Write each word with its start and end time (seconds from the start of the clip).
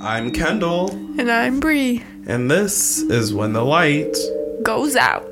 I'm 0.00 0.30
Kendall, 0.32 0.90
And 1.18 1.28
I'm 1.30 1.58
Bri. 1.58 2.04
and 2.28 2.48
this 2.48 3.00
is 3.00 3.34
When 3.34 3.52
the 3.52 3.64
Light. 3.64 4.16
Goes 4.62 4.94
out. 4.94 5.26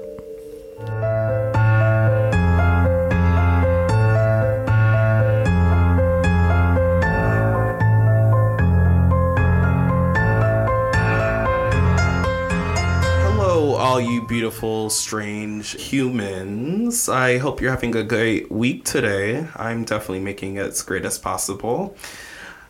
Hello, 13.23 13.75
all 13.75 14.01
you 14.01 14.27
beautiful, 14.27 14.89
strange 14.91 15.81
humans. 15.81 17.09
I 17.09 17.39
hope 17.39 17.61
you're 17.61 17.71
having 17.71 17.95
a 17.97 18.03
great 18.03 18.51
week 18.51 18.85
today. 18.85 19.47
I'm 19.57 19.85
definitely 19.85 20.21
making 20.21 20.57
it 20.57 20.67
as 20.67 20.83
great 20.83 21.05
as 21.05 21.19
possible. 21.19 21.95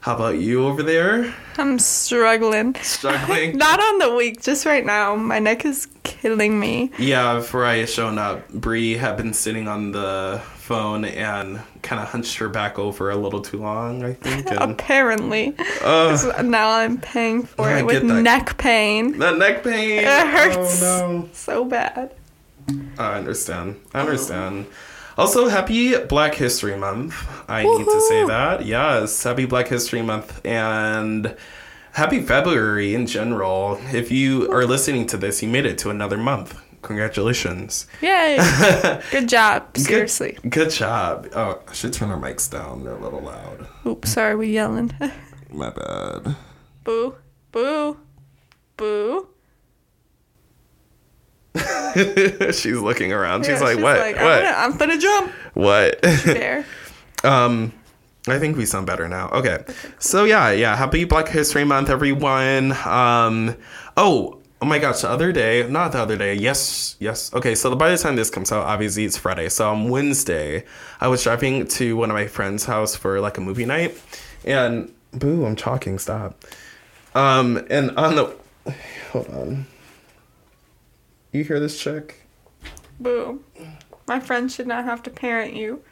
How 0.01 0.14
about 0.17 0.39
you 0.39 0.64
over 0.67 0.82
there? 0.82 1.35
I'm 1.59 1.79
struggling. 1.79 2.75
Struggling? 2.77 3.57
Not 3.59 3.81
on 3.81 3.99
the 3.99 4.14
week, 4.14 4.40
just 4.40 4.64
right 4.64 4.85
now. 4.85 5.14
My 5.14 5.39
neck 5.39 5.67
is 5.67 5.89
killing 6.04 6.59
me. 6.59 6.90
yeah, 6.99 7.35
before 7.36 7.67
I 7.67 7.85
shown 7.85 8.17
up, 8.17 8.49
Bri 8.49 8.95
had 8.96 9.18
been 9.18 9.35
sitting 9.35 9.68
on 9.68 9.93
the 9.93 10.40
phone 10.54 11.04
and 11.04 11.61
kind 11.82 12.00
of 12.00 12.09
hunched 12.09 12.39
her 12.39 12.49
back 12.49 12.79
over 12.79 13.11
a 13.11 13.17
little 13.17 13.43
too 13.43 13.59
long, 13.59 14.03
I 14.03 14.14
think. 14.14 14.46
And 14.50 14.71
Apparently. 14.73 15.54
uh, 15.82 16.43
now 16.46 16.71
I'm 16.71 16.96
paying 16.98 17.43
for 17.43 17.67
I 17.68 17.81
it 17.81 17.87
with 17.87 18.07
that. 18.09 18.23
neck 18.23 18.57
pain. 18.57 19.18
that 19.18 19.37
neck 19.37 19.62
pain. 19.62 19.98
It 19.98 20.04
hurts. 20.07 20.82
Oh, 20.82 21.18
no. 21.23 21.29
So 21.35 21.64
bad. 21.67 22.14
I 22.98 23.14
understand. 23.18 23.76
I 23.93 24.01
understand. 24.01 24.64
Also, 25.19 25.49
happy 25.49 25.96
Black 26.07 26.35
History 26.35 26.77
Month. 26.77 27.14
I 27.49 27.63
need 27.64 27.85
to 27.85 28.01
say 28.09 28.25
that. 28.27 28.64
Yes, 28.64 29.23
happy 29.23 29.45
Black 29.45 29.68
History 29.68 30.03
Month 30.03 30.41
and 30.45 31.37
happy 31.93 32.20
February 32.20 32.95
in 32.95 33.06
general. 33.06 33.79
If 33.93 34.11
you 34.11 34.51
are 34.53 34.65
listening 34.65 35.07
to 35.09 35.17
this, 35.17 35.43
you 35.43 35.49
made 35.49 35.67
it 35.67 35.79
to 35.79 35.91
another 35.91 36.17
month. 36.17 36.59
Congratulations. 36.83 37.87
Yay. 38.01 38.39
Good 39.11 39.29
job. 39.29 39.77
Seriously. 39.77 40.39
Good, 40.43 40.51
good 40.51 40.71
job. 40.71 41.29
Oh, 41.34 41.61
I 41.69 41.73
should 41.75 41.93
turn 41.93 42.11
our 42.11 42.19
mics 42.19 42.51
down. 42.51 42.84
They're 42.84 42.95
a 42.95 42.99
little 42.99 43.21
loud. 43.21 43.67
Oops, 43.87 44.11
sorry, 44.11 44.34
we 44.34 44.49
yelling. 44.49 44.91
My 45.51 45.69
bad. 45.71 46.37
boo. 46.84 47.17
Boo. 47.53 47.99
Boo. 48.79 49.29
She's 52.53 52.79
looking 52.79 53.12
around. 53.12 53.45
She's 53.45 53.61
Yeah, 53.61 53.67
like, 53.67 53.79
what? 53.81 53.98
I'm 54.01 54.12
what? 54.15 54.17
gonna, 54.17 54.55
I'm 54.56 54.77
gonna 54.77 54.98
jump 54.98 55.33
what? 55.55 56.01
there. 56.03 56.65
Um, 57.23 57.75
I 58.29 58.39
think 58.39 58.56
we 58.56 58.65
sound 58.65 58.87
better 58.87 59.06
now. 59.06 59.29
Okay. 59.29 59.62
So 59.98 60.25
yeah, 60.25 60.53
yeah. 60.53 60.75
Happy 60.75 61.05
Black 61.05 61.28
History 61.28 61.65
Month, 61.65 61.91
everyone. 61.91 62.73
Um, 62.87 63.56
oh, 63.98 64.39
oh 64.62 64.65
my 64.67 64.78
gosh, 64.78 65.03
the 65.03 65.11
other 65.11 65.31
day, 65.31 65.67
not 65.69 65.93
the 65.93 65.98
other 65.98 66.17
day. 66.17 66.33
Yes, 66.34 66.97
yes. 66.98 67.31
Okay. 67.34 67.55
So 67.55 67.75
by 67.77 67.91
the 67.91 67.98
time 67.98 68.17
this 68.17 68.31
comes 68.31 68.51
out, 68.53 68.65
obviously 68.65 69.05
it's 69.05 69.19
Friday. 69.19 69.51
So 69.51 69.69
on 69.71 69.91
Wednesday, 69.91 70.65
I 70.98 71.09
was 71.09 71.23
driving 71.23 71.67
to 71.67 71.95
one 71.95 72.09
of 72.11 72.15
my 72.15 72.27
friend's 72.27 72.65
house 72.65 72.97
for 72.97 73.21
like 73.21 73.37
a 73.37 73.43
movie 73.43 73.67
night, 73.67 74.01
and 74.47 74.91
boo, 75.12 75.45
I'm 75.45 75.56
talking. 75.56 75.98
Stop. 75.98 76.43
Um, 77.15 77.67
and 77.69 77.91
on 77.98 78.15
the, 78.17 78.34
hold 79.12 79.28
on. 79.28 79.67
You 81.33 81.45
hear 81.45 81.61
this 81.61 81.81
chick? 81.81 82.27
Boo. 82.98 83.42
My 84.09 84.19
friend 84.19 84.50
should 84.50 84.67
not 84.67 84.84
have 84.84 85.03
to 85.05 85.11
parent 85.11 85.55
you. 85.55 85.83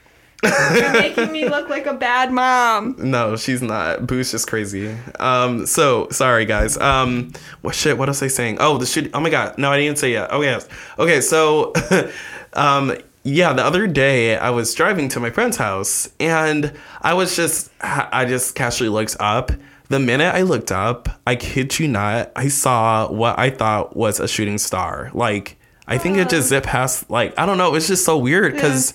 You're 0.42 0.92
making 0.92 1.32
me 1.32 1.48
look 1.48 1.68
like 1.68 1.86
a 1.86 1.94
bad 1.94 2.32
mom. 2.32 2.94
No, 2.98 3.36
she's 3.36 3.60
not. 3.62 4.06
Boo's 4.06 4.30
just 4.30 4.48
crazy. 4.48 4.96
Um, 5.18 5.66
so 5.66 6.08
sorry 6.10 6.44
guys. 6.44 6.76
Um, 6.78 7.32
what 7.62 7.74
shit? 7.74 7.98
What 7.98 8.08
was 8.08 8.22
I 8.22 8.28
saying? 8.28 8.58
Oh, 8.60 8.78
the 8.78 8.86
shit. 8.86 9.10
Oh 9.14 9.20
my 9.20 9.30
god. 9.30 9.58
No, 9.58 9.72
I 9.72 9.78
didn't 9.78 9.98
say 9.98 10.12
yet. 10.12 10.28
Oh 10.30 10.42
yes. 10.42 10.68
Okay, 10.98 11.20
so, 11.20 11.72
um, 12.52 12.96
yeah, 13.24 13.52
the 13.52 13.64
other 13.64 13.86
day 13.86 14.36
I 14.36 14.50
was 14.50 14.74
driving 14.74 15.08
to 15.10 15.20
my 15.20 15.30
friend's 15.30 15.56
house 15.56 16.08
and 16.20 16.72
I 17.02 17.14
was 17.14 17.34
just, 17.34 17.70
I 17.80 18.24
just 18.24 18.54
casually 18.54 18.90
looked 18.90 19.16
up. 19.20 19.50
The 19.88 19.98
minute 19.98 20.34
I 20.34 20.42
looked 20.42 20.70
up, 20.70 21.08
I 21.26 21.36
kid 21.36 21.78
you 21.78 21.88
not, 21.88 22.30
I 22.36 22.48
saw 22.48 23.10
what 23.10 23.38
I 23.38 23.50
thought 23.50 23.96
was 23.96 24.20
a 24.20 24.28
shooting 24.28 24.58
star. 24.58 25.10
Like, 25.14 25.58
I 25.86 25.98
think 25.98 26.18
it 26.18 26.28
just 26.28 26.48
zipped 26.48 26.66
past. 26.66 27.08
Like, 27.10 27.38
I 27.38 27.46
don't 27.46 27.58
know. 27.58 27.68
It 27.68 27.72
was 27.72 27.88
just 27.88 28.04
so 28.04 28.18
weird 28.18 28.54
because. 28.54 28.94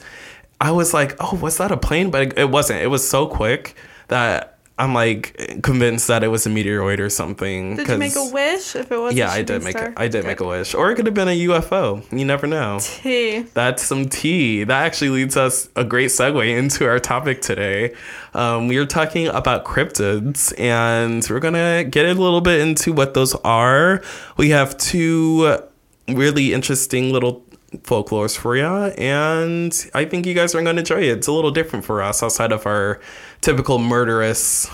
I 0.61 0.71
was 0.71 0.93
like, 0.93 1.17
oh, 1.19 1.35
was 1.35 1.57
that 1.57 1.73
a 1.73 1.77
plane? 1.77 2.09
But 2.09 2.21
it, 2.21 2.37
it 2.37 2.49
wasn't. 2.49 2.81
It 2.81 2.87
was 2.87 3.05
so 3.05 3.27
quick 3.27 3.75
that 4.07 4.52
I'm 4.77 4.95
like 4.95 5.61
convinced 5.61 6.07
that 6.07 6.23
it 6.23 6.29
was 6.29 6.47
a 6.47 6.49
meteoroid 6.49 6.97
or 6.97 7.09
something. 7.09 7.75
Did 7.75 7.87
you 7.87 7.97
make 7.99 8.15
a 8.15 8.27
wish 8.31 8.75
if 8.75 8.91
it 8.91 8.97
was? 8.97 9.13
Yeah, 9.13 9.29
I 9.29 9.43
did 9.43 9.63
make. 9.63 9.77
star? 9.77 9.93
A, 9.95 10.01
I 10.01 10.07
did 10.07 10.21
Good. 10.21 10.25
make 10.27 10.39
a 10.39 10.47
wish, 10.47 10.73
or 10.73 10.91
it 10.91 10.95
could 10.95 11.05
have 11.05 11.13
been 11.13 11.27
a 11.27 11.39
UFO. 11.45 12.03
You 12.11 12.25
never 12.25 12.47
know. 12.47 12.79
Tea. 12.81 13.41
That's 13.53 13.83
some 13.83 14.09
tea. 14.09 14.63
That 14.63 14.83
actually 14.83 15.11
leads 15.11 15.37
us 15.37 15.69
a 15.75 15.83
great 15.83 16.09
segue 16.09 16.57
into 16.57 16.87
our 16.87 16.97
topic 16.97 17.41
today. 17.41 17.93
Um, 18.33 18.67
we 18.67 18.77
are 18.77 18.85
talking 18.87 19.27
about 19.27 19.63
cryptids, 19.63 20.59
and 20.59 21.23
we're 21.29 21.39
gonna 21.39 21.83
get 21.83 22.07
a 22.07 22.13
little 22.13 22.41
bit 22.41 22.59
into 22.59 22.93
what 22.93 23.13
those 23.13 23.35
are. 23.43 24.01
We 24.37 24.49
have 24.49 24.75
two 24.77 25.59
really 26.07 26.51
interesting 26.51 27.13
little 27.13 27.45
folklores 27.83 28.35
for 28.37 28.55
you, 28.55 28.65
and 28.65 29.71
I 29.93 30.05
think 30.05 30.25
you 30.25 30.33
guys 30.33 30.55
are 30.55 30.63
gonna 30.63 30.79
enjoy 30.79 31.01
it. 31.01 31.17
It's 31.17 31.27
a 31.27 31.31
little 31.31 31.51
different 31.51 31.85
for 31.85 32.01
us 32.01 32.21
outside 32.23 32.51
of 32.51 32.65
our 32.65 32.99
typical 33.43 33.77
murderous 33.79 34.69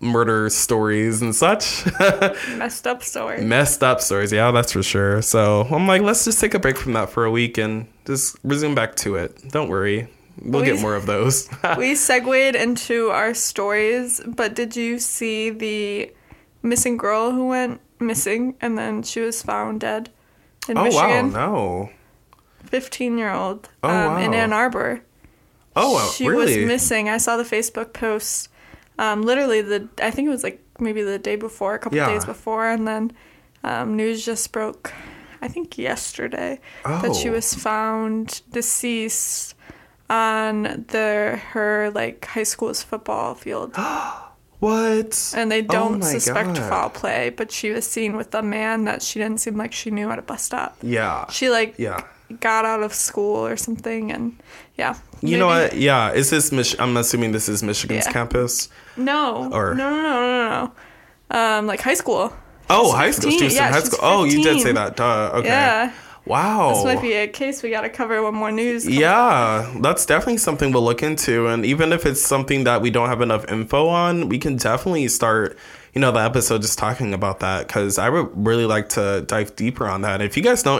murder 0.00 0.48
stories 0.48 1.20
and 1.20 1.34
such. 1.34 1.84
Messed 2.56 2.86
up 2.86 3.02
story. 3.02 3.42
messed 3.44 3.82
up 3.82 4.00
stories. 4.00 4.32
Yeah, 4.32 4.50
that's 4.50 4.72
for 4.72 4.82
sure. 4.82 5.20
So 5.22 5.62
I'm 5.70 5.86
like, 5.86 6.00
let's 6.02 6.24
just 6.24 6.40
take 6.40 6.54
a 6.54 6.58
break 6.58 6.78
from 6.78 6.92
that 6.94 7.10
for 7.10 7.24
a 7.24 7.30
week 7.30 7.58
and 7.58 7.86
just 8.06 8.36
resume 8.42 8.74
back 8.74 8.94
to 8.96 9.16
it. 9.16 9.36
Don't 9.50 9.68
worry, 9.68 10.08
we'll 10.42 10.64
get 10.64 10.80
more 10.80 10.94
of 10.94 11.04
those. 11.06 11.48
we 11.76 11.94
segued 11.94 12.54
into 12.56 13.10
our 13.10 13.34
stories, 13.34 14.20
but 14.26 14.54
did 14.54 14.74
you 14.76 14.98
see 14.98 15.50
the 15.50 16.10
missing 16.62 16.96
girl 16.96 17.32
who 17.32 17.48
went 17.48 17.80
missing 17.98 18.54
and 18.62 18.78
then 18.78 19.02
she 19.02 19.20
was 19.20 19.42
found 19.42 19.80
dead 19.80 20.08
in 20.68 20.78
oh 20.78 20.84
wow, 20.84 21.06
Michigan? 21.08 21.32
no. 21.32 21.90
15 22.64 23.18
year 23.18 23.32
old 23.32 23.68
Oh, 23.82 23.88
um, 23.90 24.22
in. 24.22 24.32
Ann 24.32 24.52
Arbor. 24.52 25.02
Oh 25.76 25.92
wow, 25.94 26.10
she 26.10 26.26
really? 26.28 26.58
was 26.58 26.66
missing. 26.66 27.08
I 27.08 27.18
saw 27.18 27.36
the 27.36 27.44
Facebook 27.44 27.92
post. 27.92 28.48
Um, 28.98 29.22
literally 29.22 29.62
the 29.62 29.88
I 30.02 30.10
think 30.10 30.26
it 30.26 30.30
was 30.30 30.42
like 30.44 30.62
maybe 30.78 31.02
the 31.02 31.18
day 31.18 31.36
before, 31.36 31.74
a 31.74 31.78
couple 31.78 31.96
Yeah. 31.96 32.08
days 32.08 32.24
before, 32.24 32.68
and 32.68 32.86
then 32.86 33.12
um, 33.64 33.96
news 33.96 34.24
just 34.24 34.50
broke. 34.52 34.92
I 35.42 35.48
think 35.48 35.78
yesterday 35.78 36.60
that 36.84 37.14
she 37.16 37.28
Oh. 37.30 37.32
was 37.32 37.54
found 37.54 38.42
deceased 38.52 39.54
on 40.10 40.84
the 40.88 41.40
her 41.52 41.90
like 41.94 42.24
high 42.26 42.42
school's 42.42 42.82
football 42.82 43.34
field, 43.34 43.74
what? 44.58 45.32
and 45.36 45.50
they 45.50 45.60
Oh 45.62 45.66
don't 45.66 46.00
my 46.00 46.06
suspect 46.06 46.54
God. 46.56 46.68
foul 46.68 46.90
play. 46.90 47.30
But 47.30 47.50
she 47.52 47.70
was 47.70 47.86
seen 47.86 48.16
with 48.16 48.34
a 48.34 48.42
man 48.42 48.84
that 48.84 49.02
she 49.02 49.18
didn't 49.18 49.38
seem 49.40 49.56
like 49.56 49.72
she 49.72 49.90
knew 49.90 50.10
at 50.10 50.18
a 50.18 50.22
bus 50.22 50.42
stop. 50.42 50.76
Yeah. 50.82 51.26
She 51.30 51.48
like 51.48 51.74
yeah. 51.78 52.02
Got 52.38 52.64
out 52.64 52.82
of 52.82 52.94
school 52.94 53.46
or 53.46 53.56
something, 53.56 54.12
and 54.12 54.36
yeah. 54.76 54.96
You 55.22 55.36
know 55.38 55.46
what? 55.48 55.76
Yeah. 55.76 56.12
Is 56.12 56.30
this 56.30 56.52
Mich- 56.52 56.76
I'm 56.78 56.96
assuming 56.96 57.32
this 57.32 57.48
is 57.48 57.62
Michigan's 57.62 58.06
Yeah. 58.06 58.12
campus. 58.12 58.68
No. 58.96 59.50
Or- 59.52 59.74
no, 59.74 59.90
no, 59.90 60.02
no, 60.02 60.20
no, 60.20 60.50
no. 61.30 61.36
Um, 61.36 61.66
like 61.66 61.80
high 61.80 61.94
school. 61.94 62.32
Oh, 62.68 62.92
high 62.92 63.10
school. 63.10 63.30
15. 63.30 63.38
She 63.50 63.56
in 63.56 63.62
Yeah, 63.62 63.72
high 63.72 63.80
she's 63.80 63.90
school. 63.92 63.98
Oh, 64.02 64.24
you 64.24 64.42
did 64.42 64.60
say 64.60 64.72
that. 64.72 64.96
Duh. 64.96 65.30
Okay. 65.34 65.48
Yeah. 65.48 65.92
Wow. 66.26 66.74
This 66.74 66.84
might 66.84 67.02
be 67.02 67.14
a 67.14 67.26
case 67.26 67.62
we 67.62 67.70
got 67.70 67.80
to 67.80 67.88
cover 67.88 68.22
when 68.22 68.34
more 68.34 68.52
news. 68.52 68.86
Yeah, 68.86 69.68
that's 69.80 70.04
definitely 70.06 70.36
something 70.36 70.70
we'll 70.70 70.84
look 70.84 71.02
into. 71.02 71.48
And 71.48 71.64
even 71.66 71.92
if 71.92 72.06
it's 72.06 72.20
something 72.20 72.64
that 72.64 72.82
we 72.82 72.90
don't 72.90 73.08
have 73.08 73.20
enough 73.22 73.50
info 73.50 73.88
on, 73.88 74.28
we 74.28 74.38
can 74.38 74.56
definitely 74.56 75.08
start, 75.08 75.58
you 75.94 76.00
know, 76.00 76.12
the 76.12 76.20
episode 76.20 76.62
just 76.62 76.78
talking 76.78 77.12
about 77.14 77.40
that 77.40 77.66
because 77.66 77.98
I 77.98 78.10
would 78.10 78.28
really 78.34 78.66
like 78.66 78.88
to 78.90 79.22
dive 79.26 79.56
deeper 79.56 79.88
on 79.88 80.02
that. 80.02 80.20
If 80.20 80.36
you 80.36 80.42
guys 80.42 80.64
know 80.64 80.78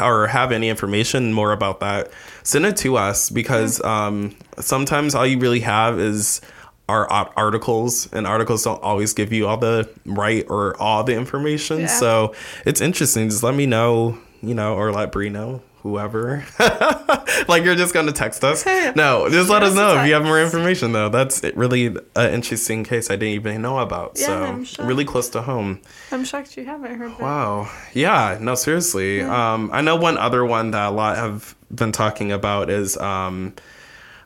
or 0.00 0.26
have 0.26 0.52
any 0.52 0.68
information 0.68 1.32
more 1.32 1.52
about 1.52 1.80
that, 1.80 2.10
send 2.42 2.66
it 2.66 2.76
to 2.78 2.96
us 2.96 3.30
because 3.30 3.82
um, 3.82 4.36
sometimes 4.58 5.14
all 5.14 5.26
you 5.26 5.38
really 5.38 5.60
have 5.60 5.98
is 5.98 6.40
our 6.88 7.08
articles 7.36 8.12
and 8.12 8.26
articles 8.26 8.64
don't 8.64 8.82
always 8.82 9.12
give 9.12 9.32
you 9.32 9.46
all 9.46 9.56
the 9.56 9.88
right 10.06 10.44
or 10.48 10.76
all 10.82 11.04
the 11.04 11.14
information. 11.14 11.80
Yeah. 11.80 11.86
so 11.86 12.34
it's 12.66 12.80
interesting. 12.80 13.28
Just 13.28 13.42
let 13.42 13.54
me 13.54 13.66
know 13.66 14.18
you 14.42 14.54
know 14.54 14.74
or 14.74 14.92
let 14.92 15.12
Bri 15.12 15.28
know 15.30 15.62
whoever 15.82 16.44
like 17.48 17.64
you're 17.64 17.74
just 17.74 17.94
gonna 17.94 18.12
text 18.12 18.44
us 18.44 18.64
no 18.96 19.28
just 19.30 19.48
let 19.48 19.62
us 19.62 19.74
know 19.74 19.98
if 19.98 20.06
you 20.06 20.12
have 20.14 20.24
more 20.24 20.40
information 20.40 20.92
though 20.92 21.08
that's 21.08 21.42
really 21.54 21.86
an 21.86 22.34
interesting 22.34 22.84
case 22.84 23.10
i 23.10 23.14
didn't 23.16 23.34
even 23.34 23.62
know 23.62 23.78
about 23.78 24.16
Yeah, 24.18 24.62
so 24.64 24.84
really 24.84 25.04
close 25.04 25.28
to 25.30 25.42
home 25.42 25.80
I'm 26.12 26.24
shocked 26.24 26.56
you 26.56 26.64
haven't 26.64 26.96
heard 26.96 27.12
that. 27.12 27.20
Wow. 27.20 27.70
Yeah, 27.92 28.36
no, 28.40 28.54
seriously. 28.56 29.20
Um, 29.22 29.70
I 29.72 29.80
know 29.80 29.94
one 29.96 30.18
other 30.18 30.44
one 30.44 30.72
that 30.72 30.88
a 30.88 30.90
lot 30.90 31.16
have 31.16 31.54
been 31.72 31.92
talking 31.92 32.32
about 32.32 32.68
is 32.68 32.96
um, 32.96 33.54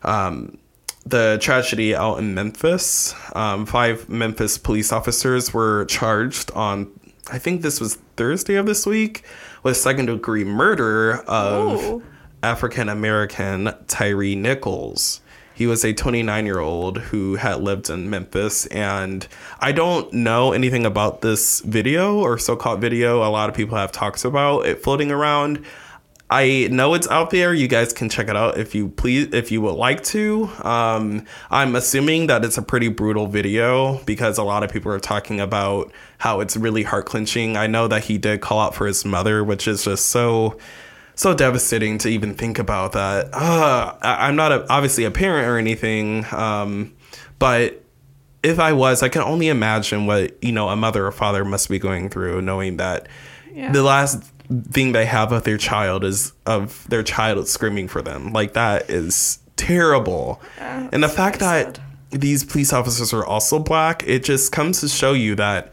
um, 0.03 0.57
the 1.05 1.39
tragedy 1.41 1.95
out 1.95 2.17
in 2.19 2.35
Memphis. 2.35 3.15
Um, 3.35 3.67
five 3.67 4.09
Memphis 4.09 4.57
police 4.57 4.93
officers 4.93 5.53
were 5.53 5.85
charged 5.87 6.51
on, 6.53 6.91
I 7.31 7.39
think 7.39 7.63
this 7.63 7.81
was 7.81 7.97
Thursday 8.17 8.55
of 8.55 8.65
this 8.67 8.87
week, 8.87 9.25
with 9.65 9.79
second 9.79 10.07
degree 10.07 10.45
murder 10.45 11.17
of 11.27 12.03
African 12.43 12.89
American 12.89 13.73
Tyre 13.89 14.37
Nichols. 14.37 15.21
He 15.55 15.67
was 15.67 15.85
a 15.85 15.93
29 15.93 16.47
year 16.47 16.59
old 16.59 16.99
who 16.99 17.37
had 17.37 17.63
lived 17.63 17.89
in 17.89 18.11
Memphis, 18.11 18.67
and 18.67 19.27
I 19.61 19.73
don't 19.73 20.13
know 20.13 20.53
anything 20.53 20.85
about 20.85 21.23
this 21.23 21.61
video 21.61 22.19
or 22.19 22.39
so 22.39 22.57
called 22.57 22.81
video. 22.81 23.25
A 23.25 23.31
lot 23.31 23.49
of 23.49 23.57
people 23.57 23.79
have 23.79 23.91
talked 23.91 24.25
about 24.25 24.67
it 24.67 24.83
floating 24.83 25.11
around. 25.11 25.65
I 26.31 26.69
know 26.71 26.95
it's 26.95 27.07
out 27.09 27.31
there. 27.31 27.53
You 27.53 27.69
guys 27.69 27.93
can 27.93 28.09
check 28.09 28.29
it 28.29 28.37
out 28.37 28.57
if 28.59 28.75
you 28.75 28.89
please, 28.89 29.29
if 29.33 29.53
you 29.53 29.61
would 29.61 29.75
like 29.75 30.03
to. 30.05 30.49
Um, 30.63 31.27
I'm 31.51 31.77
assuming 31.77 32.29
that 32.29 32.45
it's 32.45 32.57
a 32.59 32.63
pretty 32.63 32.89
brutal 32.89 33.27
video 33.27 33.99
because 34.05 34.39
a 34.39 34.43
lot 34.43 34.63
of 34.65 34.73
people 34.73 34.91
are 34.91 34.99
talking 34.99 35.39
about 35.39 35.93
how 36.19 36.41
it's 36.41 36.57
really 36.57 36.83
heart 36.83 37.07
clenching. 37.07 37.57
I 37.57 37.67
know 37.67 37.89
that 37.89 38.05
he 38.05 38.17
did 38.19 38.41
call 38.41 38.59
out 38.59 38.75
for 38.75 38.87
his 38.87 39.05
mother, 39.05 39.45
which 39.45 39.69
is 39.69 39.85
just 39.85 40.07
so 40.07 40.59
so 41.15 41.33
devastating 41.35 41.99
to 41.99 42.09
even 42.09 42.35
think 42.35 42.59
about 42.59 42.93
that. 42.93 43.29
Uh, 43.33 43.95
I, 44.03 44.27
I'm 44.27 44.35
not 44.35 44.51
a, 44.51 44.67
obviously 44.73 45.05
a 45.05 45.13
parent 45.13 45.47
or 45.47 45.59
anything, 45.59 46.27
um, 46.33 46.93
but 47.39 47.81
if 48.43 48.59
I 48.59 48.73
was, 48.73 49.03
I 49.03 49.09
can 49.09 49.23
only 49.23 49.49
imagine 49.49 50.07
what 50.07 50.43
you 50.43 50.51
know 50.53 50.69
a 50.71 50.77
mother 50.77 51.07
or 51.07 51.13
father 51.13 51.45
must 51.45 51.69
be 51.69 51.79
going 51.79 52.09
through, 52.09 52.43
knowing 52.43 52.79
that 52.79 53.09
Yeah. 53.55 53.71
the 53.71 53.83
last 53.85 54.25
thing 54.71 54.93
they 54.93 55.07
have 55.07 55.33
of 55.33 55.45
their 55.45 55.57
child 55.59 56.05
is 56.05 56.33
of 56.47 56.87
their 56.89 57.03
child 57.03 57.49
screaming 57.49 57.89
for 57.89 58.03
them. 58.03 58.33
Like 58.33 58.53
that 58.55 58.91
is 58.91 59.39
terrible, 59.57 60.41
Yeah, 60.59 60.89
and 60.93 61.03
the 61.03 61.09
fact 61.09 61.39
that 61.41 61.77
sad. 61.77 62.21
these 62.21 62.45
police 62.45 62.73
officers 62.73 63.13
are 63.15 63.25
also 63.25 63.59
black, 63.59 64.03
it 64.07 64.25
just 64.25 64.53
comes 64.53 64.81
to 64.81 64.89
show 64.89 65.13
you 65.13 65.35
that 65.37 65.73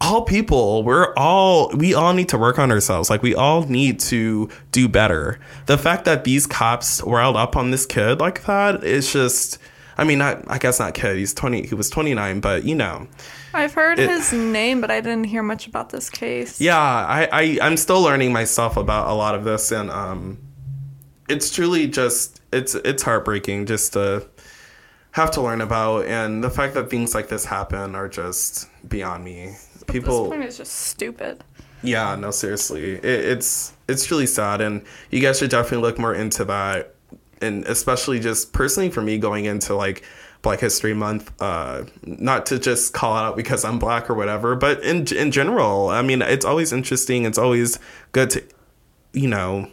all 0.00 0.22
people 0.22 0.82
we're 0.82 1.14
all 1.16 1.70
we 1.70 1.94
all 1.94 2.12
need 2.12 2.28
to 2.28 2.36
work 2.36 2.58
on 2.58 2.70
ourselves 2.70 3.08
like 3.08 3.22
we 3.22 3.34
all 3.34 3.62
need 3.62 3.98
to 3.98 4.50
do 4.70 4.86
better 4.86 5.38
the 5.64 5.78
fact 5.78 6.04
that 6.04 6.24
these 6.24 6.46
cops 6.46 7.00
riled 7.06 7.36
up 7.36 7.56
on 7.56 7.70
this 7.70 7.86
kid 7.86 8.20
like 8.20 8.44
that 8.44 8.84
is 8.84 9.10
just 9.12 9.56
i 9.96 10.04
mean 10.04 10.18
not 10.18 10.42
i 10.50 10.58
guess 10.58 10.78
not 10.78 10.92
kid 10.94 11.16
he's 11.16 11.32
20 11.32 11.68
he 11.68 11.74
was 11.74 11.88
29 11.88 12.40
but 12.40 12.64
you 12.64 12.74
know 12.74 13.06
I've 13.54 13.72
heard 13.74 13.98
it- 13.98 14.10
his 14.10 14.32
name, 14.32 14.80
but 14.80 14.90
I 14.90 15.00
didn't 15.00 15.24
hear 15.24 15.42
much 15.42 15.66
about 15.66 15.90
this 15.90 16.10
case. 16.10 16.60
yeah 16.60 16.78
I, 16.78 17.28
I 17.32 17.58
i'm 17.62 17.76
still 17.76 18.02
learning 18.02 18.32
myself 18.32 18.76
about 18.76 19.08
a 19.08 19.14
lot 19.14 19.34
of 19.34 19.44
this 19.44 19.70
and 19.72 19.90
um 19.90 20.38
it's 21.28 21.50
truly 21.50 21.86
just 21.86 22.40
it's 22.52 22.74
it's 22.74 23.02
heartbreaking 23.02 23.66
just 23.66 23.92
to 23.94 24.26
have 25.12 25.30
to 25.32 25.40
learn 25.40 25.60
about 25.60 26.06
and 26.06 26.42
the 26.42 26.50
fact 26.50 26.74
that 26.74 26.90
things 26.90 27.14
like 27.14 27.28
this 27.28 27.44
happen 27.44 27.94
are 27.94 28.08
just 28.08 28.68
beyond 28.88 29.24
me 29.24 29.54
people 29.86 30.30
this 30.30 30.48
is 30.52 30.56
just 30.58 30.72
stupid. 30.72 31.42
Yeah, 31.82 32.16
no, 32.16 32.30
seriously, 32.30 32.94
it, 32.94 33.04
it's 33.04 33.74
it's 33.88 34.10
really 34.10 34.26
sad, 34.26 34.62
and 34.62 34.82
you 35.10 35.20
guys 35.20 35.38
should 35.38 35.50
definitely 35.50 35.86
look 35.86 35.98
more 35.98 36.14
into 36.14 36.42
that, 36.46 36.94
and 37.42 37.62
especially 37.66 38.20
just 38.20 38.54
personally 38.54 38.88
for 38.88 39.02
me 39.02 39.18
going 39.18 39.44
into 39.44 39.74
like 39.74 40.02
Black 40.44 40.60
History 40.60 40.94
Month, 40.94 41.32
uh, 41.42 41.82
not 42.04 42.46
to 42.46 42.60
just 42.60 42.92
call 42.92 43.16
out 43.16 43.36
because 43.36 43.64
I'm 43.64 43.80
black 43.80 44.08
or 44.08 44.14
whatever, 44.14 44.54
but 44.54 44.80
in 44.84 45.06
in 45.08 45.32
general, 45.32 45.88
I 45.88 46.02
mean, 46.02 46.22
it's 46.22 46.44
always 46.44 46.72
interesting. 46.72 47.24
It's 47.24 47.38
always 47.38 47.80
good 48.12 48.30
to, 48.30 48.44
you 49.12 49.26
know, 49.26 49.68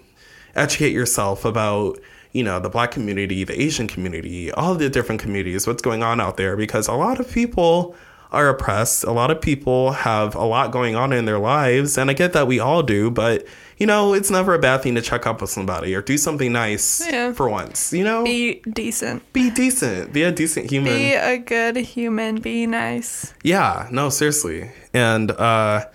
educate 0.56 0.94
yourself 0.94 1.46
about 1.46 2.00
you 2.32 2.44
know 2.44 2.60
the 2.60 2.70
black 2.70 2.92
community 2.92 3.44
the 3.44 3.62
asian 3.62 3.88
community 3.88 4.52
all 4.54 4.74
the 4.74 4.90
different 4.90 5.20
communities 5.20 5.68
what's 5.68 5.82
going 5.82 6.02
on 6.02 6.22
out 6.22 6.38
there 6.38 6.56
because 6.56 6.88
a 6.88 6.94
lot 6.94 7.20
of 7.20 7.30
people 7.30 7.94
are 8.32 8.48
oppressed 8.50 9.04
a 9.04 9.12
lot 9.12 9.30
of 9.30 9.42
people 9.42 9.92
have 9.92 10.36
a 10.36 10.44
lot 10.46 10.72
going 10.72 10.96
on 10.96 11.12
in 11.12 11.26
their 11.26 11.40
lives 11.40 11.98
and 11.98 12.10
i 12.10 12.14
get 12.14 12.34
that 12.34 12.48
we 12.48 12.60
all 12.60 12.82
do 12.82 13.12
but 13.12 13.46
you 13.78 13.86
know 13.86 14.14
it's 14.14 14.30
never 14.32 14.54
a 14.54 14.60
bad 14.60 14.82
thing 14.82 14.96
to 14.96 15.02
check 15.02 15.28
up 15.28 15.42
with 15.42 15.50
somebody 15.50 15.94
or 15.94 16.02
do 16.02 16.18
something 16.18 16.52
nice 16.54 17.06
Yeah. 17.06 17.34
for 17.34 17.50
once 17.50 17.92
you 17.92 18.04
know 18.04 18.24
be, 18.24 18.62
decent. 18.72 19.32
Be 19.34 19.50
decent. 19.50 20.14
be 20.14 20.24
a 20.24 20.32
decent 20.32 20.70
human 20.72 20.94
Be 20.94 21.14
a 21.14 21.38
good 21.38 21.76
human. 21.78 22.40
Be 22.40 22.66
nice. 22.68 23.34
yeah, 23.44 23.88
no, 23.92 24.10
seriously. 24.10 24.72
And 24.94 25.32
uh 25.32 25.86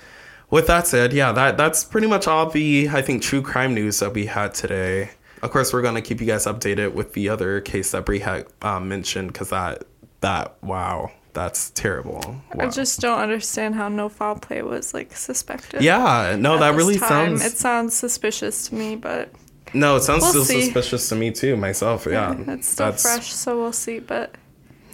with 0.50 0.66
that 0.68 0.86
said, 0.86 1.12
yeah, 1.12 1.32
that 1.32 1.56
that's 1.56 1.82
pretty 1.84 2.06
much 2.06 2.26
all 2.28 2.48
the 2.50 2.88
I 2.92 3.02
think 3.02 3.22
true 3.22 3.42
crime 3.42 3.74
news 3.74 3.98
that 4.00 4.12
we 4.14 4.26
had 4.26 4.54
today. 4.54 5.10
Of 5.42 5.50
course, 5.50 5.72
we're 5.72 5.82
gonna 5.82 6.02
keep 6.02 6.20
you 6.20 6.26
guys 6.26 6.46
updated 6.46 6.92
with 6.92 7.14
the 7.14 7.28
other 7.28 7.60
case 7.60 7.90
that 7.92 8.04
Bri 8.06 8.18
had 8.20 8.46
um, 8.62 8.88
mentioned 8.88 9.32
because 9.32 9.50
that 9.50 9.84
that 10.20 10.54
wow, 10.62 11.10
that's 11.36 11.70
terrible. 11.70 12.34
I 12.58 12.66
just 12.68 12.98
don't 13.00 13.18
understand 13.20 13.74
how 13.76 13.88
no 13.88 14.08
foul 14.08 14.36
play 14.36 14.62
was 14.62 14.92
like 14.94 15.14
suspected. 15.14 15.82
yeah, 15.82 16.34
no, 16.38 16.58
that 16.58 16.74
really 16.74 16.98
time. 16.98 17.36
sounds 17.38 17.44
It 17.44 17.56
sounds 17.58 17.94
suspicious 17.94 18.68
to 18.68 18.74
me, 18.74 18.96
but 18.96 19.30
no, 19.74 19.96
it 19.96 20.02
sounds 20.02 20.22
We'll 20.22 20.30
still 20.30 20.44
see. 20.46 20.62
suspicious 20.64 21.08
to 21.10 21.14
me 21.14 21.30
too, 21.30 21.56
myself. 21.56 22.06
Yeah, 22.10 22.34
it's 22.48 22.70
still 22.70 22.90
fresh, 22.92 23.32
so 23.32 23.58
we'll 23.60 23.72
see. 23.72 23.98
But 24.00 24.34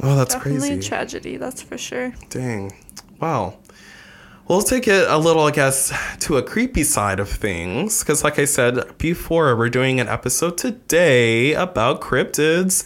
Oh, 0.02 0.16
that's 0.16 0.34
definitely 0.34 0.68
crazy. 0.70 0.80
a 0.80 0.82
tragedy, 0.82 1.36
that's 1.36 1.62
for 1.62 1.78
sure. 1.78 2.12
Dang. 2.28 2.72
Wow. 3.20 3.58
Well, 4.48 4.60
take 4.62 4.88
it 4.88 5.06
a 5.08 5.16
little, 5.18 5.44
I 5.44 5.52
guess, 5.52 5.92
to 6.20 6.36
a 6.38 6.42
creepy 6.42 6.82
side 6.82 7.20
of 7.20 7.28
things. 7.28 8.00
Because, 8.00 8.24
like 8.24 8.40
I 8.40 8.44
said 8.44 8.98
before, 8.98 9.54
we're 9.56 9.68
doing 9.70 10.00
an 10.00 10.08
episode 10.08 10.58
today 10.58 11.52
about 11.54 12.00
cryptids. 12.00 12.84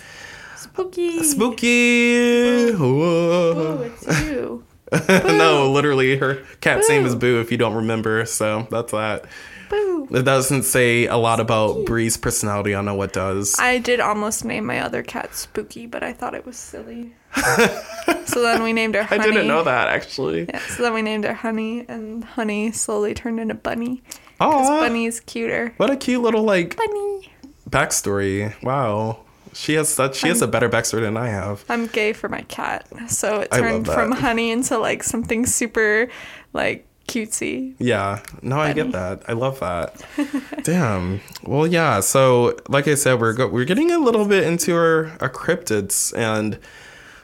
Spooky. 0.77 1.23
Spooky. 1.23 2.73
Whoa. 2.73 3.81
it's 3.83 4.21
you. 4.27 4.63
no, 5.09 5.73
literally, 5.73 6.19
her 6.19 6.45
cat's 6.61 6.87
name 6.91 7.07
is 7.07 7.15
Boo. 7.15 7.37
Boo, 7.37 7.41
if 7.41 7.51
you 7.51 7.57
don't 7.57 7.73
remember. 7.73 8.27
So 8.27 8.69
that's 8.71 8.93
that. 8.93 9.25
Boo. 9.71 10.07
It 10.11 10.25
doesn't 10.25 10.65
say 10.65 11.07
a 11.07 11.17
lot 11.17 11.41
about 11.41 11.87
Bri's 11.87 12.19
personality. 12.19 12.75
I 12.75 12.77
don't 12.77 12.85
know 12.85 12.95
what 12.95 13.15
does. 13.15 13.59
I 13.59 13.79
did 13.79 14.01
almost 14.01 14.45
name 14.45 14.67
my 14.67 14.81
other 14.81 15.03
cat 15.03 15.35
Spooky, 15.35 15.87
but 15.87 16.03
I 16.03 16.13
thought 16.13 16.35
it 16.35 16.45
was 16.45 16.59
silly. 16.59 17.15
so 18.27 18.43
then 18.43 18.63
we 18.63 18.75
named 18.75 18.97
her 18.97 19.03
Honey. 19.03 19.23
I 19.23 19.27
didn't 19.27 19.49
know 19.49 19.63
that, 19.63 19.89
actually. 19.89 20.45
Yeah, 20.45 20.59
so 20.59 20.83
then 20.83 20.93
we 20.93 21.01
named 21.01 21.25
her 21.25 21.33
Honey, 21.33 21.87
and 21.89 22.23
Honey 22.23 22.71
slowly 22.71 23.15
turned 23.15 23.41
into 23.41 23.55
Bunny. 23.55 24.03
Oh, 24.41 24.81
Bunny's 24.81 25.21
cuter. 25.21 25.73
what 25.79 25.89
a 25.89 25.97
cute 25.97 26.21
little, 26.23 26.43
like, 26.43 26.77
Bunny. 26.77 27.33
backstory. 27.71 28.63
Wow. 28.63 29.21
She 29.57 29.73
has 29.75 29.89
such. 29.89 30.17
She 30.17 30.29
has 30.29 30.43
a 30.43 30.47
better 30.47 30.69
backstory 30.69 31.01
than 31.01 31.17
I 31.17 31.29
have. 31.29 31.65
I'm 31.71 31.87
gay 31.87 32.13
for 32.13 32.29
my 32.29 32.43
cat, 32.43 32.87
so 33.09 33.41
it 33.41 33.51
turned 33.51 33.87
from 33.87 34.13
Honey 34.13 34.51
into 34.51 34.77
like 34.77 35.03
something 35.03 35.47
super, 35.47 36.09
like 36.53 36.87
cutesy. 37.09 37.75
Yeah, 37.79 38.21
no, 38.43 38.59
I 38.61 38.75
get 38.75 38.93
that. 38.93 39.23
I 39.27 39.33
love 39.33 39.61
that. 39.61 40.05
Damn. 40.63 41.23
Well, 41.43 41.67
yeah. 41.67 42.01
So, 42.01 42.59
like 42.69 42.87
I 42.87 42.97
said, 42.97 43.19
we're 43.19 43.33
go- 43.33 43.49
we're 43.49 43.65
getting 43.65 43.91
a 43.93 43.99
little 43.99 44.27
bit 44.27 44.45
into 44.45 44.75
our, 44.75 45.07
our 45.21 45.31
cryptids, 45.31 46.13
and 46.15 46.59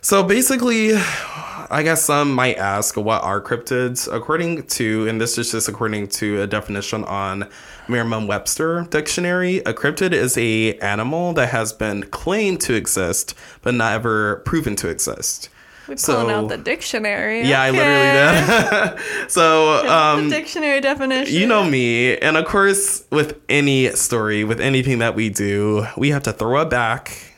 so 0.03 0.23
basically, 0.25 0.93
I 0.95 1.83
guess 1.85 2.05
some 2.05 2.33
might 2.35 2.59
ask, 2.59 2.97
what 2.97 3.23
are 3.23 3.41
cryptids? 3.41 4.13
According 4.13 4.65
to, 4.65 5.09
and 5.09 5.21
this 5.21 5.39
is 5.39 5.53
just 5.53 5.69
according 5.69 6.09
to 6.09 6.43
a 6.43 6.47
definition 6.47 7.05
on 7.05 7.49
Merriam-Webster 7.89 8.89
dictionary, 8.91 9.59
a 9.59 9.73
cryptid 9.73 10.13
is 10.13 10.37
a 10.37 10.75
animal 10.81 11.33
that 11.35 11.49
has 11.51 11.73
been 11.73 12.03
claimed 12.05 12.61
to 12.63 12.75
exist 12.75 13.35
but 13.63 13.75
not 13.75 13.93
ever 13.93 14.37
proven 14.45 14.77
to 14.77 14.89
exist. 14.89 15.49
We 15.89 15.95
pulling 15.97 15.99
So- 15.99 16.31
out 16.31 16.49
the 16.49 16.59
dictionary. 16.59 17.43
Yeah, 17.43 17.63
I 17.63 17.71
literally 17.71 18.97
did. 18.99 19.31
so, 19.31 19.87
um, 19.89 20.29
the 20.29 20.37
dictionary 20.37 20.81
definition. 20.81 21.35
you 21.35 21.47
know 21.47 21.65
me, 21.65 22.17
and 22.19 22.37
of 22.37 22.45
course, 22.45 23.05
with 23.11 23.39
any 23.49 23.89
story, 23.91 24.45
with 24.45 24.61
anything 24.61 24.99
that 24.99 25.15
we 25.15 25.29
do, 25.29 25.87
we 25.97 26.11
have 26.11 26.23
to 26.25 26.33
throw 26.33 26.61
it 26.63 26.71
back 26.71 27.32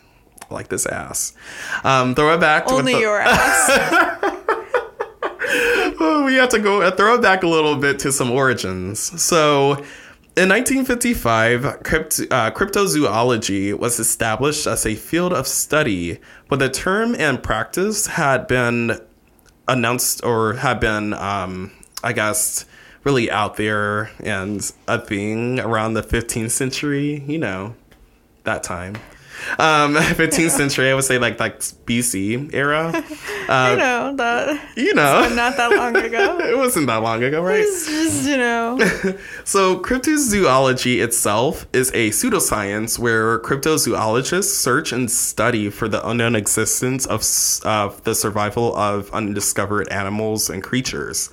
like 0.55 0.69
this 0.69 0.87
ass. 0.87 1.35
Um, 1.85 2.15
throw 2.15 2.33
it 2.35 2.41
back. 2.41 2.67
with 2.67 2.75
Only 2.77 2.95
the- 2.95 3.01
your 3.01 3.21
ass. 3.25 3.71
we 6.25 6.35
have 6.35 6.49
to 6.51 6.59
go 6.59 6.83
uh, 6.83 6.91
throw 6.91 7.15
it 7.17 7.23
back 7.23 7.43
a 7.43 7.47
little 7.49 7.77
bit 7.77 7.99
to 8.01 8.13
some 8.13 8.31
origins. 8.31 9.01
So, 9.23 9.73
in 10.37 10.49
1955, 10.49 11.83
crypt, 11.85 12.21
uh, 12.31 12.51
cryptozoology 12.51 13.77
was 13.79 14.01
established 14.01 14.67
as 14.67 14.85
a 14.87 14.95
field 14.95 15.33
of 15.33 15.47
study, 15.47 16.19
but 16.49 16.59
the 16.59 16.69
term 16.69 17.15
and 17.17 17.43
practice 17.43 18.07
had 18.09 18.47
been 18.49 18.99
announced 19.69 20.25
or 20.25 20.55
had 20.55 20.81
been, 20.81 21.15
um, 21.15 21.71
I 22.03 22.13
guess, 22.13 22.65
really 23.05 23.31
out 23.31 23.57
there 23.57 24.11
and 24.21 24.73
a 24.89 24.99
thing 25.01 25.61
around 25.61 25.95
the 25.95 26.03
15th 26.03 26.51
century. 26.51 27.23
You 27.27 27.39
know, 27.39 27.75
that 28.45 28.63
time. 28.65 28.97
Um, 29.59 29.95
15th 29.97 30.51
century, 30.51 30.91
I 30.91 30.95
would 30.95 31.05
say 31.05 31.19
like 31.19 31.39
like 31.41 31.59
BC 31.61 32.53
era. 32.55 32.93
I 33.49 33.73
Uh, 33.73 33.75
know 33.77 34.17
that. 34.17 34.61
you 34.77 34.95
know, 34.95 35.29
Not 35.35 35.57
that 35.57 35.71
long 35.71 35.97
ago. 35.97 36.39
it 36.41 36.57
wasn't 36.57 36.87
that 36.87 36.97
long 37.03 37.23
ago, 37.23 37.43
right? 37.43 37.61
It's 37.61 37.87
just, 37.87 38.29
you 38.29 38.37
know. 38.39 38.79
So, 39.45 39.79
cryptozoology 39.79 41.03
itself 41.03 41.67
is 41.73 41.91
a 41.91 42.11
pseudoscience 42.11 42.99
where 42.99 43.39
cryptozoologists 43.41 44.45
search 44.55 44.93
and 44.93 45.11
study 45.11 45.71
for 45.71 45.89
the 45.89 46.07
unknown 46.09 46.35
existence 46.37 47.07
of 47.07 47.23
uh, 47.65 47.93
the 48.05 48.15
survival 48.15 48.75
of 48.77 49.11
undiscovered 49.13 49.89
animals 49.89 50.49
and 50.51 50.63
creatures. 50.63 51.31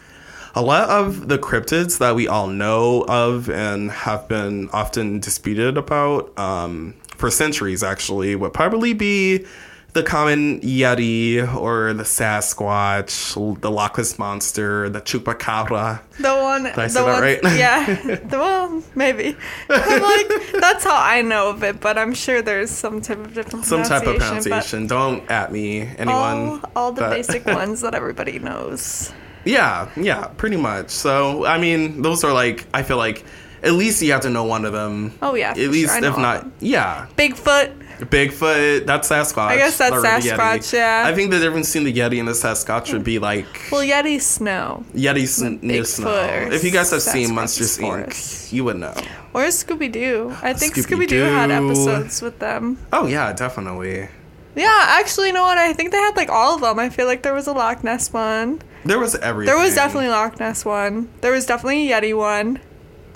A 0.53 0.61
lot 0.61 0.89
of 0.89 1.29
the 1.29 1.37
cryptids 1.37 1.97
that 1.99 2.13
we 2.13 2.27
all 2.27 2.47
know 2.47 3.05
of 3.07 3.49
and 3.49 3.89
have 3.89 4.27
been 4.27 4.69
often 4.73 5.21
disputed 5.21 5.77
about 5.77 6.37
um, 6.37 6.93
for 7.21 7.31
centuries, 7.31 7.83
actually, 7.83 8.35
would 8.35 8.51
probably 8.53 8.93
be 8.93 9.45
the 9.93 10.03
common 10.03 10.59
Yeti 10.61 11.37
or 11.55 11.93
the 11.93 12.03
Sasquatch, 12.03 13.59
the 13.61 13.69
Loch 13.71 13.97
Ness 13.97 14.17
Monster, 14.17 14.89
the 14.89 15.01
Chupacabra. 15.01 16.01
The 16.17 16.33
one, 16.33 16.63
Did 16.63 16.79
I 16.79 16.83
the 16.83 16.89
say 16.89 17.05
that 17.05 17.21
right? 17.21 17.39
yeah, 17.57 17.85
the 18.25 18.39
one, 18.39 18.83
maybe. 18.95 19.35
I'm 19.69 20.01
like, 20.01 20.51
that's 20.61 20.83
how 20.83 20.95
I 20.97 21.21
know 21.21 21.49
of 21.49 21.63
it, 21.63 21.79
but 21.79 21.97
I'm 21.97 22.13
sure 22.13 22.41
there's 22.41 22.71
some 22.71 23.01
type 23.01 23.17
of 23.19 23.33
different 23.33 23.65
some 23.65 23.83
type 23.83 24.07
of 24.07 24.17
pronunciation. 24.17 24.87
Don't 24.87 25.29
at 25.29 25.51
me, 25.51 25.81
anyone. 25.81 26.07
All, 26.15 26.61
all 26.75 26.91
the 26.91 27.01
that- 27.01 27.11
basic 27.11 27.45
ones 27.61 27.81
that 27.81 27.93
everybody 27.93 28.39
knows. 28.39 29.11
Yeah, 29.43 29.89
yeah, 29.97 30.27
pretty 30.37 30.57
much. 30.57 30.89
So, 30.91 31.45
I 31.45 31.57
mean, 31.59 32.01
those 32.03 32.23
are 32.23 32.31
like, 32.31 32.65
I 32.73 32.83
feel 32.83 32.97
like 32.97 33.25
at 33.63 33.73
least 33.73 34.01
you 34.01 34.11
have 34.11 34.21
to 34.21 34.29
know 34.29 34.43
one 34.43 34.65
of 34.65 34.73
them. 34.73 35.13
Oh, 35.21 35.35
yeah, 35.35 35.51
At 35.51 35.57
least, 35.57 35.97
sure. 35.97 36.09
If 36.09 36.17
not, 36.17 36.47
yeah. 36.59 37.07
Bigfoot. 37.15 37.77
Bigfoot, 37.99 38.87
that's 38.87 39.09
Sasquatch. 39.09 39.47
I 39.49 39.57
guess 39.57 39.77
that's. 39.77 39.95
Sasquatch, 39.95 40.73
yeah. 40.73 41.03
I 41.05 41.13
think 41.13 41.29
the 41.29 41.39
difference 41.39 41.71
between 41.71 41.93
the 41.93 41.99
Yeti 41.99 42.19
and 42.19 42.27
the 42.27 42.31
Sasquatch 42.31 42.91
would 42.93 43.03
be 43.03 43.19
like 43.19 43.45
Well, 43.71 43.81
Yeti 43.85 44.19
snow. 44.19 44.83
Yeti's 44.93 45.39
near 45.61 45.83
snow. 45.85 46.09
If 46.51 46.63
you 46.63 46.71
guys 46.71 46.89
have 46.91 47.01
seen 47.03 47.29
Sasquatch's 47.29 47.31
Monsters. 47.31 47.77
Inc., 47.77 48.53
you 48.53 48.63
would 48.63 48.77
know. 48.77 48.95
Or 49.33 49.43
Scooby 49.45 49.91
Doo. 49.91 50.35
I 50.41 50.53
think 50.53 50.75
Scooby 50.75 51.07
Doo 51.07 51.21
had 51.21 51.51
episodes 51.51 52.21
with 52.21 52.39
them. 52.39 52.79
Oh, 52.91 53.05
yeah, 53.05 53.31
definitely. 53.33 54.09
Yeah, 54.55 54.85
actually, 54.99 55.27
you 55.27 55.33
know 55.33 55.43
what? 55.43 55.57
I 55.57 55.71
think 55.73 55.91
they 55.91 55.97
had 55.97 56.17
like 56.17 56.29
all 56.29 56.55
of 56.55 56.61
them. 56.61 56.79
I 56.79 56.89
feel 56.89 57.05
like 57.05 57.23
there 57.23 57.33
was 57.33 57.47
a 57.47 57.53
Loch 57.53 57.83
Ness 57.83 58.11
one. 58.11 58.61
There 58.83 58.99
was 58.99 59.15
everything. 59.15 59.53
There 59.53 59.63
was 59.63 59.75
definitely 59.75 60.07
a 60.07 60.11
Loch 60.11 60.39
Ness 60.39 60.65
one. 60.65 61.07
There 61.21 61.31
was 61.31 61.45
definitely 61.45 61.91
a 61.91 62.01
Yeti 62.01 62.17
one. 62.17 62.59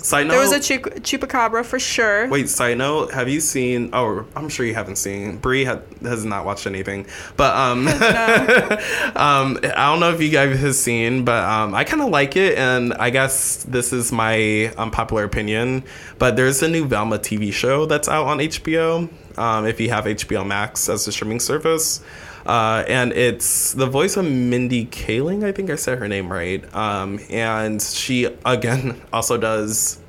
Side 0.06 0.28
note, 0.28 0.34
There 0.34 0.40
was 0.40 0.52
a 0.52 0.60
Chup- 0.60 1.02
Chupacabra 1.02 1.66
for 1.66 1.80
sure. 1.80 2.28
Wait, 2.28 2.48
side 2.48 2.78
note, 2.78 3.12
have 3.12 3.28
you 3.28 3.40
seen? 3.40 3.90
Oh, 3.92 4.24
I'm 4.36 4.50
sure 4.50 4.64
you 4.64 4.76
haven't 4.76 4.98
seen. 4.98 5.38
Bri 5.38 5.66
ha- 5.66 5.80
has 6.04 6.24
not 6.24 6.46
watched 6.46 6.68
anything, 6.68 7.08
but 7.38 7.56
um, 7.56 7.88
um, 9.16 9.58
I 9.64 9.90
don't 9.90 10.00
know 10.00 10.12
if 10.14 10.22
you 10.22 10.30
guys 10.30 10.60
have 10.60 10.76
seen, 10.76 11.26
but 11.26 11.44
um, 11.44 11.74
I 11.74 11.86
kind 11.86 12.04
of 12.04 12.10
like 12.10 12.36
it, 12.36 12.56
and 12.56 12.94
I 12.94 13.10
guess 13.10 13.64
this 13.64 13.92
is 13.94 14.12
my 14.12 14.72
unpopular 14.78 15.24
opinion, 15.24 15.84
but 16.20 16.36
there's 16.36 16.62
a 16.62 16.68
new 16.70 16.86
Velma 16.86 17.18
TV 17.18 17.52
show 17.52 17.88
that's 17.88 18.08
out 18.08 18.28
on 18.28 18.38
HBO. 18.38 19.10
Um, 19.40 19.66
if 19.66 19.80
you 19.80 19.90
have 19.90 20.06
HBO 20.06 20.46
Max 20.46 20.88
as 20.88 21.08
a 21.08 21.12
streaming 21.12 21.40
service. 21.40 22.00
Uh, 22.46 22.84
and 22.88 23.12
it's 23.12 23.74
the 23.74 23.88
voice 23.88 24.18
of 24.18 24.26
Mindy 24.26 24.86
Kaling, 24.86 25.44
I 25.44 25.52
think 25.52 25.70
I 25.70 25.76
said 25.76 25.98
her 25.98 26.08
name 26.08 26.32
right. 26.32 26.64
Um, 26.76 27.20
and 27.30 27.82
she 27.82 28.26
again 28.46 29.02
also 29.14 29.38
does 29.38 30.00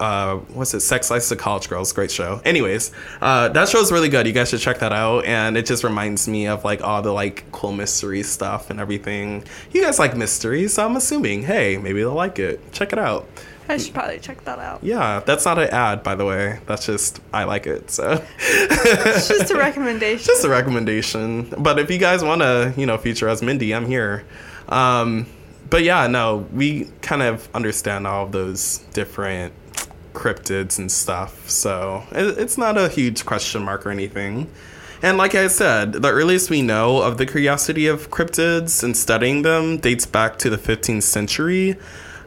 uh, 0.00 0.36
what's 0.54 0.72
it? 0.72 0.80
Sex 0.80 1.10
Life 1.10 1.30
of 1.30 1.38
College 1.38 1.68
Girls, 1.68 1.92
great 1.92 2.10
show. 2.10 2.40
Anyways, 2.44 2.90
uh, 3.20 3.50
that 3.50 3.68
show's 3.68 3.92
really 3.92 4.08
good. 4.08 4.26
You 4.26 4.32
guys 4.32 4.48
should 4.48 4.60
check 4.60 4.78
that 4.78 4.92
out. 4.92 5.26
And 5.26 5.58
it 5.58 5.66
just 5.66 5.84
reminds 5.84 6.26
me 6.26 6.46
of 6.48 6.64
like 6.64 6.82
all 6.82 7.02
the 7.02 7.12
like 7.12 7.44
cool 7.52 7.72
mystery 7.72 8.22
stuff 8.22 8.70
and 8.70 8.80
everything. 8.80 9.44
You 9.72 9.82
guys 9.82 9.98
like 9.98 10.16
mysteries, 10.16 10.72
so 10.72 10.86
I'm 10.86 10.96
assuming, 10.96 11.42
hey, 11.42 11.76
maybe 11.76 12.00
they'll 12.00 12.14
like 12.14 12.38
it. 12.38 12.72
Check 12.72 12.94
it 12.94 12.98
out. 12.98 13.28
I 13.70 13.76
should 13.76 13.94
probably 13.94 14.18
check 14.18 14.44
that 14.44 14.58
out. 14.58 14.82
Yeah, 14.82 15.20
that's 15.20 15.44
not 15.44 15.58
an 15.58 15.70
ad, 15.70 16.02
by 16.02 16.16
the 16.16 16.24
way. 16.24 16.58
That's 16.66 16.86
just 16.86 17.20
I 17.32 17.44
like 17.44 17.66
it. 17.66 17.90
So 17.90 18.22
It's 18.38 19.28
just 19.28 19.50
a 19.52 19.56
recommendation. 19.56 20.24
just 20.26 20.44
a 20.44 20.48
recommendation. 20.48 21.54
But 21.56 21.78
if 21.78 21.90
you 21.90 21.98
guys 21.98 22.24
want 22.24 22.42
to, 22.42 22.74
you 22.76 22.84
know, 22.84 22.98
feature 22.98 23.28
as 23.28 23.42
Mindy, 23.42 23.72
I'm 23.72 23.86
here. 23.86 24.24
Um, 24.68 25.26
but 25.68 25.84
yeah, 25.84 26.08
no, 26.08 26.48
we 26.52 26.88
kind 27.00 27.22
of 27.22 27.48
understand 27.54 28.08
all 28.08 28.24
of 28.26 28.32
those 28.32 28.78
different 28.92 29.54
cryptids 30.14 30.78
and 30.78 30.90
stuff. 30.90 31.48
So 31.48 32.02
it, 32.10 32.38
it's 32.38 32.58
not 32.58 32.76
a 32.76 32.88
huge 32.88 33.24
question 33.24 33.62
mark 33.62 33.86
or 33.86 33.90
anything. 33.90 34.50
And 35.02 35.16
like 35.16 35.34
I 35.34 35.46
said, 35.46 35.92
the 35.92 36.10
earliest 36.10 36.50
we 36.50 36.60
know 36.60 37.00
of 37.02 37.18
the 37.18 37.24
curiosity 37.24 37.86
of 37.86 38.10
cryptids 38.10 38.82
and 38.82 38.96
studying 38.96 39.42
them 39.42 39.78
dates 39.78 40.06
back 40.06 40.38
to 40.38 40.50
the 40.50 40.58
15th 40.58 41.04
century 41.04 41.76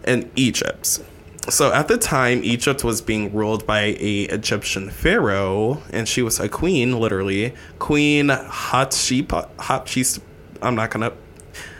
in 0.07 0.31
Egypt. 0.35 1.01
So 1.49 1.73
at 1.73 1.89
the 1.89 1.97
time, 1.97 2.41
Egypt 2.43 2.83
was 2.83 3.01
being 3.01 3.33
ruled 3.33 3.67
by 3.67 3.97
a 3.99 4.21
Egyptian 4.23 4.89
pharaoh, 4.89 5.81
and 5.91 6.07
she 6.07 6.21
was 6.21 6.39
a 6.39 6.47
queen, 6.47 6.99
literally 6.99 7.53
Queen 7.79 8.27
Hatshepsut. 8.29 9.49
Hatshepsut. 9.57 10.21
I'm 10.61 10.75
not 10.75 10.91
gonna. 10.91 11.11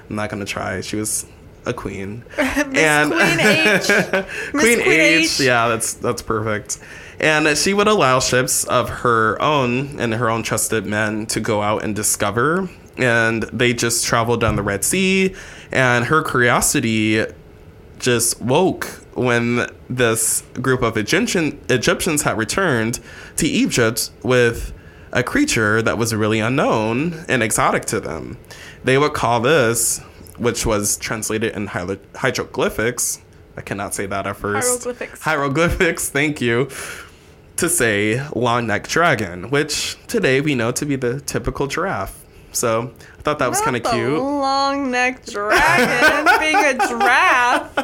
I'm 0.10 0.15
not 0.15 0.29
gonna 0.29 0.46
try. 0.46 0.82
She 0.82 0.98
was 0.98 1.25
a 1.65 1.74
queen. 1.74 2.25
and 2.38 3.12
Queen 3.13 3.39
H. 3.39 3.88
Queen 4.51 4.82
Queen 4.82 5.00
H. 5.00 5.39
H. 5.39 5.39
Yeah, 5.39 5.70
that's 5.70 5.93
that's 5.93 6.22
perfect. 6.22 6.79
And 7.22 7.58
she 7.58 7.74
would 7.74 7.88
allow 7.88 8.20
ships 8.20 8.65
of 8.65 8.89
her 8.89 9.41
own 9.41 9.98
and 10.00 10.13
her 10.13 10.29
own 10.29 10.43
trusted 10.43 10.86
men 10.86 11.25
to 11.27 11.39
go 11.39 11.62
out 11.62 11.84
and 11.84 11.96
discover. 11.96 12.70
And 12.98 13.43
they 13.43 13.74
just 13.74 14.05
traveled 14.05 14.41
down 14.41 14.55
the 14.58 14.62
Red 14.62 14.84
Sea, 14.84 15.34
and 15.72 16.05
her 16.05 16.22
curiosity 16.22 17.25
just 18.03 18.41
woke 18.41 18.86
when 19.13 19.65
this 19.89 20.43
group 20.62 20.81
of 20.81 20.98
Egyptian 20.98 21.60
Egyptians 21.69 22.24
had 22.24 22.38
returned 22.38 23.00
to 23.38 23.48
Egypt 23.48 24.12
with 24.24 24.74
a 25.13 25.24
creature 25.24 25.81
that 25.81 25.98
was 25.98 26.13
really 26.13 26.39
unknown 26.39 27.24
and 27.29 27.41
exotic 27.41 27.86
to 27.86 28.00
them. 28.00 28.38
They 28.83 28.98
would 28.98 29.13
call 29.13 29.39
this, 29.39 30.00
which 30.38 30.65
was 30.65 30.98
translated 30.98 31.55
in 31.55 31.67
hiero- 31.67 32.00
hieroglyphics. 32.15 33.22
I 33.55 33.62
cannot 33.62 33.93
say 33.93 34.05
that 34.07 34.27
at 34.27 34.36
first. 34.36 34.67
Hieroglyphics. 34.67 35.22
Hieroglyphics, 35.22 36.10
thank 36.10 36.41
you. 36.41 36.69
To 37.57 37.69
say 37.69 38.27
long 38.36 38.65
necked 38.67 38.89
dragon, 38.89 39.50
which 39.51 39.95
today 40.07 40.41
we 40.41 40.55
know 40.55 40.72
to 40.72 40.86
be 40.86 40.95
the 40.95 41.22
typical 41.22 41.67
giraffe. 41.67 42.23
So 42.53 42.93
I 43.17 43.22
thought 43.22 43.39
that 43.39 43.50
was 43.50 43.62
kind 43.62 43.75
of 43.75 43.83
cute. 43.83 44.22
Long 44.22 44.91
necked 44.91 45.31
dragon 45.31 46.39
being 46.39 46.55
a 46.55 46.88
giraffe. 46.88 47.77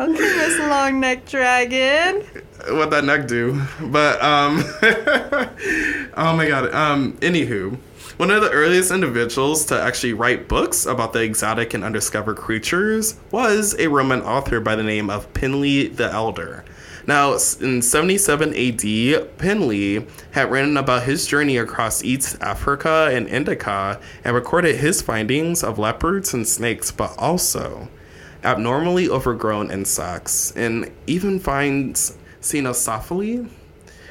Okay, 0.00 0.12
Miss 0.12 0.58
Long 0.60 0.98
necked 0.98 1.30
dragon. 1.30 2.22
what 2.70 2.90
that 2.90 3.04
neck 3.04 3.26
do. 3.28 3.60
But 3.80 4.22
um 4.22 4.62
oh 6.16 6.34
my 6.36 6.46
god. 6.48 6.72
Um 6.74 7.12
anywho, 7.18 7.76
one 8.16 8.30
of 8.30 8.42
the 8.42 8.50
earliest 8.50 8.90
individuals 8.90 9.64
to 9.66 9.80
actually 9.80 10.14
write 10.14 10.48
books 10.48 10.86
about 10.86 11.12
the 11.12 11.22
exotic 11.22 11.74
and 11.74 11.84
undiscovered 11.84 12.36
creatures 12.36 13.16
was 13.30 13.74
a 13.78 13.88
Roman 13.88 14.22
author 14.22 14.58
by 14.60 14.74
the 14.74 14.82
name 14.82 15.10
of 15.10 15.32
Pinley 15.34 15.88
the 15.88 16.10
Elder. 16.10 16.64
Now, 17.06 17.32
in 17.60 17.82
77 17.82 18.50
AD, 18.50 19.38
Pinley 19.38 20.06
had 20.32 20.50
written 20.50 20.76
about 20.76 21.04
his 21.04 21.26
journey 21.26 21.56
across 21.56 22.04
East 22.04 22.36
Africa 22.40 23.10
and 23.12 23.26
Indica 23.28 24.00
and 24.24 24.34
recorded 24.34 24.76
his 24.76 25.02
findings 25.02 25.64
of 25.64 25.78
leopards 25.78 26.34
and 26.34 26.46
snakes, 26.46 26.90
but 26.90 27.14
also 27.18 27.88
abnormally 28.44 29.08
overgrown 29.08 29.70
insects, 29.70 30.52
and 30.56 30.90
even 31.06 31.38
finds 31.38 32.16
Cynocephaly. 32.40 33.48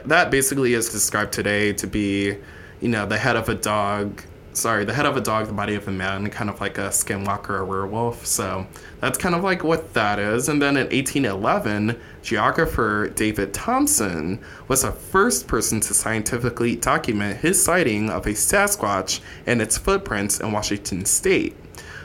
That 0.05 0.31
basically 0.31 0.73
is 0.73 0.89
described 0.89 1.33
today 1.33 1.73
to 1.73 1.87
be, 1.87 2.37
you 2.79 2.87
know, 2.87 3.05
the 3.05 3.17
head 3.17 3.35
of 3.35 3.49
a 3.49 3.55
dog. 3.55 4.23
Sorry, 4.53 4.83
the 4.83 4.93
head 4.93 5.05
of 5.05 5.15
a 5.15 5.21
dog, 5.21 5.47
the 5.47 5.53
body 5.53 5.75
of 5.75 5.87
a 5.87 5.91
man, 5.91 6.29
kind 6.29 6.49
of 6.49 6.59
like 6.59 6.77
a 6.77 6.89
skinwalker 6.89 7.49
or 7.49 7.65
werewolf. 7.65 8.25
So 8.25 8.67
that's 8.99 9.17
kind 9.17 9.35
of 9.35 9.43
like 9.43 9.63
what 9.63 9.93
that 9.93 10.19
is. 10.19 10.49
And 10.49 10.61
then 10.61 10.75
in 10.75 10.87
1811, 10.87 11.99
geographer 12.29 13.09
David 13.15 13.55
Thompson 13.55 14.39
was 14.67 14.83
the 14.83 14.91
first 14.91 15.47
person 15.47 15.79
to 15.79 15.95
scientifically 15.95 16.75
document 16.75 17.39
his 17.39 17.61
sighting 17.61 18.11
of 18.11 18.27
a 18.27 18.33
Sasquatch 18.33 19.19
and 19.47 19.59
its 19.63 19.79
footprints 19.79 20.39
in 20.39 20.51
Washington 20.51 21.05
state. 21.05 21.55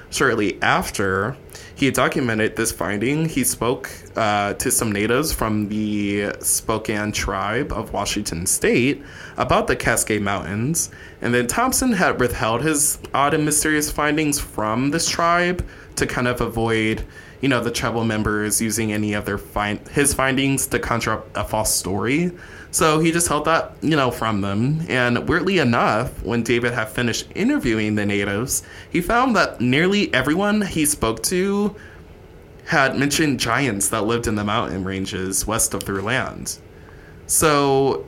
Shortly 0.09 0.63
after 0.63 1.37
he 1.75 1.91
documented 1.91 2.57
this 2.57 2.73
finding, 2.73 3.29
he 3.29 3.45
spoke 3.45 3.91
uh, 4.17 4.55
to 4.55 4.71
some 4.71 4.93
natives 4.93 5.31
from 5.33 5.69
the 5.69 6.33
Spokane 6.41 7.13
tribe 7.13 7.71
of 7.73 7.93
Washington 7.93 8.47
State 8.47 9.03
about 9.37 9.67
the 9.67 9.77
Cascade 9.77 10.23
Mountains, 10.23 10.91
and 11.21 11.35
then 11.35 11.49
Thompson 11.49 11.93
had 11.93 12.21
withheld 12.21 12.63
his 12.63 12.99
odd 13.13 13.35
and 13.35 13.45
mysterious 13.45 13.91
findings 13.91 14.39
from 14.39 14.91
this 14.91 15.09
tribe 15.09 15.67
to 15.97 16.07
kind 16.07 16.29
of 16.29 16.41
avoid, 16.41 17.05
you 17.45 17.49
know, 17.49 17.63
the 17.63 17.71
tribal 17.71 18.05
members 18.05 18.59
using 18.63 18.91
any 18.91 19.13
of 19.13 19.27
their 19.27 19.37
find 19.37 19.87
his 19.89 20.15
findings 20.15 20.67
to 20.67 20.79
conjure 20.79 21.13
up 21.13 21.37
a 21.37 21.45
false 21.45 21.75
story. 21.75 22.33
So 22.71 23.01
he 23.01 23.13
just 23.13 23.29
held 23.29 23.45
that, 23.45 23.73
you 23.83 23.97
know, 23.97 24.11
from 24.11 24.41
them. 24.41 24.81
And 24.89 25.29
weirdly 25.29 25.59
enough, 25.59 26.23
when 26.23 26.43
David 26.43 26.73
had 26.73 26.89
finished 26.89 27.27
interviewing 27.35 27.97
the 27.97 28.07
natives, 28.07 28.63
he 28.89 29.03
found 29.03 29.37
that 29.37 29.61
nearly 29.61 30.13
everyone 30.15 30.63
he 30.63 30.87
spoke 30.87 31.23
to 31.25 31.77
had 32.65 32.99
mentioned 32.99 33.41
giants 33.41 33.91
that 33.91 34.05
lived 34.05 34.27
in 34.27 34.37
the 34.37 34.45
mountain 34.45 34.83
ranges 34.83 35.47
west 35.47 35.75
of 35.75 35.85
their 35.85 36.01
land. 36.01 36.59
So 37.27 38.07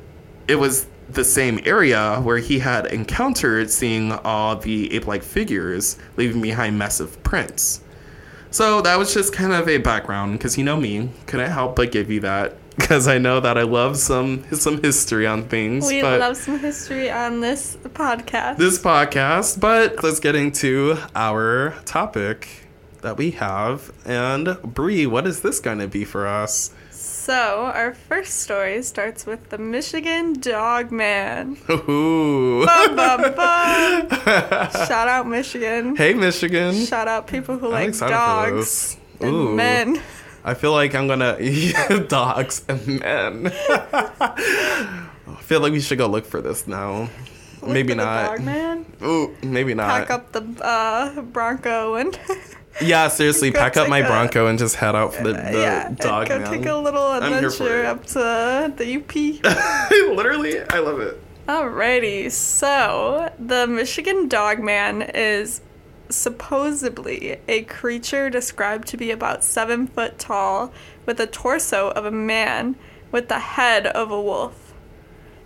it 0.49 0.57
was 0.57 0.87
the 1.11 1.25
same 1.25 1.61
area 1.67 2.23
where 2.23 2.39
he 2.39 2.59
had 2.59 2.87
encountered 2.87 3.71
seeing 3.71 4.13
all 4.13 4.57
the 4.57 4.95
ape 4.95 5.07
like 5.07 5.23
figures 5.23 5.99
leaving 6.17 6.41
behind 6.41 6.79
massive 6.79 7.23
prints. 7.23 7.83
So 8.57 8.81
that 8.81 8.99
was 8.99 9.13
just 9.13 9.35
kind 9.35 9.53
of 9.53 9.69
a 9.69 9.77
background 9.77 10.39
because 10.39 10.57
you 10.57 10.65
know 10.65 10.79
me, 10.79 11.11
couldn't 11.27 11.51
help 11.51 11.77
but 11.77 11.93
give 11.93 12.11
you 12.11 12.21
that 12.21 12.57
because 12.77 13.07
I 13.07 13.19
know 13.19 13.39
that 13.39 13.59
I 13.59 13.65
love 13.65 13.99
some 13.99 14.51
some 14.51 14.81
history 14.81 15.27
on 15.27 15.47
things. 15.47 15.87
We 15.87 16.03
love 16.03 16.39
some 16.39 16.59
history 16.59 17.11
on 17.11 17.41
this 17.41 17.77
podcast. 17.83 18.57
this 18.57 18.79
podcast, 18.79 19.61
but 19.61 20.03
let's 20.03 20.21
get 20.21 20.35
into 20.35 20.97
our 21.15 21.75
topic 21.85 22.67
that 23.03 23.19
we 23.19 23.33
have. 23.33 23.93
And 24.07 24.57
Bri, 24.63 25.07
what 25.07 25.27
is 25.27 25.43
this 25.43 25.61
going 25.61 25.81
to 25.81 25.87
be 25.87 26.07
for 26.07 26.27
us? 26.27 26.71
So, 27.27 27.73
our 27.75 27.93
first 27.93 28.43
story 28.43 28.85
starts 28.85 29.27
with 29.27 29.51
the 29.51 29.59
Michigan 29.59 30.39
Dog 30.39 30.93
Man. 30.93 31.57
Ooh. 31.69 32.65
Bum, 32.65 32.95
bum, 32.95 33.21
bum. 33.35 34.09
Shout 34.87 35.09
out 35.09 35.27
Michigan. 35.27 35.97
hey, 35.97 36.15
Michigan. 36.15 36.87
Shout 36.87 37.09
out 37.09 37.27
people 37.27 37.59
who 37.59 37.73
I'm 37.73 37.91
like 37.91 37.99
dogs 37.99 38.97
and 39.19 39.35
Ooh. 39.35 39.57
men. 39.57 40.01
I 40.45 40.55
feel 40.55 40.71
like 40.71 40.95
I'm 40.95 41.09
gonna 41.09 41.37
dogs 42.09 42.65
and 42.69 43.01
men. 43.01 43.53
I 43.69 45.41
feel 45.41 45.59
like 45.59 45.73
we 45.73 45.81
should 45.81 45.99
go 45.99 46.07
look 46.07 46.27
for 46.27 46.41
this 46.41 46.69
now. 46.69 47.11
Look 47.61 47.71
maybe 47.73 47.97
not. 47.97 48.37
Dog 48.37 48.45
man. 48.45 48.87
Ooh, 49.03 49.35
maybe 49.43 49.75
not. 49.75 49.89
Pack 50.07 50.11
up 50.13 50.31
the 50.31 50.43
uh, 50.65 51.23
Bronco 51.23 51.97
and 51.97 52.17
Yeah, 52.81 53.09
seriously, 53.09 53.53
pack 53.53 53.77
up 53.77 53.89
my 53.89 53.99
a- 54.01 54.07
Bronco 54.07 54.47
and 54.47 54.59
just 54.59 54.77
head 54.77 54.95
out 54.95 55.15
for 55.15 55.25
the, 55.25 55.33
the 55.33 55.53
yeah, 55.53 55.87
and 55.89 55.97
dog 55.97 56.29
go 56.29 56.39
man. 56.39 56.51
take 56.53 56.67
a 56.67 56.75
little 56.75 57.03
I'm 57.03 57.33
here 57.33 57.51
for 57.51 57.65
adventure 57.65 57.87
up 57.87 58.07
to 58.07 58.75
the 58.77 58.97
UP. 58.97 59.15
Literally, 60.17 60.61
I 60.61 60.79
love 60.79 61.01
it. 61.01 61.23
Alrighty, 61.49 62.31
so 62.31 63.33
the 63.39 63.67
Michigan 63.67 64.29
Dog 64.29 64.59
Man 64.59 65.03
is 65.03 65.61
supposedly 66.09 67.39
a 67.49 67.63
creature 67.63 68.31
described 68.31 68.89
to 68.89 68.97
be 68.97 69.11
about 69.11 69.45
seven 69.45 69.87
foot 69.87 70.19
tall, 70.19 70.73
with 71.05 71.19
the 71.19 71.27
torso 71.27 71.91
of 71.91 72.05
a 72.05 72.11
man, 72.11 72.77
with 73.13 73.29
the 73.29 73.39
head 73.39 73.87
of 73.87 74.11
a 74.11 74.21
wolf. 74.21 74.66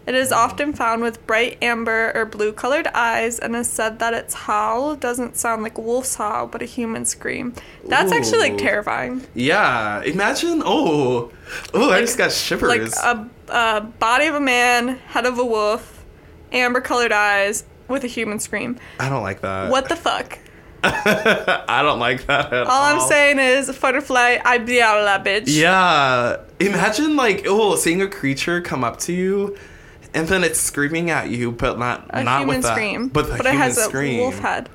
It 0.07 0.15
is 0.15 0.33
often 0.33 0.73
found 0.73 1.03
with 1.03 1.25
bright 1.27 1.59
amber 1.63 2.11
or 2.15 2.25
blue 2.25 2.53
colored 2.53 2.89
eyes 2.89 3.39
and 3.39 3.55
is 3.55 3.71
said 3.71 3.99
that 4.01 4.15
its 4.15 4.35
howl 4.35 4.97
doesn't 4.97 5.37
sound 5.37 5.63
like 5.63 5.79
a 5.79 5.81
wolf's 5.81 6.15
howl 6.17 6.47
but 6.47 6.63
a 6.63 6.65
human 6.65 7.05
scream. 7.05 7.55
That's 7.87 8.11
actually 8.11 8.39
like 8.39 8.59
terrifying. 8.59 9.27
Yeah, 9.35 10.03
imagine. 10.03 10.63
Oh, 10.65 11.31
oh, 11.75 11.91
I 11.91 12.01
just 12.01 12.19
got 12.19 12.33
shivers. 12.33 12.69
Like 12.69 12.83
a, 13.05 13.29
a 13.49 13.81
body 13.83 14.27
of 14.27 14.35
a 14.35 14.41
man, 14.41 14.97
head 15.09 15.27
of 15.27 15.39
a 15.39 15.45
wolf, 15.45 16.05
amber 16.51 16.81
colored 16.81 17.13
eyes 17.13 17.65
with 17.87 18.03
a 18.05 18.09
human 18.09 18.41
scream. 18.41 18.79
I 18.99 19.09
don't 19.09 19.23
like 19.23 19.43
that. 19.43 19.71
What 19.71 19.89
the 19.89 19.97
fuck? 19.97 20.39
I 20.83 21.83
don't 21.83 21.99
like 21.99 22.27
that 22.27 22.53
at 22.53 22.67
all. 22.67 22.73
All 22.73 22.83
I'm 22.83 23.07
saying 23.07 23.39
is, 23.39 23.77
butterfly, 23.79 24.39
I 24.43 24.59
be 24.59 24.81
out 24.81 24.99
of 24.99 25.05
that 25.05 25.25
bitch. 25.25 25.45
Yeah, 25.47 26.39
imagine 26.59 27.17
like 27.17 27.45
oh, 27.47 27.77
seeing 27.77 28.01
a 28.01 28.09
creature 28.09 28.63
come 28.63 28.83
up 28.83 28.99
to 29.01 29.13
you, 29.13 29.59
and 30.15 30.29
then 30.29 30.45
it's 30.45 30.61
screaming 30.61 31.11
at 31.11 31.31
you, 31.31 31.53
but 31.53 31.79
not 31.79 32.07
A 32.11 32.25
not 32.25 32.41
human 32.41 32.57
with 32.57 32.65
that, 32.65 32.75
scream. 32.75 33.09
but 33.09 33.27
the 33.29 33.37
it 33.37 33.47
has 33.47 33.77
scream. 33.77 34.21
a 34.21 34.23
wolf 34.23 34.39
head. 34.39 34.69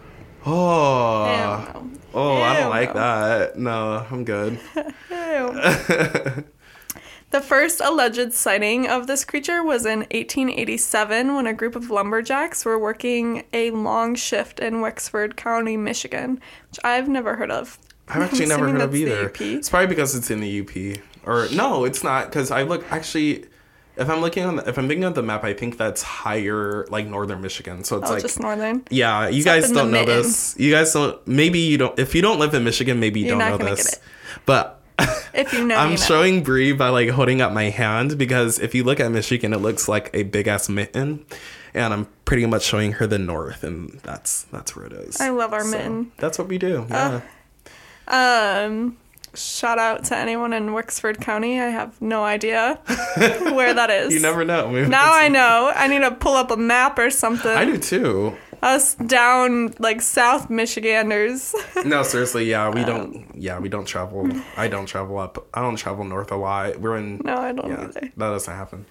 Oh, 0.45 1.71
Ew, 1.83 1.99
oh, 2.13 2.41
I 2.41 2.59
don't 2.59 2.69
like 2.69 2.93
that. 2.93 3.57
No, 3.57 4.05
I'm 4.09 4.23
good. 4.23 4.59
The 7.31 7.41
first 7.41 7.81
alleged 7.81 8.31
sighting 8.31 8.87
of 8.87 9.07
this 9.07 9.25
creature 9.25 9.61
was 9.61 9.85
in 9.85 9.99
1887 10.11 11.35
when 11.35 11.47
a 11.47 11.53
group 11.53 11.75
of 11.75 11.89
lumberjacks 11.89 12.63
were 12.63 12.79
working 12.79 13.43
a 13.51 13.71
long 13.71 14.15
shift 14.15 14.61
in 14.61 14.79
Wexford 14.79 15.35
County, 15.35 15.75
Michigan, 15.75 16.39
which 16.69 16.79
I've 16.83 17.09
never 17.09 17.35
heard 17.35 17.51
of. 17.51 17.77
I've 18.07 18.21
actually 18.21 18.45
never 18.45 18.69
heard 18.69 18.79
of 18.79 18.95
either. 18.95 19.33
It's 19.37 19.69
probably 19.69 19.87
because 19.87 20.15
it's 20.15 20.31
in 20.31 20.39
the 20.39 20.61
UP, 20.61 21.01
or 21.25 21.47
no, 21.53 21.83
it's 21.83 22.05
not. 22.05 22.27
Because 22.27 22.51
I 22.51 22.61
look 22.63 22.89
actually. 22.89 23.45
If 23.97 24.09
I'm 24.09 24.19
looking 24.21 24.43
on, 24.43 24.55
the, 24.57 24.67
if 24.67 24.77
I'm 24.77 24.87
looking 24.87 25.03
at 25.05 25.15
the 25.15 25.23
map, 25.23 25.43
I 25.43 25.53
think 25.53 25.77
that's 25.77 26.01
higher, 26.01 26.85
like 26.89 27.07
northern 27.07 27.41
Michigan. 27.41 27.83
So 27.83 27.97
it's 27.97 28.09
Oh, 28.09 28.13
like, 28.13 28.21
just 28.21 28.39
northern. 28.39 28.83
yeah, 28.89 29.27
you 29.29 29.37
It's 29.37 29.45
guys 29.45 29.71
don't 29.71 29.91
know 29.91 30.01
mitten. 30.05 30.23
this. 30.23 30.55
You 30.59 30.71
guys 30.71 30.91
don't. 30.93 31.25
Maybe 31.27 31.59
you 31.59 31.77
don't. 31.77 31.97
If 31.97 32.13
you 32.13 32.21
don't 32.21 32.39
live 32.39 32.53
in 32.53 32.63
Michigan, 32.63 32.99
maybe 32.99 33.21
you 33.21 33.27
You're 33.27 33.39
don't 33.39 33.51
not 33.51 33.59
know 33.61 33.69
this. 33.75 33.85
get 33.85 33.93
it. 33.93 34.03
But 34.45 34.81
If 35.33 35.53
you 35.53 35.65
know, 35.65 35.75
I'm 35.75 35.91
you 35.91 35.97
know. 35.97 36.03
showing 36.03 36.43
Bri 36.43 36.71
by 36.73 36.89
like 36.89 37.09
holding 37.09 37.41
up 37.41 37.51
my 37.53 37.69
hand 37.69 38.17
because 38.17 38.59
if 38.59 38.73
you 38.75 38.83
look 38.83 38.99
at 38.99 39.11
Michigan, 39.11 39.53
it 39.53 39.57
looks 39.57 39.87
like 39.87 40.09
a 40.13 40.23
big 40.23 40.47
ass 40.47 40.67
mitten, 40.69 41.25
and 41.73 41.93
I'm 41.93 42.07
pretty 42.25 42.45
much 42.45 42.63
showing 42.63 42.93
her 42.93 43.07
the 43.07 43.19
north, 43.19 43.63
and 43.63 43.99
that's 44.03 44.43
that's 44.51 44.75
where 44.75 44.85
it 44.85 44.93
is. 44.93 45.19
I 45.21 45.29
love 45.29 45.51
our 45.53 45.63
mitten. 45.65 46.11
That's 46.17 46.37
what 46.37 46.47
we 46.47 46.57
do. 46.57 46.85
Yeah. 46.89 47.21
Um, 48.07 48.97
shout 49.35 49.77
out 49.79 50.03
to 50.05 50.17
anyone 50.17 50.53
in 50.53 50.73
Wexford 50.73 51.19
County. 51.21 51.59
I 51.59 51.65
have 51.69 52.01
no 52.01 52.23
idea 52.23 52.79
where 53.53 53.73
that 53.73 53.89
is. 53.89 54.13
you 54.13 54.19
never 54.21 54.43
know. 54.45 54.69
Maybe 54.69 54.87
Now 54.89 55.13
I 55.13 55.27
know. 55.27 55.71
I 55.75 55.87
need 55.87 55.99
to 55.99 56.11
pull 56.11 56.35
up 56.35 56.51
a 56.51 56.57
map 56.57 56.97
or 56.99 57.09
something. 57.09 57.51
I 57.51 57.65
do 57.65 57.77
too. 57.77 58.35
Us 58.61 58.95
down 58.95 59.75
like 59.79 60.01
South 60.01 60.49
Michiganders. 60.49 61.53
No, 61.85 62.01
seriously, 62.01 62.45
yeah, 62.49 62.69
we 62.69 62.81
Um, 62.81 62.85
don't. 62.87 63.25
Yeah, 63.35 63.59
we 63.59 63.69
don't 63.69 63.85
travel. 63.85 64.27
I 64.57 64.67
don't 64.67 64.87
travel 64.87 65.19
up. 65.19 65.45
I 65.53 65.61
don't 65.61 65.75
travel 65.75 66.03
north 66.03 66.31
a 66.31 66.35
lot. 66.35 66.79
We're 66.79 66.97
in. 66.97 67.21
no, 67.23 67.35
I 67.37 67.51
don't 67.51 67.69
yeah, 67.69 67.83
either. 67.83 67.99
that 68.01 68.29
doesn't 68.29 68.53
happen. 68.55 68.85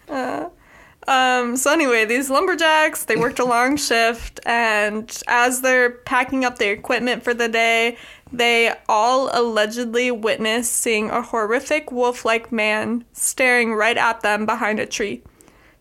Um, 1.06 1.56
so 1.56 1.70
anyway, 1.70 2.04
these 2.06 2.30
lumberjacks, 2.30 3.04
they 3.04 3.16
worked 3.16 3.38
a 3.38 3.44
long 3.44 3.76
shift 3.88 4.40
and 4.46 5.10
as 5.28 5.60
they're 5.60 5.90
packing 5.90 6.44
up 6.46 6.58
their 6.58 6.72
equipment 6.72 7.22
for 7.22 7.34
the 7.34 7.48
day, 7.48 7.98
they 8.32 8.72
all 8.88 9.30
allegedly 9.32 10.10
witnessed 10.10 10.72
seeing 10.72 11.10
a 11.10 11.22
horrific 11.22 11.92
wolf-like 11.92 12.50
man 12.50 13.04
staring 13.12 13.74
right 13.74 13.96
at 13.96 14.20
them 14.22 14.46
behind 14.46 14.80
a 14.80 14.86
tree. 14.86 15.22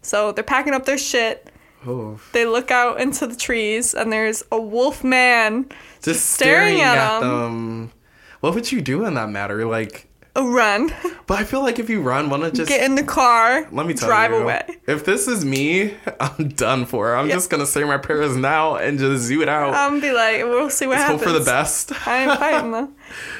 So 0.01 0.31
they're 0.31 0.43
packing 0.43 0.73
up 0.73 0.85
their 0.85 0.97
shit. 0.97 1.49
Oh, 1.85 2.19
They 2.31 2.45
look 2.45 2.71
out 2.71 3.01
into 3.01 3.27
the 3.27 3.35
trees 3.35 3.93
and 3.93 4.11
there's 4.11 4.43
a 4.51 4.59
wolf 4.61 5.03
man 5.03 5.65
just 6.01 6.29
staring 6.31 6.77
staring, 6.77 6.81
at 6.81 6.97
at, 6.97 7.23
'em. 7.23 7.29
them. 7.29 7.91
What 8.39 8.53
would 8.55 8.71
you 8.71 8.81
do 8.81 9.05
in 9.05 9.13
that 9.15 9.29
matter? 9.29 9.65
Like, 9.65 10.07
run, 10.35 10.91
but 11.27 11.37
I 11.39 11.43
feel 11.43 11.61
like 11.61 11.77
if 11.77 11.89
you 11.89 12.01
run, 12.01 12.29
want 12.29 12.43
to 12.43 12.51
just 12.51 12.67
get 12.69 12.83
in 12.83 12.95
the 12.95 13.03
car, 13.03 13.67
let 13.71 13.85
me 13.85 13.93
tell 13.93 14.07
drive 14.09 14.31
you. 14.31 14.37
away. 14.37 14.63
If 14.87 15.05
this 15.05 15.27
is 15.27 15.45
me, 15.45 15.93
I'm 16.19 16.49
done 16.49 16.85
for. 16.85 17.15
I'm 17.15 17.27
Yeah. 17.29 17.35
just 17.35 17.49
gonna 17.51 17.65
say 17.67 17.83
my 17.83 17.97
prayers 17.97 18.35
now 18.35 18.75
and 18.75 18.97
just 18.97 19.23
zoo 19.25 19.41
it 19.43 19.49
out. 19.49 19.73
I'm 19.75 19.99
be 19.99 20.11
like, 20.11 20.43
we'll 20.43 20.69
see 20.71 20.87
what 20.87 20.97
Let's 20.97 21.11
hope 21.11 21.21
for 21.21 21.31
the 21.31 21.45
best. 21.45 21.91
I 22.07 22.17
am 22.17 22.37
fighting 22.37 22.71
though. 22.71 22.89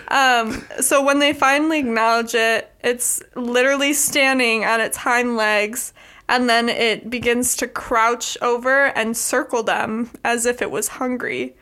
Um, 0.10 0.64
so 0.82 1.04
when 1.04 1.20
they 1.20 1.34
finally 1.34 1.80
acknowledge 1.80 2.36
it, 2.36 2.72
it's 2.84 3.22
literally 3.36 3.94
standing 3.94 4.64
on 4.66 4.80
its 4.80 4.98
hind 4.98 5.36
legs, 5.36 5.94
and 6.30 6.48
then 6.48 6.70
it 6.70 7.10
begins 7.10 7.56
to 7.58 7.68
crouch 7.68 8.38
over 8.42 8.86
and 8.96 9.18
circle 9.18 9.64
them 9.64 10.12
as 10.24 10.46
if 10.46 10.62
it 10.62 10.70
was 10.70 10.88
hungry. 10.90 11.56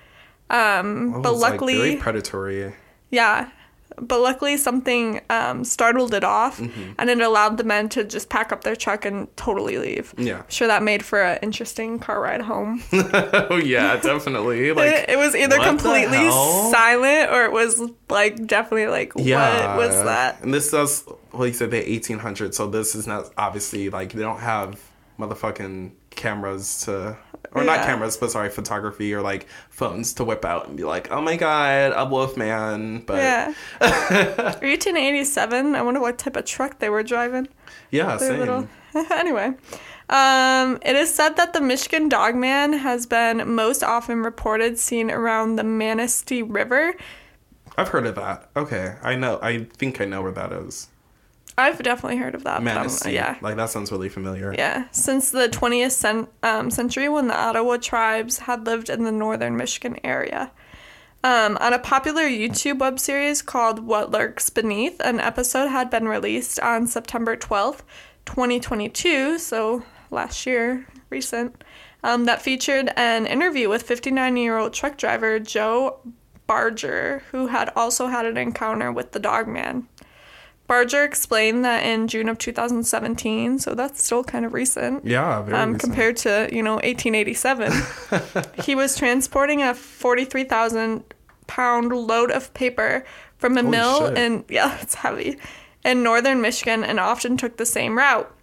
Um, 0.50 1.14
Oh, 1.16 1.22
but 1.22 1.32
it's, 1.32 1.42
like, 1.42 1.52
luckily, 1.54 1.78
very 1.78 1.96
predatory. 1.96 2.74
yeah. 3.10 3.50
But 3.98 4.20
luckily, 4.22 4.58
something 4.58 5.22
um, 5.30 5.64
startled 5.64 6.14
it 6.14 6.24
off, 6.24 6.60
Mm-hmm. 6.60 6.94
and 7.00 7.10
it 7.10 7.20
allowed 7.22 7.58
the 7.58 7.64
men 7.64 7.90
to 7.90 8.04
just 8.04 8.30
pack 8.30 8.52
up 8.52 8.64
their 8.64 8.76
truck 8.76 9.06
and 9.06 9.28
totally 9.38 9.78
leave. 9.78 10.14
Yeah. 10.18 10.38
I'm 10.40 10.44
sure 10.50 10.68
that 10.68 10.84
made 10.84 11.04
for 11.04 11.22
an 11.22 11.40
interesting 11.42 12.00
car 12.00 12.22
ride 12.22 12.42
home. 12.42 12.82
oh 12.94 13.58
yeah, 13.64 13.98
definitely. 13.98 14.72
Like 14.82 14.92
it, 14.94 15.10
it 15.12 15.18
was 15.18 15.36
either 15.36 15.58
completely 15.60 16.30
silent 16.72 17.32
or 17.32 17.46
it 17.46 17.52
was 17.52 17.82
like 18.10 18.46
definitely 18.48 18.88
like 18.88 19.14
Yeah. 19.16 19.76
what 19.76 19.88
was 19.88 20.04
that? 20.04 20.42
And 20.42 20.54
this 20.54 20.72
does 20.72 21.04
well 21.34 21.48
you 21.48 21.54
said 21.54 21.72
the 21.72 21.90
eighteen 21.92 22.20
hundreds, 22.20 22.58
so 22.58 22.68
this 22.68 22.96
is 22.96 23.08
not 23.08 23.32
obviously 23.38 23.90
like 23.90 24.14
they 24.14 24.22
don't 24.22 24.40
have 24.40 24.80
motherfucking 25.22 25.92
cameras 26.10 26.82
to, 26.82 27.18
or 27.52 27.64
not 27.64 27.86
cameras, 27.86 28.18
but 28.18 28.32
sorry, 28.32 28.50
photography 28.50 29.14
or 29.14 29.22
like 29.22 29.48
phones 29.70 30.14
to 30.16 30.24
whip 30.24 30.44
out 30.44 30.68
and 30.68 30.76
be 30.78 30.84
like, 30.84 31.12
oh 31.12 31.22
my 31.22 31.36
god, 31.36 31.94
a 31.96 32.06
wolf 32.10 32.36
man. 32.36 33.04
But 33.06 33.18
Yeah. 33.18 33.54
1887. 33.80 35.76
I 35.76 35.82
wonder 35.82 36.00
what 36.00 36.18
type 36.18 36.36
of 36.36 36.46
truck 36.46 36.80
they 36.80 36.90
were 36.90 37.04
driving. 37.04 37.48
yeah, 37.92 38.18
same. 38.18 38.40
little. 38.40 38.68
anyway, 39.12 39.54
um, 40.10 40.80
it 40.82 40.96
is 40.96 41.14
said 41.14 41.38
that 41.38 41.54
the 41.54 41.62
Michigan 41.62 42.10
Dogman 42.10 42.74
has 42.74 43.06
been 43.06 43.54
most 43.54 43.84
often 43.84 44.22
reported 44.24 44.78
seen 44.78 45.10
around 45.10 45.56
the 45.56 45.64
Manistee 45.64 46.42
River. 46.42 46.96
I've 47.78 47.88
heard 47.88 48.06
of 48.06 48.16
that. 48.16 48.50
Okay, 48.56 48.96
I 49.02 49.16
know. 49.16 49.40
I 49.42 49.64
think 49.64 50.02
I 50.02 50.06
know 50.06 50.22
where 50.22 50.34
that 50.34 50.52
is. 50.52 50.90
I've 51.62 51.82
definitely 51.82 52.18
heard 52.18 52.36
of 52.36 52.44
that. 52.44 52.64
Manistee. 52.64 53.14
yeah. 53.14 53.38
Like 53.42 53.56
that 53.56 53.70
sounds 53.70 53.92
really 53.92 54.10
familiar. 54.10 54.54
Yeah, 54.58 54.86
since 54.92 55.32
the 55.32 55.48
20th 55.48 55.92
cen- 55.92 56.28
um, 56.44 56.70
century 56.72 57.08
when 57.10 57.28
the 57.28 57.38
Ottawa 57.38 57.78
tribes 57.78 58.40
had 58.40 58.66
lived 58.66 58.90
in 58.90 59.04
the 59.04 59.12
northern 59.12 59.56
Michigan 59.58 59.98
area. 60.04 60.52
Um, 61.24 61.58
on 61.62 61.72
a 61.72 61.80
popular 61.80 62.24
YouTube 62.24 62.80
web 62.80 63.00
series 63.00 63.44
called 63.44 63.86
What 63.86 64.10
Lurks 64.10 64.50
Beneath, 64.50 65.00
an 65.02 65.20
episode 65.20 65.68
had 65.68 65.92
been 65.92 66.08
released 66.08 66.60
on 66.60 66.88
September 66.88 67.38
12th, 67.38 67.82
2022, 68.26 69.38
so 69.38 69.84
last 70.10 70.48
year, 70.48 70.88
recent, 71.12 71.64
um, 72.04 72.26
that 72.26 72.42
featured 72.42 72.92
an 72.98 73.28
interview 73.28 73.70
with 73.70 73.84
59 73.84 74.36
year 74.36 74.58
old 74.58 74.74
truck 74.74 74.98
driver 74.98 75.40
Joe 75.40 76.00
Barger, 76.48 77.24
who 77.32 77.48
had 77.48 77.72
also 77.76 78.08
had 78.08 78.26
an 78.26 78.38
encounter 78.38 78.92
with 78.92 79.12
the 79.12 79.20
dogman. 79.20 79.88
Barger 80.68 81.04
explained 81.04 81.66
that 81.66 81.86
in 81.86 82.08
June 82.08 82.30
of 82.30 82.38
2017, 82.38 83.60
so 83.60 83.74
that's 83.76 84.02
still 84.04 84.24
kind 84.24 84.46
of 84.46 84.54
recent. 84.54 85.06
Yeah, 85.06 85.42
very 85.42 85.58
Um, 85.58 85.74
recent. 85.74 85.82
compared 85.84 86.18
to 86.18 86.48
you 86.52 86.64
know 86.64 86.76
1887, 86.76 87.74
he 88.64 88.74
was 88.76 88.96
transporting 88.96 89.62
a 89.62 89.74
43,000 89.74 91.04
pound 91.48 91.92
load 91.92 92.32
of 92.32 92.54
paper 92.54 93.04
from 93.38 93.58
a 93.58 93.62
Holy 93.62 93.72
mill 93.72 94.08
shit. 94.10 94.18
in 94.18 94.46
yeah 94.50 94.78
it's 94.82 94.96
heavy 94.96 95.38
in 95.84 96.04
northern 96.04 96.40
Michigan 96.42 96.84
and 96.84 97.00
often 97.00 97.36
took 97.36 97.58
the 97.58 97.66
same 97.66 97.98
route. 97.98 98.34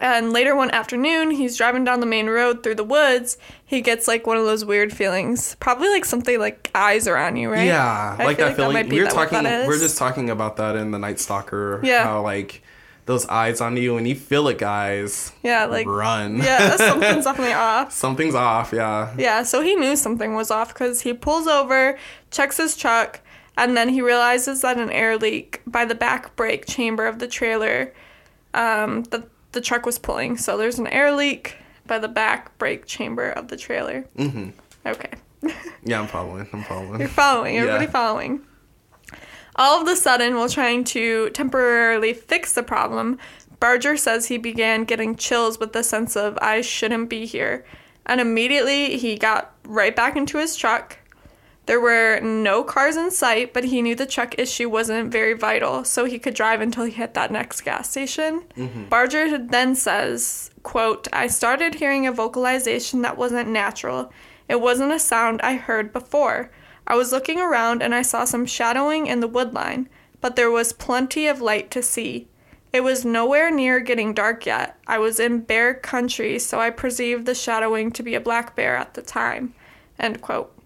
And 0.00 0.32
later 0.32 0.54
one 0.54 0.70
afternoon, 0.70 1.30
he's 1.30 1.56
driving 1.56 1.82
down 1.84 2.00
the 2.00 2.06
main 2.06 2.26
road 2.26 2.62
through 2.62 2.74
the 2.74 2.84
woods. 2.84 3.38
He 3.64 3.80
gets 3.80 4.06
like 4.06 4.26
one 4.26 4.36
of 4.36 4.44
those 4.44 4.64
weird 4.64 4.92
feelings, 4.92 5.56
probably 5.60 5.88
like 5.88 6.04
something 6.04 6.38
like 6.38 6.70
eyes 6.74 7.08
are 7.08 7.16
on 7.16 7.36
you, 7.36 7.50
right? 7.50 7.66
Yeah, 7.66 8.16
I 8.18 8.24
like 8.24 8.36
feel 8.36 8.46
that 8.48 8.56
feeling. 8.56 8.74
might 8.74 8.88
be 8.90 8.96
we're 8.96 9.04
that 9.04 9.14
talking. 9.14 9.42
We 9.42 9.74
are 9.74 9.78
just 9.78 9.96
talking 9.96 10.28
about 10.30 10.56
that 10.56 10.76
in 10.76 10.90
the 10.90 10.98
Night 10.98 11.18
Stalker. 11.18 11.80
Yeah. 11.82 12.04
How 12.04 12.22
like 12.22 12.62
those 13.06 13.26
eyes 13.28 13.62
on 13.62 13.78
you, 13.78 13.96
and 13.96 14.06
you 14.06 14.14
feel 14.14 14.48
it, 14.48 14.58
guys. 14.58 15.32
yeah, 15.42 15.64
like 15.64 15.86
Run. 15.86 16.36
yeah, 16.36 16.76
something's 16.76 17.24
definitely 17.24 17.54
off. 17.54 17.90
Something's 17.90 18.34
off. 18.34 18.72
Yeah. 18.74 19.14
Yeah, 19.16 19.42
so 19.42 19.62
he 19.62 19.74
knew 19.74 19.96
something 19.96 20.34
was 20.34 20.50
off 20.50 20.74
because 20.74 21.00
he 21.00 21.14
pulls 21.14 21.46
over, 21.46 21.98
checks 22.30 22.58
his 22.58 22.76
truck, 22.76 23.20
and 23.56 23.74
then 23.74 23.88
he 23.88 24.02
realizes 24.02 24.60
that 24.60 24.76
an 24.76 24.90
air 24.90 25.16
leak 25.16 25.62
by 25.66 25.86
the 25.86 25.94
back 25.94 26.36
brake 26.36 26.66
chamber 26.66 27.06
of 27.06 27.18
the 27.18 27.26
trailer 27.26 27.94
um, 28.52 29.04
that 29.04 29.26
the 29.52 29.60
truck 29.60 29.86
was 29.86 29.98
pulling. 29.98 30.36
So 30.36 30.56
there's 30.56 30.78
an 30.78 30.86
air 30.88 31.12
leak 31.12 31.56
by 31.86 31.98
the 31.98 32.08
back 32.08 32.56
brake 32.58 32.86
chamber 32.86 33.30
of 33.30 33.48
the 33.48 33.56
trailer. 33.56 34.04
Mm-hmm. 34.16 34.50
Okay. 34.86 35.10
Yeah, 35.84 36.00
I'm 36.00 36.08
following. 36.08 36.46
I'm 36.52 36.64
following. 36.64 37.00
You're 37.00 37.08
following. 37.08 37.54
Yeah. 37.54 37.62
Everybody 37.62 37.86
following. 37.86 38.42
All 39.56 39.80
of 39.80 39.88
a 39.88 39.96
sudden, 39.96 40.34
while 40.34 40.48
trying 40.48 40.84
to 40.84 41.30
temporarily 41.30 42.12
fix 42.12 42.52
the 42.52 42.62
problem, 42.62 43.16
Barger 43.58 43.96
says 43.96 44.26
he 44.26 44.36
began 44.38 44.84
getting 44.84 45.16
chills 45.16 45.58
with 45.58 45.72
the 45.72 45.82
sense 45.82 46.16
of, 46.16 46.36
I 46.42 46.60
shouldn't 46.60 47.08
be 47.08 47.24
here. 47.24 47.64
And 48.06 48.20
immediately, 48.20 48.98
he 48.98 49.16
got 49.16 49.54
right 49.64 49.94
back 49.94 50.16
into 50.16 50.38
his 50.38 50.56
truck. 50.56 50.98
There 51.68 51.82
were 51.82 52.18
no 52.20 52.64
cars 52.64 52.96
in 52.96 53.10
sight, 53.10 53.52
but 53.52 53.64
he 53.64 53.82
knew 53.82 53.94
the 53.94 54.06
truck 54.06 54.38
issue 54.38 54.70
wasn't 54.70 55.12
very 55.12 55.34
vital, 55.34 55.84
so 55.84 56.06
he 56.06 56.18
could 56.18 56.32
drive 56.32 56.62
until 56.62 56.84
he 56.84 56.92
hit 56.92 57.12
that 57.12 57.30
next 57.30 57.60
gas 57.60 57.90
station. 57.90 58.44
Mm-hmm. 58.56 58.84
Barger 58.84 59.36
then 59.36 59.74
says, 59.74 60.50
quote, 60.62 61.08
I 61.12 61.26
started 61.26 61.74
hearing 61.74 62.06
a 62.06 62.10
vocalization 62.10 63.02
that 63.02 63.18
wasn't 63.18 63.50
natural. 63.50 64.10
It 64.48 64.62
wasn't 64.62 64.92
a 64.92 64.98
sound 64.98 65.42
I 65.42 65.56
heard 65.56 65.92
before. 65.92 66.50
I 66.86 66.96
was 66.96 67.12
looking 67.12 67.38
around 67.38 67.82
and 67.82 67.94
I 67.94 68.00
saw 68.00 68.24
some 68.24 68.46
shadowing 68.46 69.06
in 69.06 69.20
the 69.20 69.28
woodline, 69.28 69.88
but 70.22 70.36
there 70.36 70.50
was 70.50 70.72
plenty 70.72 71.26
of 71.26 71.42
light 71.42 71.70
to 71.72 71.82
see. 71.82 72.28
It 72.72 72.80
was 72.80 73.04
nowhere 73.04 73.50
near 73.50 73.78
getting 73.80 74.14
dark 74.14 74.46
yet. 74.46 74.78
I 74.86 74.96
was 74.96 75.20
in 75.20 75.40
bear 75.40 75.74
country, 75.74 76.38
so 76.38 76.60
I 76.60 76.70
perceived 76.70 77.26
the 77.26 77.34
shadowing 77.34 77.92
to 77.92 78.02
be 78.02 78.14
a 78.14 78.22
black 78.22 78.56
bear 78.56 78.74
at 78.74 78.94
the 78.94 79.02
time. 79.02 79.52
End 79.98 80.22
quote. 80.22 80.57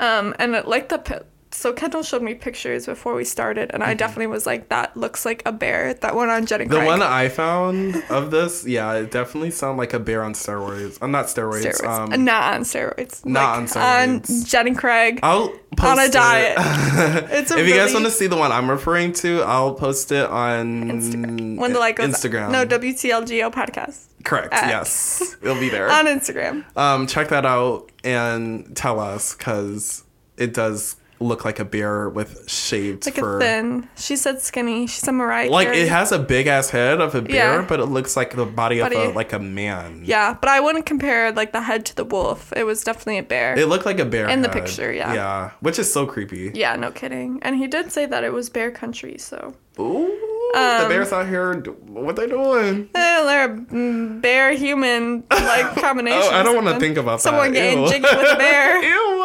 Um, 0.00 0.34
and 0.38 0.54
it- 0.54 0.68
like 0.68 0.88
the 0.88 1.24
so 1.58 1.72
Kendall 1.72 2.02
showed 2.02 2.22
me 2.22 2.34
pictures 2.34 2.86
before 2.86 3.14
we 3.14 3.24
started, 3.24 3.70
and 3.74 3.82
I 3.82 3.94
definitely 3.94 4.28
was 4.28 4.46
like, 4.46 4.68
"That 4.68 4.96
looks 4.96 5.24
like 5.26 5.42
a 5.44 5.52
bear." 5.52 5.94
That 5.94 6.14
one 6.14 6.28
on 6.28 6.46
Jenny 6.46 6.64
Craig. 6.66 6.70
The 6.70 6.76
Craig. 6.76 6.86
one 6.88 7.02
I 7.02 7.28
found 7.28 8.02
of 8.10 8.30
this, 8.30 8.66
yeah, 8.66 8.92
it 8.94 9.10
definitely 9.10 9.50
sounded 9.50 9.78
like 9.78 9.92
a 9.94 9.98
bear 9.98 10.22
on 10.22 10.34
steroids. 10.34 10.98
I'm 11.02 11.10
not 11.10 11.26
steroids. 11.26 11.64
steroids, 11.66 12.12
Um, 12.14 12.24
not 12.24 12.54
on 12.54 12.60
steroids. 12.62 13.24
not 13.26 13.56
on 13.56 13.62
On 13.62 14.20
steroids. 14.20 14.48
Jenny 14.48 14.74
Craig. 14.74 15.20
I'll 15.22 15.48
post 15.76 15.84
on 15.92 15.98
a 15.98 16.04
it. 16.04 16.12
diet. 16.12 16.58
It's 17.30 17.50
a 17.50 17.58
if 17.58 17.66
you 17.68 17.74
guys 17.74 17.92
want 17.92 18.04
to 18.06 18.10
see 18.10 18.26
the 18.28 18.36
one 18.36 18.52
I'm 18.52 18.70
referring 18.70 19.12
to, 19.14 19.42
I'll 19.42 19.74
post 19.74 20.12
it 20.12 20.26
on 20.28 20.84
Instagram. 20.90 21.56
When 21.58 21.72
the 21.72 21.78
like 21.78 21.96
goes 21.96 22.10
Instagram. 22.14 22.50
No, 22.50 22.64
WTLGO 22.66 23.52
podcast 23.52 24.06
correct. 24.24 24.52
X. 24.54 24.66
Yes, 24.68 25.36
it'll 25.42 25.58
be 25.60 25.68
there. 25.68 25.90
on 25.90 26.06
Instagram. 26.06 26.64
um, 26.76 27.06
check 27.06 27.28
that 27.28 27.44
out 27.46 27.90
and 28.04 28.76
tell 28.76 29.00
us 29.00 29.34
because 29.34 30.04
it 30.36 30.54
does 30.54 30.96
look 31.20 31.44
like 31.44 31.58
a 31.58 31.64
bear 31.64 32.08
with 32.08 32.48
shaved 32.48 33.06
Like 33.06 33.16
fur. 33.16 33.38
a 33.38 33.40
thin. 33.40 33.88
She 33.96 34.14
said 34.16 34.40
skinny. 34.40 34.86
She 34.86 35.00
said 35.00 35.12
Mariah. 35.12 35.50
like 35.50 35.66
Carey. 35.68 35.80
it 35.80 35.88
has 35.88 36.12
a 36.12 36.18
big 36.18 36.46
ass 36.46 36.70
head 36.70 37.00
of 37.00 37.14
a 37.14 37.22
bear, 37.22 37.60
Yeah. 37.60 37.66
but 37.68 37.80
it 37.80 37.86
looks 37.86 38.16
like 38.16 38.36
the 38.36 38.44
body, 38.46 38.78
of 38.80 38.92
a 38.92 39.08
like 39.08 39.32
a 39.32 39.38
man. 39.38 40.02
Yeah, 40.04 40.36
but 40.40 40.48
I 40.48 40.60
wouldn't 40.60 40.86
compare 40.86 41.32
like 41.32 41.52
the 41.52 41.62
head 41.62 41.84
to 41.86 41.96
the 41.96 42.04
wolf. 42.04 42.52
It 42.56 42.64
was 42.64 42.84
definitely 42.84 43.18
a 43.18 43.22
bear. 43.24 43.58
It 43.58 43.66
looked 43.68 43.84
like 43.86 43.98
a 43.98 44.04
bear 44.04 44.28
In 44.28 44.42
the 44.42 44.48
picture, 44.48 44.92
yeah. 44.92 45.12
Yeah, 45.14 45.50
which 45.60 45.78
is 45.78 45.92
so 45.92 46.06
creepy. 46.06 46.52
yeah, 46.54 46.76
no 46.76 46.90
kidding. 46.92 47.40
And 47.42 47.56
he 47.56 47.66
did 47.66 47.90
say 47.90 48.06
that 48.06 48.22
it 48.24 48.32
was 48.32 48.48
bear 48.50 48.70
country. 48.70 49.18
So 49.18 49.54
Ooh, 49.80 50.08
the 50.54 50.58
Um, 50.84 50.88
bears 50.88 51.12
out 51.12 51.26
here, 51.28 51.54
what 51.86 52.16
they 52.16 52.26
doing? 52.26 52.88
Eh, 52.94 53.22
they're 53.24 53.44
a 53.44 53.48
mm, 53.56 54.20
bear 54.20 54.52
human 54.54 55.24
like 55.30 55.74
combination. 55.76 56.20
Oh, 56.32 56.34
I 56.40 56.42
don't 56.42 56.56
want 56.56 56.68
to 56.68 56.80
think 56.80 56.96
about 56.96 57.20
Someone 57.20 57.52
that. 57.52 57.58
getting 57.60 57.82
Ew. 57.82 57.88
jiggy 57.88 58.02
with 58.02 58.32
a 58.32 58.36
bear. 58.36 58.82
Ew. 58.82 59.17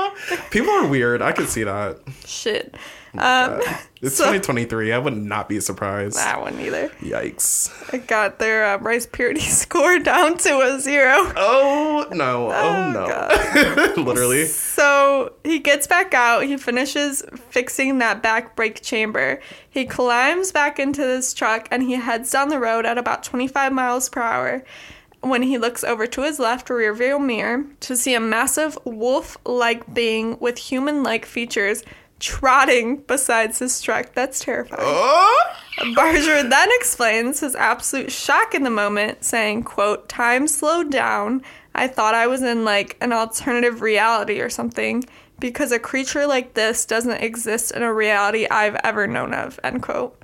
People 0.51 0.71
are 0.71 0.87
weird. 0.87 1.21
I 1.21 1.31
could 1.31 1.49
see 1.49 1.63
that. 1.63 1.99
Shit. 2.25 2.75
Um, 3.15 3.61
It's 4.01 4.15
so- 4.15 4.23
2023. 4.25 4.91
I 4.91 4.97
would 4.97 5.15
not 5.15 5.47
be 5.47 5.59
surprised. 5.59 6.17
that 6.17 6.41
one 6.41 6.59
either. 6.59 6.89
Yikes. 7.01 7.69
I 7.93 7.97
got 7.97 8.39
their 8.39 8.65
uh, 8.65 8.77
rice 8.79 9.05
purity 9.05 9.39
score 9.61 9.99
down 9.99 10.37
to 10.39 10.59
a 10.61 10.79
zero. 10.79 11.31
Oh 11.35 12.07
no. 12.11 12.49
Oh, 12.51 12.53
Oh, 12.95 13.93
no. 13.95 14.01
Literally. 14.03 14.45
So 14.45 15.33
he 15.43 15.59
gets 15.59 15.85
back 15.85 16.13
out. 16.15 16.43
He 16.45 16.57
finishes 16.57 17.23
fixing 17.49 17.99
that 17.99 18.23
back 18.23 18.55
brake 18.55 18.81
chamber. 18.81 19.39
He 19.69 19.85
climbs 19.85 20.51
back 20.51 20.79
into 20.79 21.01
this 21.01 21.33
truck 21.35 21.67
and 21.69 21.83
he 21.83 21.93
heads 21.93 22.31
down 22.31 22.49
the 22.49 22.59
road 22.59 22.85
at 22.87 22.97
about 22.97 23.23
25 23.23 23.71
miles 23.73 24.09
per 24.09 24.21
hour. 24.21 24.63
When 25.23 25.41
he 25.43 25.57
looks 25.57 25.85
over 25.85 26.05
to 26.05 26.21
his 26.23 26.37
left 26.37 26.67
rearview 26.67 27.23
mirror 27.25 27.65
to 27.79 27.95
see 27.95 28.13
a 28.13 28.19
massive 28.19 28.77
wolf-like 28.83 29.93
being 29.93 30.37
with 30.39 30.57
human-like 30.57 31.25
features 31.25 31.83
trotting 32.19 32.97
besides 32.97 33.59
his 33.59 33.81
truck. 33.81 34.13
That's 34.13 34.39
terrifying. 34.41 34.81
Oh. 34.83 35.55
Barger 35.95 36.43
then 36.43 36.69
explains 36.73 37.39
his 37.39 37.55
absolute 37.55 38.11
shock 38.11 38.53
in 38.53 38.63
the 38.63 38.69
moment, 38.69 39.23
saying, 39.23 39.63
quote, 39.63 40.07
time 40.07 40.47
slowed 40.47 40.91
down. 40.91 41.41
I 41.73 41.87
thought 41.87 42.15
I 42.15 42.27
was 42.27 42.41
in 42.41 42.63
like 42.63 42.97
an 43.01 43.11
alternative 43.11 43.81
reality 43.81 44.39
or 44.39 44.49
something 44.49 45.03
because 45.39 45.71
a 45.71 45.79
creature 45.79 46.27
like 46.27 46.53
this 46.53 46.85
doesn't 46.85 47.21
exist 47.21 47.71
in 47.71 47.81
a 47.81 47.93
reality 47.93 48.45
I've 48.47 48.75
ever 48.83 49.07
known 49.07 49.33
of, 49.33 49.59
end 49.63 49.81
quote. 49.81 50.22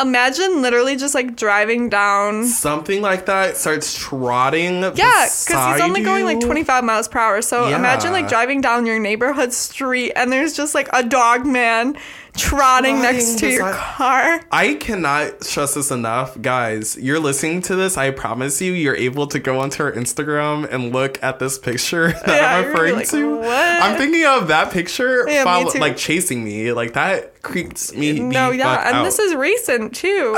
Imagine 0.00 0.62
literally 0.62 0.96
just 0.96 1.14
like 1.14 1.36
driving 1.36 1.88
down. 1.88 2.44
Something 2.46 3.02
like 3.02 3.26
that 3.26 3.56
starts 3.56 3.98
trotting. 3.98 4.82
Yeah, 4.82 4.90
because 4.92 5.72
he's 5.72 5.80
only 5.80 6.02
going 6.02 6.24
like 6.24 6.40
25 6.40 6.84
miles 6.84 7.08
per 7.08 7.18
hour. 7.18 7.42
So 7.42 7.68
imagine 7.68 8.12
like 8.12 8.28
driving 8.28 8.60
down 8.60 8.86
your 8.86 8.98
neighborhood 8.98 9.52
street 9.52 10.12
and 10.16 10.32
there's 10.32 10.56
just 10.56 10.74
like 10.74 10.88
a 10.92 11.02
dog 11.02 11.46
man 11.46 11.96
trotting 12.36 13.00
next 13.02 13.38
to 13.40 13.50
your 13.50 13.64
beside- 13.66 13.80
car. 13.80 14.40
I 14.52 14.74
cannot 14.74 15.44
stress 15.44 15.74
this 15.74 15.90
enough, 15.90 16.40
guys. 16.40 16.96
You're 16.98 17.20
listening 17.20 17.62
to 17.62 17.76
this. 17.76 17.96
I 17.96 18.10
promise 18.10 18.60
you, 18.60 18.72
you're 18.72 18.96
able 18.96 19.26
to 19.28 19.38
go 19.38 19.60
onto 19.60 19.82
our 19.82 19.92
Instagram 19.92 20.70
and 20.72 20.92
look 20.92 21.22
at 21.22 21.38
this 21.38 21.58
picture 21.58 22.12
that 22.26 22.26
Yeah, 22.28 22.56
I'm 22.58 22.66
referring 22.68 22.96
like, 22.96 23.08
to. 23.10 23.36
"What?" 23.38 23.48
I'm 23.82 23.98
thinking 23.98 24.24
of 24.24 24.48
that 24.48 24.72
picture, 24.72 25.24
Yeah, 25.28 25.44
follow- 25.44 25.72
like 25.78 25.96
chasing 25.96 26.44
me. 26.44 26.72
Like 26.72 26.94
that 26.94 27.42
creeps 27.42 27.94
me. 27.94 28.18
No, 28.20 28.50
the 28.50 28.58
yeah, 28.58 28.76
fuck 28.76 28.86
and 28.86 28.96
out. 28.96 29.04
this 29.04 29.18
is 29.18 29.34
recent 29.34 29.94
too. 29.94 30.36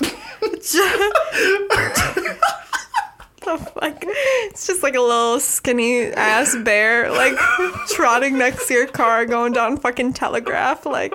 the 3.44 3.58
fuck? 3.58 4.04
It's 4.06 4.66
just 4.66 4.82
like 4.82 4.94
a 4.94 5.00
little 5.00 5.40
skinny 5.40 6.04
ass 6.06 6.56
bear, 6.64 7.10
like 7.10 7.34
trotting 7.88 8.38
next 8.38 8.68
to 8.68 8.74
your 8.74 8.86
car, 8.86 9.24
going 9.26 9.52
down 9.52 9.76
fucking 9.76 10.12
telegraph, 10.14 10.86
like 10.86 11.12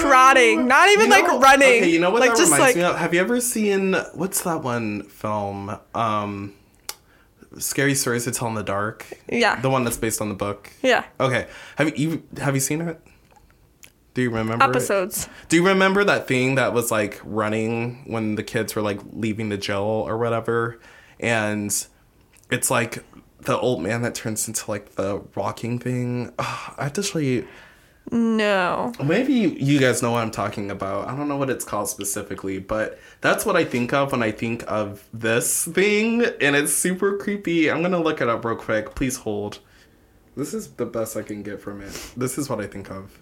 trotting, 0.00 0.66
not 0.66 0.88
even 0.90 1.06
You 1.06 1.10
like 1.10 1.26
running. 1.26 1.68
Okay, 1.68 1.90
you 1.90 2.00
know 2.00 2.10
what 2.10 2.20
like 2.20 2.30
that 2.30 2.38
just 2.38 2.52
reminds 2.52 2.74
like 2.74 2.76
me 2.76 2.82
of? 2.82 2.96
Have 2.98 3.14
you 3.14 3.20
ever 3.20 3.40
seen 3.40 3.94
what's 4.14 4.42
that 4.42 4.62
one 4.62 5.04
film? 5.04 5.78
Um, 5.94 6.54
Scary 7.58 7.94
Stories 7.94 8.24
to 8.24 8.32
Tell 8.32 8.48
in 8.48 8.54
the 8.54 8.64
Dark. 8.64 9.06
yeah, 9.28 9.60
The 9.60 9.70
one 9.70 9.84
that's 9.84 9.96
based 9.96 10.20
on 10.20 10.28
the 10.28 10.34
book. 10.34 10.70
yeah. 10.82 11.04
Okay, 11.20 11.46
have 11.76 11.96
you 11.98 12.22
have 12.38 12.54
you 12.54 12.60
seen 12.60 12.80
it? 12.80 13.00
Do 14.14 14.22
you 14.22 14.30
remember 14.30 14.64
it? 14.64 14.68
Episodes. 14.68 15.28
Do 15.48 15.56
you 15.56 15.66
remember 15.66 16.04
that 16.04 16.26
thing 16.28 16.54
that 16.54 16.72
was 16.72 16.90
like 16.90 17.20
running 17.24 18.04
when 18.06 18.36
the 18.36 18.42
kids 18.42 18.74
were 18.74 18.82
like 18.82 19.00
leaving 19.12 19.48
the 19.48 19.58
jail 19.58 19.82
or 19.82 20.16
whatever? 20.16 20.78
And 21.20 21.74
it's 22.50 22.70
like 22.70 23.04
the 23.40 23.58
old 23.58 23.82
man 23.82 24.02
that 24.02 24.14
turns 24.14 24.46
into 24.46 24.70
like 24.70 24.94
the 24.94 25.22
rocking 25.34 25.78
thing. 25.78 26.32
Ugh, 26.38 26.74
I 26.78 26.84
have 26.84 26.92
to 26.94 27.02
show 27.02 27.18
you. 27.18 27.46
No. 28.10 28.92
Maybe 29.02 29.32
you 29.32 29.80
guys 29.80 30.02
know 30.02 30.10
what 30.10 30.22
I'm 30.22 30.30
talking 30.30 30.70
about. 30.70 31.08
I 31.08 31.16
don't 31.16 31.26
know 31.26 31.36
what 31.36 31.50
it's 31.50 31.64
called 31.64 31.88
specifically, 31.88 32.58
but 32.58 32.98
that's 33.22 33.46
what 33.46 33.56
I 33.56 33.64
think 33.64 33.92
of 33.94 34.12
when 34.12 34.22
I 34.22 34.30
think 34.30 34.62
of 34.70 35.08
this 35.12 35.64
thing, 35.64 36.22
and 36.40 36.54
it's 36.54 36.72
super 36.72 37.16
creepy. 37.16 37.70
I'm 37.70 37.80
gonna 37.80 38.02
look 38.02 38.20
it 38.20 38.28
up 38.28 38.44
real 38.44 38.56
quick. 38.56 38.94
Please 38.94 39.16
hold. 39.16 39.58
This 40.36 40.52
is 40.52 40.68
the 40.72 40.84
best 40.84 41.16
I 41.16 41.22
can 41.22 41.42
get 41.42 41.62
from 41.62 41.80
it. 41.80 42.12
This 42.16 42.36
is 42.36 42.50
what 42.50 42.60
I 42.60 42.66
think 42.66 42.90
of. 42.90 43.20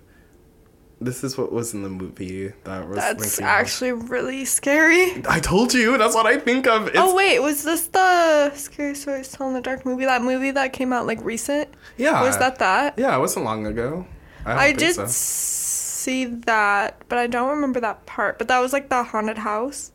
This 1.04 1.24
is 1.24 1.36
what 1.36 1.52
was 1.52 1.74
in 1.74 1.82
the 1.82 1.88
movie 1.88 2.52
that 2.64 2.88
was. 2.88 2.96
That's 2.96 3.40
actually 3.40 3.92
really 3.92 4.44
scary. 4.44 5.22
I 5.28 5.40
told 5.40 5.74
you. 5.74 5.98
That's 5.98 6.14
what 6.14 6.26
I 6.26 6.38
think 6.38 6.66
of. 6.66 6.88
It's, 6.88 6.96
oh 6.98 7.14
wait, 7.14 7.38
was 7.40 7.62
this 7.64 7.86
the 7.88 8.52
Scary 8.54 8.94
Stories 8.94 9.28
Tell 9.28 9.48
in 9.48 9.54
the 9.54 9.60
Dark 9.60 9.84
movie? 9.84 10.04
That 10.04 10.22
movie 10.22 10.50
that 10.52 10.72
came 10.72 10.92
out 10.92 11.06
like 11.06 11.22
recent? 11.24 11.68
yeah. 11.96 12.22
Was 12.22 12.38
that 12.38 12.58
that? 12.60 12.98
Yeah, 12.98 13.16
it 13.16 13.20
wasn't 13.20 13.44
long 13.44 13.66
ago. 13.66 14.06
I, 14.44 14.66
I 14.68 14.72
did 14.72 14.94
so. 14.96 15.06
see 15.06 16.24
that, 16.24 17.00
but 17.08 17.18
I 17.18 17.26
don't 17.26 17.50
remember 17.50 17.80
that 17.80 18.06
part. 18.06 18.38
But 18.38 18.48
that 18.48 18.58
was 18.60 18.72
like 18.72 18.88
the 18.88 19.02
haunted 19.04 19.38
house. 19.38 19.92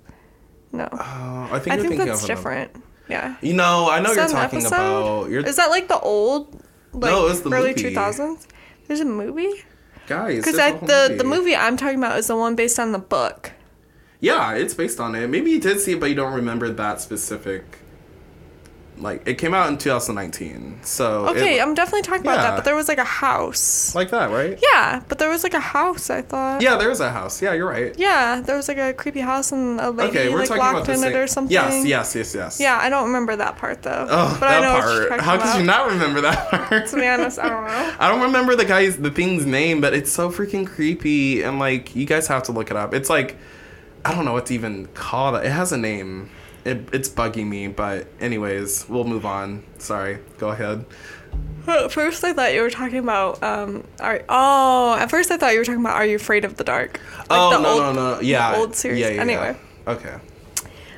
No, 0.72 0.88
Oh, 0.92 1.50
I 1.52 1.60
think 1.60 1.76
I 1.76 1.78
think 1.80 1.98
that's 1.98 2.02
of 2.02 2.08
another- 2.08 2.28
different. 2.28 2.72
Yeah. 3.10 3.36
You 3.42 3.54
know, 3.54 3.90
I 3.90 4.02
know 4.02 4.12
Is 4.12 4.18
you're 4.18 4.28
talking 4.28 4.60
episode? 4.60 4.68
about. 4.76 5.30
You're 5.30 5.46
Is 5.46 5.56
that 5.56 5.70
like 5.70 5.88
the 5.88 6.00
old, 6.00 6.54
like 6.92 7.12
No, 7.12 7.26
it 7.26 7.30
was 7.30 7.42
the 7.42 7.52
early 7.52 7.74
two 7.74 7.94
thousands? 7.94 8.48
There's 8.88 9.00
a 9.00 9.06
movie. 9.06 9.64
Guys. 10.08 10.38
Because 10.38 10.56
there's 10.56 10.74
a 10.74 10.78
whole 10.78 10.88
the 10.88 11.16
the 11.18 11.24
movie 11.24 11.56
I'm 11.56 11.78
talking 11.78 11.98
about 11.98 12.18
is 12.18 12.28
the 12.28 12.36
one 12.36 12.56
based 12.56 12.80
on 12.80 12.92
the 12.92 13.00
book. 13.00 13.52
Yeah, 14.20 14.54
it's 14.54 14.74
based 14.74 15.00
on 15.00 15.14
it. 15.14 15.28
Maybe 15.30 15.52
you 15.52 15.60
did 15.60 15.80
see 15.80 15.94
it, 15.94 16.00
but 16.00 16.10
you 16.10 16.16
don't 16.16 16.34
remember 16.34 16.70
that 16.70 17.02
specific. 17.02 17.80
Like 19.00 19.28
it 19.28 19.36
came 19.36 19.54
out 19.54 19.70
in 19.70 19.78
2019, 19.78 20.80
so 20.82 21.28
Okay, 21.28 21.60
it- 21.60 21.62
I'm 21.62 21.74
definitely 21.76 22.02
talking 22.02 22.22
about 22.22 22.38
that. 22.42 22.56
But 22.56 22.66
there 22.66 22.76
was 22.76 22.88
like 22.88 22.98
a 22.98 23.04
house. 23.04 23.94
like 23.94 24.10
that, 24.10 24.32
right? 24.32 24.58
Yeah, 24.62 25.02
but 25.08 25.20
there 25.20 25.30
was 25.30 25.44
like 25.44 25.54
a 25.54 25.60
house. 25.60 26.10
I 26.10 26.22
thought. 26.24 26.62
Yeah, 26.62 26.78
there 26.78 26.90
was 26.90 27.00
a 27.00 27.12
house. 27.12 27.42
Yeah, 27.42 27.54
you're 27.54 27.68
right. 27.70 27.94
Yeah, 27.98 28.42
there 28.42 28.56
was 28.56 28.68
like 28.68 28.78
a 28.80 28.94
creepy 28.94 29.20
house 29.20 29.52
and 29.52 29.80
a 29.80 29.92
lady 29.92 30.10
Okay, 30.10 30.30
we're 30.34 30.46
like 30.46 30.58
locked 30.58 30.90
in 30.90 30.98
same. 30.98 31.14
it 31.14 31.16
or 31.16 31.28
something. 31.28 31.54
Yes, 31.54 31.86
yes, 31.86 32.16
yes, 32.16 32.34
yes. 32.36 32.60
Yeah, 32.60 32.78
I 32.82 32.90
don't 32.90 33.06
remember 33.08 33.36
that 33.36 33.58
part 33.58 33.84
though. 33.84 34.08
Oh, 34.10 34.38
but 34.40 34.48
that 34.48 34.64
I 34.64 34.66
know 35.08 35.08
part. 35.10 35.22
How 35.22 35.38
could 35.38 35.60
you 35.60 35.66
not 35.66 35.88
remember 35.92 36.22
that 36.22 36.50
part? 36.70 36.88
To 36.88 36.96
be 36.96 37.06
honest, 37.08 37.38
I 37.40 37.50
don't 37.50 37.66
know. 37.66 37.96
I 38.00 38.08
don't 38.10 38.22
remember 38.22 38.56
the 38.56 38.66
guy's 38.66 38.98
the 38.98 39.12
thing's 39.12 39.46
name, 39.46 39.80
but 39.80 39.94
it's 39.94 40.12
so 40.12 40.32
freaking 40.32 40.66
creepy 40.66 41.44
and 41.44 41.60
like 41.60 41.96
you 41.96 42.06
guys 42.06 42.28
have 42.28 42.44
to 42.44 42.52
look 42.52 42.72
it 42.72 42.78
up. 42.78 42.94
It's 42.94 43.10
like 43.10 43.38
I 44.04 44.14
don't 44.16 44.26
know 44.26 44.34
what 44.34 44.48
to 44.48 44.54
even 44.54 44.88
call 44.94 45.36
it. 45.36 45.46
It 45.46 45.52
has 45.52 45.72
a 45.72 45.78
name. 45.78 46.30
It, 46.68 46.90
it's 46.94 47.10
bugging 47.10 47.48
me, 47.48 47.68
but 47.68 48.08
anyways, 48.20 48.88
we'll 48.90 49.06
move 49.06 49.26
on. 49.26 49.64
Sorry, 49.78 50.20
go 50.38 50.50
ahead. 50.50 50.86
At 51.68 51.92
first, 51.92 52.24
I 52.24 52.34
thought 52.34 52.54
you 52.54 52.62
were 52.62 52.70
talking 52.70 53.00
about. 53.00 53.42
Um, 53.44 53.84
are, 54.00 54.22
oh, 54.30 54.96
at 55.00 55.10
first 55.10 55.32
I 55.32 55.38
thought 55.38 55.54
you 55.54 55.60
were 55.60 55.66
talking 55.66 55.82
about 55.82 55.96
Are 55.96 56.06
You 56.06 56.16
Afraid 56.16 56.46
of 56.46 56.58
the 56.58 56.64
Dark? 56.64 57.00
Like 57.20 57.28
oh 57.30 57.50
the 57.52 57.60
no 57.60 57.70
old- 57.70 57.96
no 57.96 58.16
no 58.16 58.20
yeah 58.22 58.56
old 58.56 58.76
series. 58.76 59.00
Yeah, 59.00 59.10
yeah, 59.10 59.22
Anyway. 59.22 59.56
yeah. 59.86 59.92
Okay. 59.94 60.16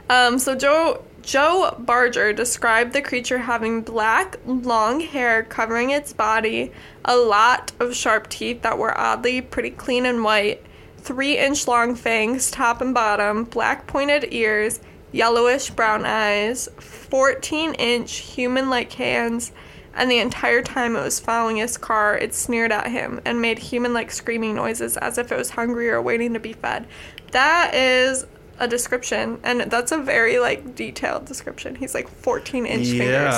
Um, 0.09 0.39
so 0.39 0.55
Joe 0.55 1.03
Joe 1.21 1.75
Barger 1.79 2.33
described 2.33 2.93
the 2.93 3.01
creature 3.01 3.37
having 3.39 3.81
black, 3.81 4.37
long 4.45 4.99
hair 5.01 5.43
covering 5.43 5.91
its 5.91 6.13
body, 6.13 6.71
a 7.05 7.15
lot 7.17 7.71
of 7.79 7.95
sharp 7.95 8.29
teeth 8.29 8.61
that 8.63 8.77
were 8.77 8.97
oddly 8.97 9.41
pretty 9.41 9.69
clean 9.71 10.05
and 10.05 10.23
white, 10.23 10.63
three 10.97 11.37
inch 11.37 11.67
long 11.67 11.95
fangs, 11.95 12.49
top 12.49 12.81
and 12.81 12.93
bottom, 12.93 13.43
black 13.43 13.85
pointed 13.87 14.27
ears, 14.33 14.79
yellowish 15.11 15.69
brown 15.71 16.05
eyes, 16.05 16.69
14 16.79 17.73
inch 17.75 18.17
human 18.17 18.69
like 18.69 18.91
hands, 18.93 19.51
and 19.93 20.09
the 20.09 20.19
entire 20.19 20.61
time 20.61 20.95
it 20.95 21.01
was 21.01 21.19
following 21.19 21.57
his 21.57 21.77
car, 21.77 22.17
it 22.17 22.33
sneered 22.33 22.71
at 22.71 22.87
him 22.87 23.19
and 23.25 23.41
made 23.41 23.59
human 23.59 23.93
like 23.93 24.11
screaming 24.11 24.55
noises 24.55 24.97
as 24.97 25.17
if 25.17 25.31
it 25.31 25.37
was 25.37 25.49
hungry 25.51 25.89
or 25.89 26.01
waiting 26.01 26.33
to 26.33 26.39
be 26.39 26.53
fed. 26.53 26.87
That 27.31 27.73
is 27.73 28.25
a 28.59 28.67
description, 28.67 29.39
and 29.43 29.61
that's 29.61 29.91
a 29.91 29.97
very 29.97 30.39
like 30.39 30.75
detailed 30.75 31.25
description. 31.25 31.75
He's 31.75 31.93
like 31.93 32.07
14 32.07 32.65
inch 32.65 32.87
fingers 32.87 33.35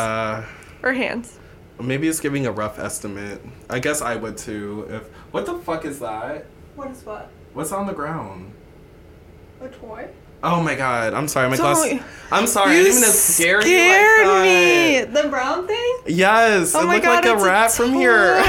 or 0.84 0.94
hands. 0.94 1.40
Maybe 1.80 2.08
it's 2.08 2.20
giving 2.20 2.46
a 2.46 2.52
rough 2.52 2.78
estimate. 2.78 3.42
I 3.70 3.80
guess 3.80 4.02
I 4.02 4.16
would 4.16 4.38
too. 4.38 4.88
If 4.90 5.08
what 5.32 5.46
the 5.46 5.58
fuck 5.60 5.86
is 5.86 6.00
that? 6.00 6.46
What 6.76 6.92
is 6.92 7.04
what? 7.06 7.30
What's 7.54 7.72
on 7.72 7.88
the 7.88 7.94
ground? 7.94 8.54
A 9.62 9.68
toy? 9.68 10.10
Oh 10.44 10.62
my 10.62 10.76
god! 10.76 11.14
I'm 11.14 11.28
sorry. 11.28 11.50
My 11.50 11.56
Don't- 11.56 11.76
glass. 11.90 12.04
I'm 12.32 12.48
sorry. 12.48 12.72
I 12.80 12.84
didn't 12.84 13.02
to 13.02 13.08
scare 13.08 13.58
you 13.58 13.62
scared 13.64 14.26
like 14.28 14.44
me. 14.44 15.22
The 15.22 15.28
brown 15.30 15.68
thing? 15.68 15.96
Yes, 16.08 16.74
Oh 16.74 16.82
it 16.82 16.86
my 16.86 16.94
looked 16.94 17.06
God, 17.06 17.16
like 17.16 17.26
a 17.26 17.34
it's 17.34 17.42
a 17.44 17.46
rat 17.46 17.72
from 17.74 17.92
here. 17.94 18.42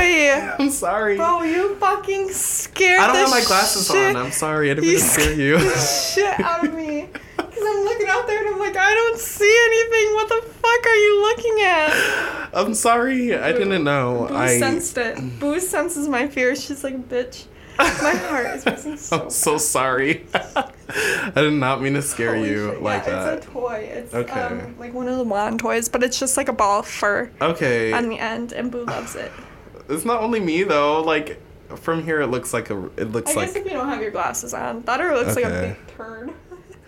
I'm 0.58 0.70
sorry. 0.70 1.16
Bro, 1.16 1.42
you 1.42 1.74
fucking 1.76 2.30
scared 2.30 3.00
me. 3.00 3.04
I 3.04 3.06
don't 3.08 3.16
have 3.16 3.30
my 3.30 3.42
glasses 3.44 3.88
shit, 3.88 4.14
on. 4.16 4.24
I'm 4.24 4.30
sorry. 4.32 4.70
I 4.70 4.74
didn't 4.74 4.84
You 4.88 4.96
mean 4.96 5.00
to 5.00 5.04
scare 5.10 5.32
you. 5.32 5.58
the 5.58 5.78
shit 5.78 6.40
out 6.40 6.64
of 6.66 6.74
me. 6.74 7.08
Because 7.36 7.64
I'm 7.68 7.84
looking 7.84 8.06
out 8.08 8.26
there 8.26 8.38
and 8.46 8.54
I'm 8.54 8.58
like, 8.60 8.76
I 8.76 8.94
don't 8.94 9.18
see 9.18 9.56
anything. 9.66 10.14
What 10.14 10.28
the 10.28 10.48
fuck 10.52 10.86
are 10.86 10.94
you 10.96 11.22
looking 11.22 11.58
at? 11.64 12.48
I'm 12.54 12.72
sorry. 12.74 13.36
I 13.36 13.52
didn't 13.52 13.84
know. 13.84 14.26
Boo 14.28 14.34
I. 14.36 14.58
sensed 14.58 14.96
it. 14.96 15.38
Boo 15.38 15.60
senses 15.60 16.08
my 16.08 16.28
fear. 16.28 16.56
She's 16.56 16.82
like, 16.82 17.08
bitch. 17.10 17.44
My 17.78 18.14
heart 18.14 18.46
is 18.56 18.66
racing 18.66 18.96
so 18.96 19.22
I'm 19.24 19.30
so 19.30 19.58
sorry. 19.58 20.26
I 20.34 21.32
did 21.34 21.54
not 21.54 21.80
mean 21.80 21.94
to 21.94 22.02
scare 22.02 22.34
Holy 22.34 22.50
you 22.50 22.70
shit. 22.72 22.82
like 22.82 23.06
yeah, 23.06 23.24
that. 23.24 23.38
It's 23.38 23.46
a 23.46 23.50
toy. 23.50 23.88
It's 23.90 24.14
Okay. 24.14 24.40
um, 24.40 24.76
like 24.78 24.92
one 24.92 25.08
of 25.08 25.16
the 25.16 25.24
wand 25.24 25.60
toys, 25.60 25.88
but 25.88 26.02
it's 26.02 26.18
just 26.18 26.36
like 26.36 26.48
a 26.48 26.52
ball 26.52 26.80
of 26.80 26.86
fur 26.86 27.30
Okay. 27.40 27.92
on 27.92 28.08
the 28.08 28.18
end, 28.18 28.52
and 28.52 28.70
Boo 28.70 28.84
loves 28.84 29.14
it. 29.16 29.32
It's 29.88 30.04
not 30.04 30.22
only 30.22 30.38
me 30.40 30.62
though. 30.62 31.02
Like 31.02 31.40
from 31.76 32.04
here, 32.04 32.20
it 32.20 32.28
looks 32.28 32.54
like 32.54 32.70
a. 32.70 32.86
It 32.96 33.10
looks 33.10 33.32
I 33.32 33.34
like. 33.34 33.46
guess 33.48 33.56
if 33.56 33.64
you 33.64 33.70
don't 33.72 33.88
have 33.88 34.00
your 34.00 34.10
glasses 34.12 34.54
on, 34.54 34.82
that 34.82 35.00
or 35.00 35.10
it 35.10 35.16
looks 35.16 35.34
like 35.36 35.44
a 35.44 35.76
big 35.76 35.96
turd. 35.96 36.32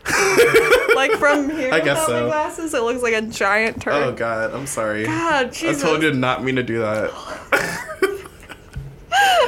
like 0.95 1.13
from 1.13 1.49
here 1.51 1.73
I 1.73 1.81
guess 1.81 2.07
without 2.07 2.07
so. 2.07 2.21
my 2.21 2.27
glasses, 2.27 2.75
it 2.75 2.83
looks 2.83 3.03
like 3.03 3.15
a 3.15 3.23
giant 3.23 3.81
turd. 3.83 3.95
Oh 3.95 4.13
God, 4.13 4.53
I'm 4.55 4.67
sorry. 4.67 5.07
God, 5.07 5.53
Jesus. 5.53 5.83
I 5.83 5.87
told 5.87 6.03
you 6.03 6.13
not 6.13 6.45
mean 6.45 6.57
to 6.57 6.63
do 6.63 6.79
that. 6.81 7.11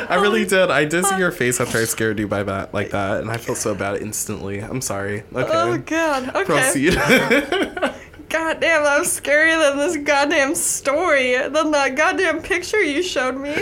I 0.11 0.16
really 0.16 0.45
did. 0.45 0.71
I 0.71 0.85
did 0.85 1.05
see 1.05 1.19
your 1.19 1.31
face 1.42 1.61
after 1.61 1.79
I 1.79 1.85
scared 1.85 2.19
you 2.19 2.29
by 2.29 2.42
that, 2.42 2.73
like 2.75 2.90
that, 2.90 3.21
and 3.21 3.31
I 3.31 3.37
felt 3.37 3.59
so 3.59 3.75
bad 3.75 4.01
instantly. 4.03 4.61
I'm 4.61 4.81
sorry. 4.81 5.25
Oh, 5.35 5.40
okay. 5.42 5.53
Oh 5.53 5.79
god. 5.79 6.29
Okay. 6.37 6.45
Proceed. 6.45 6.95
God 8.29 8.59
damn, 8.61 8.83
that 8.83 8.99
was 8.99 9.21
scarier 9.21 9.57
than 9.69 9.79
this 9.79 9.97
goddamn 9.99 10.57
story. 10.57 11.37
Than 11.37 11.71
that 11.71 11.95
goddamn 11.95 12.42
picture 12.42 12.83
you 12.83 13.01
showed 13.03 13.37
me. 13.37 13.55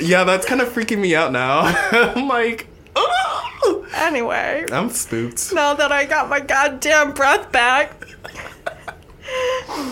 yeah, 0.00 0.24
that's 0.24 0.44
kind 0.44 0.60
of 0.60 0.68
freaking 0.68 0.98
me 0.98 1.14
out 1.14 1.30
now. 1.30 1.60
I'm 1.92 2.26
like, 2.26 2.66
oh! 2.96 3.86
Anyway, 3.94 4.66
I'm 4.72 4.90
spooked. 4.90 5.52
now 5.54 5.74
that 5.74 5.92
I 5.92 6.06
got 6.06 6.28
my 6.28 6.40
goddamn 6.40 7.12
breath 7.12 7.52
back. 7.52 7.92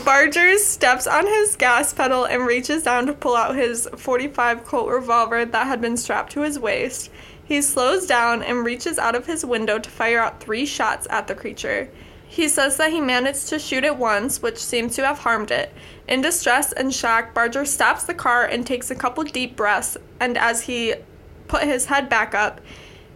Barger 0.04 0.56
steps 0.58 1.06
on 1.06 1.26
his 1.26 1.56
gas 1.56 1.92
pedal 1.92 2.24
and 2.24 2.46
reaches 2.46 2.82
down 2.82 3.06
to 3.06 3.12
pull 3.12 3.36
out 3.36 3.56
his 3.56 3.88
45 3.96 4.64
Colt 4.64 4.88
revolver 4.88 5.44
that 5.44 5.66
had 5.66 5.80
been 5.80 5.96
strapped 5.96 6.32
to 6.32 6.40
his 6.40 6.58
waist. 6.58 7.10
He 7.44 7.62
slows 7.62 8.06
down 8.06 8.42
and 8.42 8.64
reaches 8.64 8.98
out 8.98 9.14
of 9.14 9.26
his 9.26 9.44
window 9.44 9.78
to 9.78 9.90
fire 9.90 10.20
out 10.20 10.40
three 10.40 10.66
shots 10.66 11.06
at 11.10 11.26
the 11.26 11.34
creature. 11.34 11.88
He 12.26 12.48
says 12.48 12.76
that 12.76 12.90
he 12.90 13.00
managed 13.00 13.48
to 13.48 13.58
shoot 13.58 13.84
it 13.84 13.96
once, 13.96 14.42
which 14.42 14.58
seems 14.58 14.94
to 14.96 15.06
have 15.06 15.20
harmed 15.20 15.50
it. 15.50 15.72
In 16.06 16.20
distress 16.20 16.72
and 16.72 16.92
shock, 16.92 17.32
Barger 17.32 17.64
stops 17.64 18.04
the 18.04 18.12
car 18.12 18.44
and 18.44 18.66
takes 18.66 18.90
a 18.90 18.94
couple 18.94 19.24
deep 19.24 19.56
breaths, 19.56 19.96
and 20.20 20.36
as 20.36 20.62
he 20.62 20.94
put 21.48 21.62
his 21.62 21.86
head 21.86 22.10
back 22.10 22.34
up, 22.34 22.60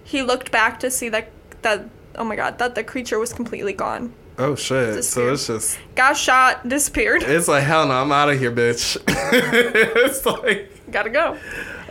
he 0.02 0.22
looked 0.22 0.50
back 0.50 0.80
to 0.80 0.90
see 0.90 1.08
that 1.10 1.30
that 1.60 1.88
oh 2.16 2.24
my 2.24 2.36
god, 2.36 2.58
that 2.58 2.74
the 2.74 2.84
creature 2.84 3.18
was 3.18 3.32
completely 3.32 3.72
gone. 3.72 4.14
Oh 4.42 4.56
shit. 4.56 5.04
So 5.04 5.32
it's 5.32 5.46
just 5.46 5.78
Got 5.94 6.16
shot, 6.16 6.68
disappeared. 6.68 7.22
it's 7.22 7.46
like 7.46 7.62
hell 7.62 7.86
no, 7.86 7.94
I'm 7.94 8.10
out 8.10 8.28
of 8.28 8.38
here, 8.38 8.50
bitch. 8.50 8.96
it's 9.06 10.26
like 10.26 10.90
Gotta 10.90 11.10
go. 11.10 11.38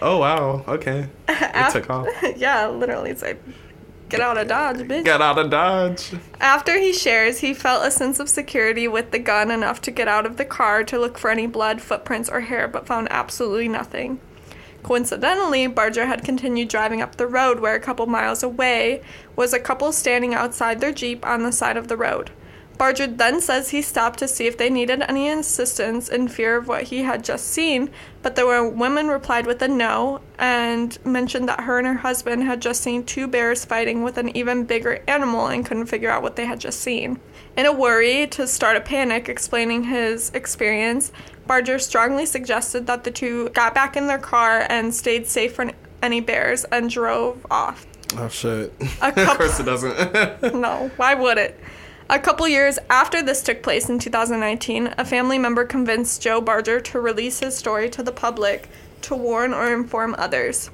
oh 0.01 0.17
wow, 0.17 0.63
okay. 0.67 1.07
It 1.29 1.71
took 1.71 1.89
off. 1.89 2.07
yeah, 2.35 2.67
literally, 2.67 3.09
it's 3.11 3.21
like 3.21 3.41
Get 4.09 4.19
out 4.19 4.37
of 4.37 4.49
Dodge, 4.49 4.79
bitch. 4.79 5.05
Get 5.05 5.21
out 5.21 5.37
of 5.39 5.49
Dodge. 5.49 6.11
After 6.41 6.77
he 6.77 6.91
shares, 6.91 7.39
he 7.39 7.53
felt 7.53 7.87
a 7.87 7.91
sense 7.91 8.19
of 8.19 8.27
security 8.27 8.85
with 8.85 9.11
the 9.11 9.19
gun 9.19 9.49
enough 9.49 9.79
to 9.83 9.91
get 9.91 10.09
out 10.09 10.25
of 10.25 10.35
the 10.35 10.43
car 10.43 10.83
to 10.83 10.99
look 10.99 11.17
for 11.17 11.29
any 11.29 11.47
blood, 11.47 11.81
footprints, 11.81 12.27
or 12.27 12.41
hair, 12.41 12.67
but 12.67 12.85
found 12.85 13.07
absolutely 13.09 13.69
nothing. 13.69 14.19
Coincidentally, 14.83 15.67
Barger 15.67 16.07
had 16.07 16.25
continued 16.25 16.67
driving 16.67 17.01
up 17.01 17.15
the 17.15 17.27
road 17.27 17.61
where 17.61 17.75
a 17.75 17.79
couple 17.79 18.05
miles 18.07 18.43
away 18.43 19.01
was 19.37 19.53
a 19.53 19.59
couple 19.59 19.93
standing 19.93 20.33
outside 20.33 20.81
their 20.81 20.91
Jeep 20.91 21.25
on 21.25 21.43
the 21.43 21.51
side 21.53 21.77
of 21.77 21.87
the 21.87 21.95
road. 21.95 22.31
Barger 22.81 23.05
then 23.05 23.39
says 23.41 23.69
he 23.69 23.83
stopped 23.83 24.17
to 24.17 24.27
see 24.27 24.47
if 24.47 24.57
they 24.57 24.67
needed 24.67 25.03
any 25.03 25.29
assistance 25.29 26.09
in 26.09 26.27
fear 26.27 26.57
of 26.57 26.67
what 26.67 26.85
he 26.85 27.03
had 27.03 27.23
just 27.23 27.45
seen, 27.45 27.91
but 28.23 28.35
the 28.35 28.73
woman 28.73 29.07
replied 29.07 29.45
with 29.45 29.61
a 29.61 29.67
no 29.67 30.19
and 30.39 30.97
mentioned 31.05 31.47
that 31.47 31.59
her 31.59 31.77
and 31.77 31.85
her 31.85 31.93
husband 31.93 32.41
had 32.41 32.59
just 32.59 32.81
seen 32.81 33.03
two 33.03 33.27
bears 33.27 33.63
fighting 33.63 34.01
with 34.01 34.17
an 34.17 34.35
even 34.35 34.63
bigger 34.63 35.03
animal 35.07 35.45
and 35.45 35.63
couldn't 35.63 35.85
figure 35.85 36.09
out 36.09 36.23
what 36.23 36.35
they 36.35 36.47
had 36.47 36.59
just 36.59 36.79
seen. 36.79 37.19
In 37.55 37.67
a 37.67 37.71
worry 37.71 38.25
to 38.29 38.47
start 38.47 38.75
a 38.75 38.81
panic 38.81 39.29
explaining 39.29 39.83
his 39.83 40.31
experience, 40.31 41.11
Barger 41.45 41.77
strongly 41.77 42.25
suggested 42.25 42.87
that 42.87 43.03
the 43.03 43.11
two 43.11 43.49
got 43.49 43.75
back 43.75 43.95
in 43.95 44.07
their 44.07 44.17
car 44.17 44.65
and 44.69 44.91
stayed 44.91 45.27
safe 45.27 45.53
from 45.53 45.69
any 46.01 46.19
bears 46.19 46.63
and 46.71 46.89
drove 46.89 47.45
off. 47.51 47.85
Oh 48.17 48.27
shit. 48.27 48.73
A 49.03 49.07
of 49.07 49.37
course 49.37 49.59
it 49.59 49.65
doesn't. 49.65 50.55
No, 50.55 50.89
why 50.97 51.13
would 51.13 51.37
it? 51.37 51.59
A 52.11 52.19
couple 52.19 52.45
years 52.45 52.77
after 52.89 53.23
this 53.23 53.41
took 53.41 53.63
place 53.63 53.87
in 53.87 53.97
2019, 53.97 54.95
a 54.97 55.05
family 55.05 55.37
member 55.37 55.63
convinced 55.63 56.21
Joe 56.21 56.41
Barger 56.41 56.81
to 56.81 56.99
release 56.99 57.39
his 57.39 57.55
story 57.55 57.89
to 57.89 58.03
the 58.03 58.11
public 58.11 58.67
to 59.03 59.15
warn 59.15 59.53
or 59.53 59.71
inform 59.73 60.15
others. 60.17 60.71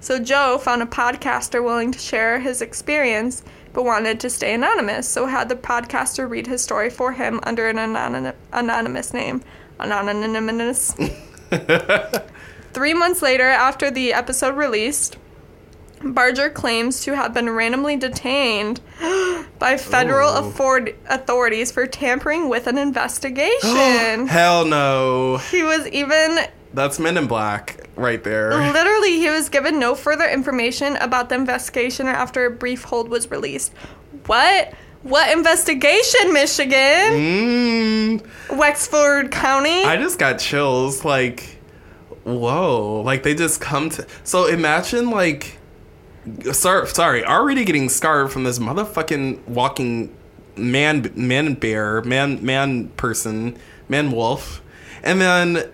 So 0.00 0.18
Joe 0.18 0.56
found 0.56 0.82
a 0.82 0.86
podcaster 0.86 1.62
willing 1.62 1.92
to 1.92 1.98
share 1.98 2.40
his 2.40 2.62
experience 2.62 3.42
but 3.74 3.84
wanted 3.84 4.18
to 4.20 4.30
stay 4.30 4.54
anonymous, 4.54 5.06
so 5.06 5.26
had 5.26 5.50
the 5.50 5.56
podcaster 5.56 6.26
read 6.26 6.46
his 6.46 6.62
story 6.62 6.88
for 6.88 7.12
him 7.12 7.38
under 7.42 7.68
an 7.68 7.76
anonym- 7.76 8.34
anonymous 8.54 9.12
name. 9.12 9.42
Anonymous. 9.78 10.94
Three 12.72 12.94
months 12.94 13.20
later, 13.20 13.44
after 13.44 13.90
the 13.90 14.14
episode 14.14 14.56
released, 14.56 15.18
Barger 16.02 16.50
claims 16.50 17.00
to 17.02 17.14
have 17.16 17.34
been 17.34 17.50
randomly 17.50 17.96
detained 17.96 18.80
by 19.58 19.76
federal 19.76 20.32
afford- 20.34 20.94
authorities 21.08 21.72
for 21.72 21.86
tampering 21.86 22.48
with 22.48 22.66
an 22.66 22.78
investigation. 22.78 24.26
Hell 24.28 24.64
no. 24.64 25.38
he 25.50 25.62
was 25.62 25.86
even 25.88 26.38
That's 26.74 26.98
Men 26.98 27.16
in 27.16 27.26
Black 27.26 27.88
right 27.96 28.22
there. 28.22 28.50
literally 28.72 29.18
he 29.18 29.28
was 29.28 29.48
given 29.48 29.78
no 29.80 29.94
further 29.94 30.28
information 30.28 30.96
about 30.96 31.28
the 31.28 31.34
investigation 31.34 32.06
after 32.06 32.46
a 32.46 32.50
brief 32.50 32.84
hold 32.84 33.08
was 33.08 33.30
released. 33.30 33.72
What? 34.26 34.72
What 35.02 35.30
investigation, 35.36 36.32
Michigan? 36.32 36.72
Mm, 36.72 38.56
Wexford 38.58 39.30
County? 39.30 39.84
I 39.84 39.96
just 39.96 40.18
got 40.18 40.38
chills. 40.40 41.04
Like, 41.04 41.58
whoa. 42.24 43.02
Like, 43.04 43.22
they 43.22 43.34
just 43.34 43.60
come 43.60 43.90
to. 43.90 44.06
So 44.24 44.46
imagine, 44.46 45.10
like. 45.10 45.58
Sorry, 46.52 46.86
sorry, 46.88 47.24
already 47.24 47.64
getting 47.64 47.88
scarred 47.88 48.32
from 48.32 48.44
this 48.44 48.58
motherfucking 48.58 49.46
walking 49.46 50.14
man, 50.56 51.10
man 51.14 51.54
bear, 51.54 52.02
man, 52.02 52.44
man 52.44 52.88
person, 52.90 53.56
man 53.88 54.10
wolf, 54.10 54.62
and 55.02 55.20
then 55.20 55.70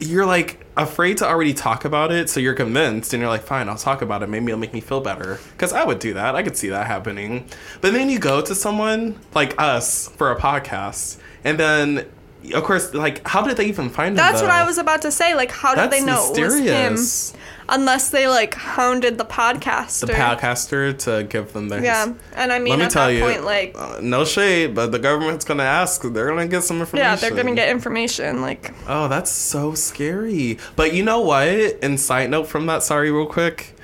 you're 0.00 0.26
like 0.26 0.64
afraid 0.76 1.18
to 1.18 1.26
already 1.26 1.52
talk 1.52 1.84
about 1.84 2.12
it, 2.12 2.30
so 2.30 2.38
you're 2.38 2.54
convinced, 2.54 3.12
and 3.12 3.20
you're 3.20 3.28
like, 3.28 3.42
fine, 3.42 3.68
I'll 3.68 3.76
talk 3.76 4.00
about 4.00 4.22
it. 4.22 4.28
Maybe 4.28 4.46
it'll 4.46 4.58
make 4.58 4.72
me 4.72 4.80
feel 4.80 5.00
better. 5.00 5.40
Because 5.52 5.72
I 5.72 5.84
would 5.84 5.98
do 5.98 6.14
that. 6.14 6.36
I 6.36 6.42
could 6.44 6.56
see 6.56 6.68
that 6.68 6.86
happening. 6.86 7.46
But 7.80 7.92
then 7.92 8.08
you 8.08 8.20
go 8.20 8.40
to 8.40 8.54
someone 8.54 9.18
like 9.34 9.60
us 9.60 10.08
for 10.10 10.30
a 10.30 10.36
podcast, 10.36 11.18
and 11.42 11.58
then, 11.58 12.08
of 12.54 12.62
course, 12.64 12.94
like, 12.94 13.26
how 13.26 13.42
did 13.42 13.56
they 13.56 13.66
even 13.66 13.90
find 13.90 14.10
him? 14.10 14.16
That's 14.16 14.40
what? 14.40 14.50
I 14.50 14.64
was 14.64 14.78
about 14.78 15.02
to 15.02 15.10
say. 15.10 15.34
Like, 15.34 15.50
how 15.50 15.74
did 15.74 15.90
That's 15.90 15.98
they 16.00 16.04
know 16.04 16.32
it 16.34 16.40
was 16.40 17.32
him? 17.34 17.38
Unless 17.70 18.10
they 18.10 18.26
like 18.28 18.54
hounded 18.54 19.18
the 19.18 19.24
podcaster. 19.26 20.06
The 20.06 20.14
podcaster 20.14 20.96
to 21.00 21.24
give 21.24 21.52
them 21.52 21.68
their. 21.68 21.82
Yeah, 21.84 22.14
and 22.34 22.50
I 22.52 22.58
mean, 22.58 22.70
Let 22.70 22.78
me 22.78 22.84
at 22.86 22.90
tell 22.90 23.08
that 23.08 23.12
you, 23.14 23.20
point, 23.20 23.44
like, 23.44 23.74
uh, 23.76 23.98
no 24.00 24.24
shade, 24.24 24.74
but 24.74 24.90
the 24.90 24.98
government's 24.98 25.44
gonna 25.44 25.64
ask. 25.64 26.00
They're 26.02 26.28
gonna 26.28 26.46
get 26.46 26.62
some 26.64 26.80
information. 26.80 27.06
yeah, 27.06 27.16
they're 27.16 27.36
gonna 27.36 27.54
get 27.54 27.68
information. 27.68 28.40
Like, 28.40 28.72
Oh, 28.86 29.08
that's 29.08 29.30
so 29.30 29.74
scary. 29.74 30.58
But 30.76 30.94
you 30.94 31.02
know 31.02 31.20
what? 31.20 31.48
And 31.82 32.00
side 32.00 32.30
note 32.30 32.46
from 32.46 32.64
that, 32.66 32.82
sorry, 32.82 33.10
real 33.10 33.26
quick. 33.26 33.74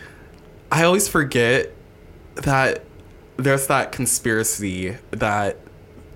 I 0.72 0.84
always 0.84 1.06
forget 1.06 1.70
that 2.36 2.84
there's 3.36 3.66
that 3.66 3.92
conspiracy 3.92 4.96
that 5.10 5.58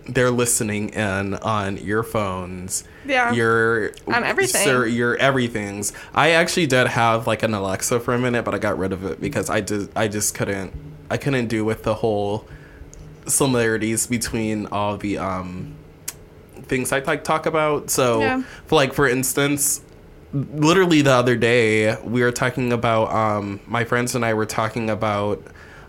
they're 0.08 0.30
listening 0.30 0.88
in 0.90 1.34
on 1.34 1.76
your 1.76 2.02
phones. 2.02 2.84
Yeah. 3.06 3.32
Your 3.32 3.92
On 4.06 4.24
everything. 4.24 4.64
Sir, 4.64 4.86
your 4.86 5.16
everything's. 5.16 5.92
I 6.14 6.30
actually 6.30 6.66
did 6.66 6.86
have 6.88 7.26
like 7.26 7.42
an 7.42 7.52
Alexa 7.54 8.00
for 8.00 8.14
a 8.14 8.18
minute, 8.18 8.44
but 8.44 8.54
I 8.54 8.58
got 8.58 8.78
rid 8.78 8.92
of 8.92 9.04
it 9.04 9.20
because 9.20 9.50
I 9.50 9.60
did 9.60 9.90
I 9.94 10.08
just 10.08 10.34
couldn't 10.34 10.72
I 11.10 11.16
couldn't 11.18 11.48
do 11.48 11.64
with 11.64 11.82
the 11.82 11.94
whole 11.94 12.46
similarities 13.26 14.06
between 14.06 14.66
all 14.66 14.96
the 14.96 15.18
um 15.18 15.74
things 16.62 16.92
I 16.92 17.00
like 17.00 17.24
talk 17.24 17.46
about. 17.46 17.90
So, 17.90 18.20
Yeah. 18.20 18.42
for, 18.66 18.74
like 18.76 18.92
for 18.94 19.08
instance, 19.08 19.80
literally 20.32 21.02
the 21.02 21.12
other 21.12 21.36
day 21.36 21.96
we 22.02 22.22
were 22.22 22.32
talking 22.32 22.72
about 22.72 23.10
um 23.12 23.60
my 23.66 23.84
friends 23.84 24.14
and 24.14 24.24
I 24.24 24.34
were 24.34 24.46
talking 24.46 24.90
about 24.90 25.42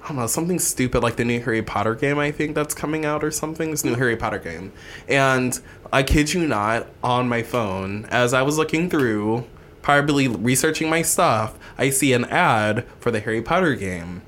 don't 0.09 0.17
know 0.17 0.27
something 0.27 0.59
stupid 0.59 1.01
like 1.01 1.15
the 1.15 1.25
new 1.25 1.39
Harry 1.39 1.61
Potter 1.61 1.95
game 1.95 2.19
I 2.19 2.31
think 2.31 2.55
that's 2.55 2.73
coming 2.73 3.05
out 3.05 3.23
or 3.23 3.31
something 3.31 3.71
this 3.71 3.83
new 3.83 3.95
Harry 3.95 4.17
Potter 4.17 4.39
game 4.39 4.71
and 5.07 5.59
I 5.93 6.03
kid 6.03 6.33
you 6.33 6.45
not 6.47 6.87
on 7.03 7.29
my 7.29 7.43
phone 7.43 8.05
as 8.05 8.33
I 8.33 8.41
was 8.41 8.57
looking 8.57 8.89
through 8.89 9.45
probably 9.81 10.27
researching 10.27 10.89
my 10.89 11.01
stuff 11.01 11.57
I 11.77 11.89
see 11.89 12.13
an 12.13 12.25
ad 12.25 12.85
for 12.99 13.11
the 13.11 13.19
Harry 13.19 13.41
Potter 13.41 13.75
game 13.75 14.23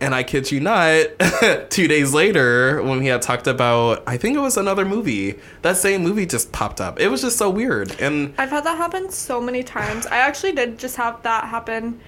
and 0.00 0.14
I 0.14 0.22
kid 0.22 0.50
you 0.52 0.60
not, 0.60 1.06
two 1.70 1.88
days 1.88 2.12
later, 2.12 2.82
when 2.82 2.98
we 2.98 3.06
had 3.06 3.22
talked 3.22 3.46
about, 3.46 4.02
I 4.06 4.18
think 4.18 4.36
it 4.36 4.40
was 4.40 4.58
another 4.58 4.84
movie, 4.84 5.38
that 5.62 5.78
same 5.78 6.02
movie 6.02 6.26
just 6.26 6.52
popped 6.52 6.80
up. 6.80 7.00
It 7.00 7.08
was 7.08 7.22
just 7.22 7.38
so 7.38 7.48
weird. 7.48 7.98
And 8.00 8.34
I've 8.36 8.50
had 8.50 8.64
that 8.64 8.76
happen 8.76 9.10
so 9.10 9.40
many 9.40 9.62
times. 9.62 10.06
I 10.06 10.16
actually 10.16 10.52
did 10.52 10.78
just 10.78 10.96
have 10.96 11.22
that 11.22 11.44
happen 11.44 12.00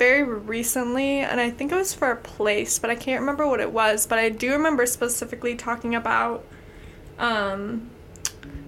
very 0.00 0.22
recently, 0.22 1.18
and 1.18 1.38
I 1.38 1.50
think 1.50 1.70
it 1.70 1.74
was 1.74 1.92
for 1.92 2.10
a 2.10 2.16
place, 2.16 2.78
but 2.78 2.88
I 2.88 2.94
can't 2.94 3.20
remember 3.20 3.46
what 3.46 3.60
it 3.60 3.70
was. 3.70 4.06
But 4.06 4.18
I 4.18 4.30
do 4.30 4.52
remember 4.52 4.86
specifically 4.86 5.54
talking 5.54 5.94
about 5.94 6.42
um, 7.18 7.90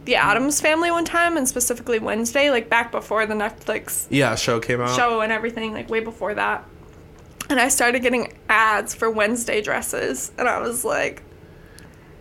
the 0.05 0.15
Addams 0.17 0.61
family 0.61 0.91
one 0.91 1.07
time, 1.07 1.39
and 1.39 1.49
specifically 1.49 1.99
Wednesday, 1.99 2.51
like 2.51 2.69
back 2.69 2.93
before 2.93 3.25
the 3.25 3.33
Netflix 3.33 4.07
yeah, 4.11 4.35
show 4.35 4.61
came 4.61 4.83
out. 4.83 4.95
show 4.95 5.23
and 5.23 5.33
everything, 5.33 5.73
like 5.73 5.89
way 5.89 6.01
before 6.01 6.35
that. 6.35 6.67
And 7.49 7.59
I 7.59 7.69
started 7.69 8.03
getting 8.03 8.35
ads 8.51 8.95
for 8.95 9.11
Wednesday 9.11 9.63
dresses, 9.63 10.33
and 10.37 10.47
I 10.47 10.61
was 10.61 10.85
like, 10.85 11.23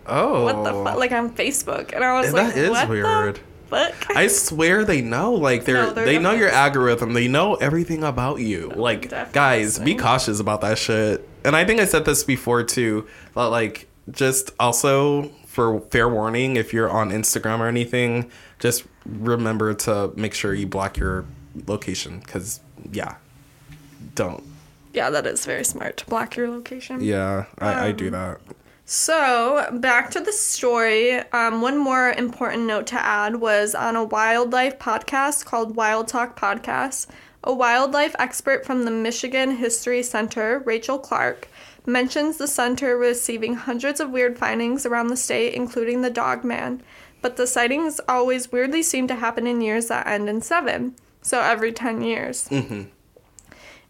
Oh. 0.06 0.44
"What 0.44 0.64
the 0.64 0.72
fuck?" 0.84 0.98
Like 0.98 1.12
on 1.12 1.34
Facebook, 1.34 1.92
and 1.92 2.02
I 2.02 2.18
was 2.18 2.32
like, 2.32 2.54
That 2.54 2.56
is 2.56 2.70
"What 2.70 2.88
weird. 2.88 3.36
the 3.36 3.40
fuck?" 3.72 3.94
I 4.16 4.26
swear 4.28 4.84
they 4.84 5.00
know, 5.02 5.32
like 5.32 5.64
they're, 5.64 5.74
No, 5.86 5.92
they're 5.92 6.06
they 6.06 6.18
know 6.18 6.32
your 6.32 6.48
algorithm. 6.50 7.12
They 7.14 7.28
know 7.28 7.54
everything 7.56 8.04
about 8.04 8.36
you. 8.40 8.70
Like 8.74 9.10
guys, 9.32 9.78
be 9.78 9.94
cautious 9.94 10.38
about 10.40 10.60
that 10.60 10.78
shit. 10.78 11.28
And 11.44 11.56
I 11.56 11.64
think 11.64 11.80
I 11.80 11.86
said 11.86 12.04
this 12.04 12.22
before 12.24 12.62
too. 12.62 13.06
But 13.34 13.50
like, 13.50 13.88
just 14.10 14.50
also 14.60 15.30
for 15.46 15.80
fair 15.90 16.08
warning, 16.08 16.56
if 16.56 16.72
you're 16.72 16.90
on 16.90 17.10
Instagram 17.10 17.58
or 17.60 17.66
anything, 17.68 18.30
just 18.58 18.84
remember 19.04 19.74
to 19.74 20.12
make 20.16 20.34
sure 20.34 20.54
you 20.54 20.66
block 20.66 20.96
your 20.96 21.24
location. 21.66 22.20
Cause 22.22 22.60
yeah, 22.92 23.16
don't. 24.14 24.42
Yeah, 24.94 25.08
that 25.10 25.26
is 25.26 25.44
very 25.46 25.64
smart 25.64 25.96
to 25.98 26.06
block 26.06 26.36
your 26.36 26.48
location. 26.50 27.00
Yeah, 27.00 27.46
I, 27.58 27.72
I 27.72 27.90
Um, 27.90 27.96
do 27.96 28.10
that. 28.10 28.40
So, 28.94 29.70
back 29.72 30.10
to 30.10 30.20
the 30.20 30.34
story. 30.34 31.14
Um, 31.32 31.62
one 31.62 31.78
more 31.78 32.12
important 32.12 32.64
note 32.64 32.86
to 32.88 33.02
add 33.02 33.36
was 33.36 33.74
on 33.74 33.96
a 33.96 34.04
wildlife 34.04 34.78
podcast 34.78 35.46
called 35.46 35.74
Wildtalk 35.74 36.36
Podcast. 36.36 37.06
A 37.42 37.54
wildlife 37.54 38.14
expert 38.18 38.66
from 38.66 38.84
the 38.84 38.90
Michigan 38.90 39.52
History 39.56 40.02
Center, 40.02 40.58
Rachel 40.66 40.98
Clark, 40.98 41.48
mentions 41.86 42.36
the 42.36 42.46
center 42.46 42.98
receiving 42.98 43.54
hundreds 43.54 43.98
of 43.98 44.10
weird 44.10 44.36
findings 44.36 44.84
around 44.84 45.06
the 45.06 45.16
state, 45.16 45.54
including 45.54 46.02
the 46.02 46.10
dog 46.10 46.44
man. 46.44 46.82
But 47.22 47.36
the 47.36 47.46
sightings 47.46 47.98
always 48.06 48.52
weirdly 48.52 48.82
seem 48.82 49.06
to 49.08 49.14
happen 49.14 49.46
in 49.46 49.62
years 49.62 49.86
that 49.86 50.06
end 50.06 50.28
in 50.28 50.42
seven, 50.42 50.96
so 51.22 51.40
every 51.40 51.72
10 51.72 52.02
years. 52.02 52.46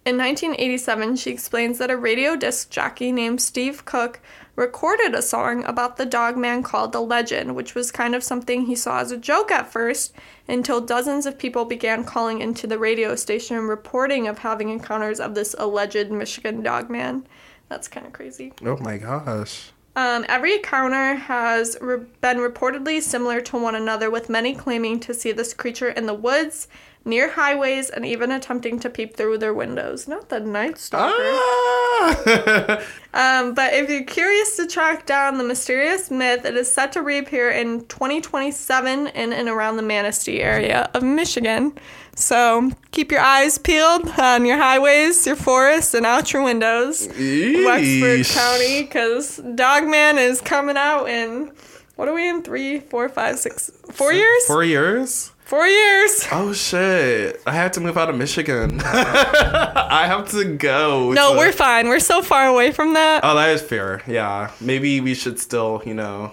In 0.04 0.18
1987, 0.18 1.14
she 1.14 1.30
explains 1.30 1.78
that 1.78 1.90
a 1.90 1.96
radio 1.96 2.34
disc 2.34 2.70
jockey 2.70 3.12
named 3.12 3.40
Steve 3.40 3.84
Cook 3.84 4.20
recorded 4.54 5.14
a 5.14 5.22
song 5.22 5.64
about 5.64 5.96
the 5.96 6.04
dog 6.04 6.36
man 6.36 6.62
called 6.62 6.92
The 6.92 7.00
Legend, 7.00 7.54
which 7.54 7.74
was 7.74 7.90
kind 7.90 8.14
of 8.14 8.22
something 8.22 8.66
he 8.66 8.74
saw 8.74 9.00
as 9.00 9.10
a 9.10 9.16
joke 9.16 9.50
at 9.50 9.72
first 9.72 10.14
until 10.46 10.80
dozens 10.80 11.24
of 11.26 11.38
people 11.38 11.64
began 11.64 12.04
calling 12.04 12.40
into 12.40 12.66
the 12.66 12.78
radio 12.78 13.16
station 13.16 13.56
reporting 13.66 14.28
of 14.28 14.38
having 14.38 14.68
encounters 14.68 15.20
of 15.20 15.34
this 15.34 15.54
alleged 15.58 16.10
Michigan 16.10 16.62
dog 16.62 16.90
man. 16.90 17.26
That's 17.68 17.88
kind 17.88 18.06
of 18.06 18.12
crazy. 18.12 18.52
Oh 18.64 18.76
my 18.76 18.98
gosh. 18.98 19.72
Um, 19.94 20.24
every 20.28 20.54
encounter 20.54 21.14
has 21.14 21.76
re- 21.80 22.06
been 22.20 22.38
reportedly 22.38 23.02
similar 23.02 23.40
to 23.42 23.58
one 23.58 23.74
another, 23.74 24.10
with 24.10 24.30
many 24.30 24.54
claiming 24.54 25.00
to 25.00 25.12
see 25.12 25.32
this 25.32 25.52
creature 25.52 25.90
in 25.90 26.06
the 26.06 26.14
woods, 26.14 26.66
near 27.04 27.30
highways, 27.30 27.90
and 27.90 28.06
even 28.06 28.30
attempting 28.30 28.78
to 28.80 28.90
peep 28.90 29.16
through 29.16 29.38
their 29.38 29.54
windows. 29.54 30.06
Not 30.08 30.28
the 30.28 30.40
Night 30.40 30.78
Stalker. 30.78 31.14
Ah! 31.18 32.82
Um, 33.14 33.52
but 33.52 33.74
if 33.74 33.90
you're 33.90 34.04
curious 34.04 34.56
to 34.56 34.66
track 34.66 35.04
down 35.04 35.36
the 35.36 35.44
mysterious 35.44 36.10
myth, 36.10 36.46
it 36.46 36.56
is 36.56 36.72
set 36.72 36.92
to 36.92 37.02
reappear 37.02 37.50
in 37.50 37.84
2027 37.84 39.08
in 39.08 39.32
and 39.34 39.48
around 39.50 39.76
the 39.76 39.82
Manistee 39.82 40.40
area 40.40 40.88
of 40.94 41.02
Michigan. 41.02 41.74
So 42.14 42.70
keep 42.90 43.12
your 43.12 43.20
eyes 43.20 43.58
peeled 43.58 44.08
on 44.18 44.46
your 44.46 44.56
highways, 44.56 45.26
your 45.26 45.36
forests, 45.36 45.92
and 45.92 46.06
out 46.06 46.32
your 46.32 46.42
windows. 46.42 47.06
Wexford 47.06 48.24
County, 48.26 48.82
because 48.84 49.36
Dogman 49.54 50.16
is 50.16 50.40
coming 50.40 50.78
out 50.78 51.06
in 51.06 51.52
what 51.96 52.08
are 52.08 52.14
we 52.14 52.28
in? 52.28 52.42
Three, 52.42 52.80
four, 52.80 53.08
five, 53.08 53.38
six, 53.38 53.70
four 53.90 54.12
years? 54.12 54.46
Four 54.46 54.64
years? 54.64 55.31
Four 55.44 55.66
years. 55.66 56.26
Oh 56.32 56.52
shit. 56.52 57.42
I 57.46 57.52
have 57.52 57.72
to 57.72 57.80
move 57.80 57.98
out 57.98 58.08
of 58.08 58.16
Michigan. 58.16 58.80
I 58.84 60.04
have 60.06 60.30
to 60.30 60.56
go. 60.56 61.12
No, 61.12 61.36
we're 61.36 61.52
fine. 61.52 61.88
We're 61.88 62.00
so 62.00 62.22
far 62.22 62.46
away 62.46 62.72
from 62.72 62.94
that. 62.94 63.20
Oh, 63.22 63.34
that 63.34 63.50
is 63.50 63.60
fair. 63.60 64.02
Yeah. 64.06 64.50
Maybe 64.60 65.00
we 65.00 65.14
should 65.14 65.38
still, 65.38 65.82
you 65.84 65.94
know. 65.94 66.32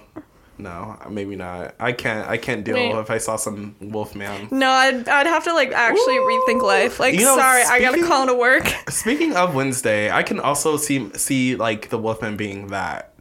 No, 0.58 0.98
maybe 1.10 1.38
not. 1.38 1.76
I 1.80 1.94
can't. 1.94 2.28
I 2.30 2.38
can't 2.38 2.66
deal 2.66 2.76
Wait. 2.76 2.92
if 2.92 3.10
I 3.10 3.18
saw 3.18 3.38
some 3.38 3.76
wolf 3.80 4.14
man. 4.14 4.50
No, 4.52 4.70
I'd, 4.70 5.08
I'd 5.08 5.26
have 5.28 5.46
to 5.46 5.54
like 5.54 5.72
actually 5.72 6.18
Ooh. 6.18 6.44
rethink 6.48 6.62
life. 6.62 7.00
Like, 7.00 7.14
You 7.14 7.22
know, 7.22 7.38
sorry, 7.38 7.64
I 7.64 7.80
gotta 7.80 8.06
call 8.06 8.28
to 8.28 8.34
work. 8.34 8.68
Speaking 8.90 9.36
of 9.38 9.56
Wednesday, 9.56 10.12
I 10.12 10.22
can 10.22 10.40
also 10.40 10.76
see 10.76 11.10
see 11.16 11.56
like 11.56 11.90
the 11.90 11.98
wolfman 11.98 12.36
being 12.36 12.68
that, 12.68 13.16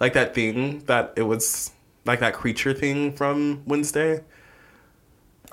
like 0.00 0.12
that 0.12 0.34
thing 0.34 0.80
that 0.80 1.14
it 1.16 1.22
was 1.22 1.72
like 2.04 2.20
that 2.20 2.34
creature 2.34 2.74
thing 2.74 3.12
from 3.14 3.62
Wednesday. 3.66 4.22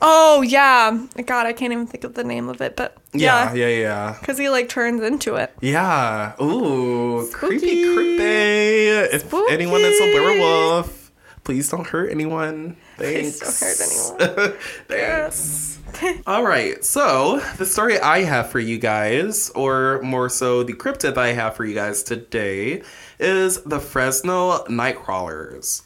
Oh 0.01 0.41
yeah, 0.41 0.97
God, 1.25 1.45
I 1.45 1.53
can't 1.53 1.73
even 1.73 1.85
think 1.87 2.03
of 2.05 2.13
the 2.13 2.23
name 2.23 2.47
of 2.49 2.61
it, 2.61 2.75
but 2.77 2.95
Yeah, 3.13 3.53
yeah, 3.53 3.67
yeah, 3.67 3.79
yeah. 3.79 4.17
because 4.19 4.37
he 4.37 4.49
like 4.49 4.69
turns 4.69 5.01
into 5.03 5.35
it. 5.35 5.53
Yeah. 5.61 6.33
Ooh, 6.41 7.27
creepy, 7.33 7.83
Spooky. 7.83 7.93
creepy. 7.95 8.87
If 9.15 9.33
anyone 9.49 9.81
that's 9.81 9.99
a 9.99 10.13
werewolf, 10.13 11.11
please 11.43 11.69
don't 11.69 11.85
hurt 11.87 12.11
anyone. 12.11 12.77
Please 12.97 13.39
Thanks. 13.41 13.59
don't 13.59 14.17
hurt 14.19 14.31
anyone. 14.31 14.57
Thanks. 14.87 15.79
All 16.27 16.43
right. 16.45 16.83
So 16.85 17.39
the 17.57 17.65
story 17.65 17.99
I 17.99 18.23
have 18.23 18.49
for 18.51 18.59
you 18.59 18.77
guys, 18.77 19.49
or 19.49 19.99
more 20.01 20.29
so, 20.29 20.63
the 20.63 20.73
cryptid 20.73 21.17
I 21.17 21.33
have 21.33 21.55
for 21.55 21.65
you 21.65 21.73
guys 21.73 22.03
today, 22.03 22.83
is 23.19 23.61
the 23.63 23.79
Fresno 23.79 24.63
Nightcrawlers. 24.65 25.81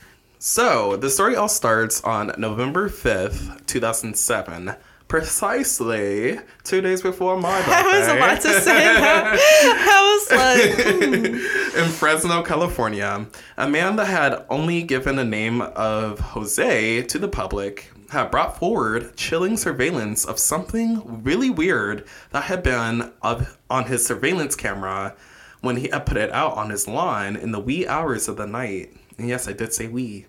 So 0.45 0.97
the 0.97 1.09
story 1.09 1.37
all 1.37 1.47
starts 1.47 2.03
on 2.03 2.33
November 2.37 2.89
fifth, 2.89 3.65
two 3.65 3.79
thousand 3.79 4.17
seven. 4.17 4.75
Precisely 5.07 6.37
two 6.65 6.81
days 6.81 7.01
before 7.01 7.39
my 7.39 7.59
birthday. 7.59 7.71
I 7.75 7.99
was 7.99 8.07
about 8.09 8.41
to 8.41 8.59
say 8.59 8.83
that. 8.83 9.37
I 9.39 10.01
was 10.11 10.31
like, 10.37 10.97
hmm. 10.97 11.77
in 11.79 11.89
Fresno, 11.91 12.43
California, 12.43 13.25
a 13.55 13.69
man 13.69 13.95
that 13.95 14.07
had 14.07 14.45
only 14.49 14.83
given 14.83 15.15
the 15.15 15.23
name 15.23 15.61
of 15.61 16.19
Jose 16.19 17.03
to 17.03 17.17
the 17.17 17.29
public 17.29 17.89
had 18.09 18.29
brought 18.29 18.59
forward 18.59 19.15
chilling 19.15 19.55
surveillance 19.55 20.25
of 20.25 20.37
something 20.37 21.23
really 21.23 21.51
weird 21.51 22.05
that 22.31 22.43
had 22.43 22.63
been 22.63 23.13
on 23.21 23.85
his 23.85 24.05
surveillance 24.05 24.57
camera 24.57 25.15
when 25.61 25.77
he 25.77 25.87
had 25.87 26.05
put 26.05 26.17
it 26.17 26.33
out 26.33 26.57
on 26.57 26.69
his 26.69 26.85
lawn 26.85 27.37
in 27.37 27.53
the 27.53 27.61
wee 27.61 27.87
hours 27.87 28.27
of 28.27 28.35
the 28.35 28.45
night. 28.45 28.93
And 29.17 29.29
yes, 29.29 29.47
I 29.47 29.53
did 29.53 29.73
say 29.73 29.87
wee. 29.87 30.25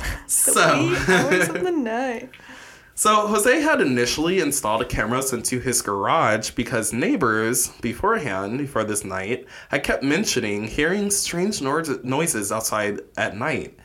So, 0.26 0.88
wee 0.88 0.96
hours 1.08 1.48
of 1.48 1.62
the 1.62 1.70
night. 1.70 2.30
so 2.94 3.26
Jose 3.28 3.60
had 3.60 3.80
initially 3.80 4.40
installed 4.40 4.82
a 4.82 4.84
cameras 4.84 5.32
into 5.32 5.60
his 5.60 5.82
garage 5.82 6.50
because 6.50 6.92
neighbors 6.92 7.68
beforehand, 7.80 8.58
before 8.58 8.84
this 8.84 9.04
night, 9.04 9.46
had 9.68 9.84
kept 9.84 10.02
mentioning 10.02 10.64
hearing 10.64 11.10
strange 11.10 11.60
nois- 11.60 12.02
noises 12.04 12.50
outside 12.50 13.00
at 13.16 13.36
night. 13.36 13.78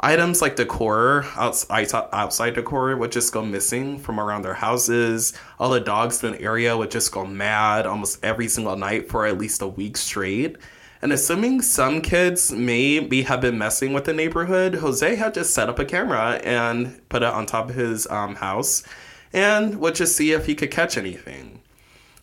Items 0.00 0.42
like 0.42 0.56
decor, 0.56 1.24
outs- 1.36 1.66
outs- 1.70 1.94
outside 1.94 2.54
decor, 2.54 2.94
would 2.96 3.12
just 3.12 3.32
go 3.32 3.42
missing 3.44 3.98
from 3.98 4.20
around 4.20 4.42
their 4.42 4.54
houses. 4.54 5.32
All 5.58 5.70
the 5.70 5.80
dogs 5.80 6.22
in 6.22 6.32
the 6.32 6.42
area 6.42 6.76
would 6.76 6.90
just 6.90 7.10
go 7.12 7.24
mad 7.24 7.86
almost 7.86 8.22
every 8.22 8.48
single 8.48 8.76
night 8.76 9.08
for 9.08 9.24
at 9.24 9.38
least 9.38 9.62
a 9.62 9.68
week 9.68 9.96
straight. 9.96 10.56
And 11.04 11.12
assuming 11.12 11.60
some 11.60 12.00
kids 12.00 12.50
maybe 12.50 13.24
have 13.24 13.42
been 13.42 13.58
messing 13.58 13.92
with 13.92 14.06
the 14.06 14.14
neighborhood, 14.14 14.76
Jose 14.76 15.16
had 15.16 15.34
just 15.34 15.52
set 15.52 15.68
up 15.68 15.78
a 15.78 15.84
camera 15.84 16.40
and 16.42 17.06
put 17.10 17.22
it 17.22 17.28
on 17.28 17.44
top 17.44 17.68
of 17.68 17.74
his 17.74 18.06
um, 18.06 18.36
house 18.36 18.82
and 19.30 19.78
would 19.80 19.96
just 19.96 20.16
see 20.16 20.32
if 20.32 20.46
he 20.46 20.54
could 20.54 20.70
catch 20.70 20.96
anything. 20.96 21.60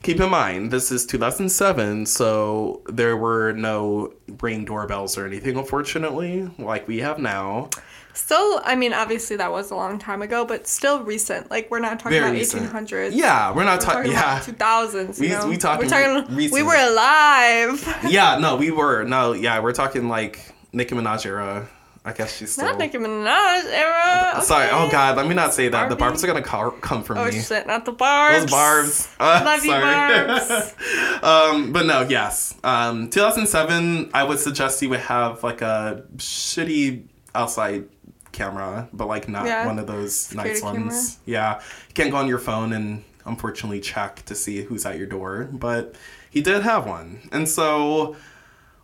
Keep 0.01 0.19
in 0.19 0.31
mind, 0.31 0.71
this 0.71 0.91
is 0.91 1.05
2007, 1.05 2.07
so 2.07 2.81
there 2.87 3.15
were 3.15 3.51
no 3.51 4.13
ring 4.41 4.65
doorbells 4.65 5.15
or 5.15 5.27
anything, 5.27 5.57
unfortunately, 5.57 6.49
like 6.57 6.87
we 6.87 7.01
have 7.01 7.19
now. 7.19 7.69
Still, 8.13 8.61
I 8.65 8.75
mean, 8.75 8.93
obviously 8.93 9.35
that 9.37 9.51
was 9.51 9.71
a 9.71 9.75
long 9.75 9.97
time 9.99 10.21
ago, 10.21 10.43
but 10.45 10.67
still 10.67 11.03
recent. 11.03 11.49
Like 11.49 11.71
we're 11.71 11.79
not 11.79 11.99
talking 11.99 12.17
Very 12.19 12.23
about 12.25 12.33
recent. 12.33 12.71
1800s. 12.71 13.11
Yeah, 13.13 13.53
we're 13.55 13.63
not 13.63 13.79
We're 13.79 13.85
talking. 13.85 14.11
talking 14.11 14.11
Yeah, 14.11 14.37
about 14.37 14.89
2000s. 14.93 15.17
You 15.17 15.21
We- 15.21 15.27
know? 15.29 15.47
we 15.47 15.57
talking 15.57 15.85
We're 15.89 16.23
talking. 16.25 16.35
We 16.51 16.63
were 16.63 16.75
alive. 16.75 17.97
yeah, 18.09 18.37
no, 18.39 18.55
we 18.57 18.71
were. 18.71 19.03
No, 19.03 19.33
yeah, 19.33 19.59
we're 19.59 19.71
talking 19.73 20.09
like 20.09 20.39
Nicki 20.73 20.95
Minaj 20.95 21.25
era. 21.25 21.67
I 22.03 22.13
guess 22.13 22.35
she's 22.35 22.53
still. 22.53 22.65
Not 22.65 22.79
Nicki 22.79 22.97
Minaj 22.97 23.63
era. 23.65 24.41
Sorry. 24.41 24.69
Oh 24.71 24.89
God, 24.91 25.17
let 25.17 25.27
me 25.27 25.35
not 25.35 25.53
say 25.53 25.67
that. 25.69 25.87
The 25.87 25.95
Barbie? 25.95 26.13
barbs 26.13 26.23
are 26.23 26.27
gonna 26.27 26.41
car- 26.41 26.71
come 26.71 27.03
for 27.03 27.15
Oh 27.15 27.25
me. 27.25 27.39
shit! 27.39 27.67
Not 27.67 27.85
the 27.85 27.91
barbs. 27.91 28.41
Those 28.41 28.49
barbs. 28.51 29.07
Uh, 29.19 29.41
Love 29.45 29.63
you, 29.63 29.71
barbs. 29.71 30.73
um, 31.23 31.71
but 31.71 31.85
no, 31.85 32.01
yes. 32.09 32.55
Um, 32.63 33.07
2007. 33.11 34.09
I 34.15 34.23
would 34.23 34.39
suggest 34.39 34.81
you 34.81 34.89
would 34.89 34.99
have 35.01 35.43
like 35.43 35.61
a 35.61 36.03
shitty 36.17 37.03
outside 37.35 37.85
camera, 38.31 38.87
but 38.93 39.07
like 39.07 39.27
not 39.29 39.45
Yeah. 39.45 39.65
one 39.65 39.79
of 39.79 39.87
those 39.87 40.33
nice 40.33 40.61
ones. 40.61 40.75
camera. 40.77 41.01
Yeah, 41.25 41.61
you 41.87 41.93
can't 41.93 42.11
go 42.11 42.17
on 42.17 42.27
your 42.27 42.39
phone 42.39 42.73
and 42.73 43.03
unfortunately 43.25 43.79
check 43.79 44.23
to 44.25 44.35
see 44.35 44.63
who's 44.63 44.85
at 44.85 44.97
your 44.97 45.07
door. 45.07 45.49
But 45.51 45.95
he 46.29 46.41
did 46.41 46.63
have 46.63 46.85
one, 46.85 47.19
and 47.31 47.47
so. 47.47 48.15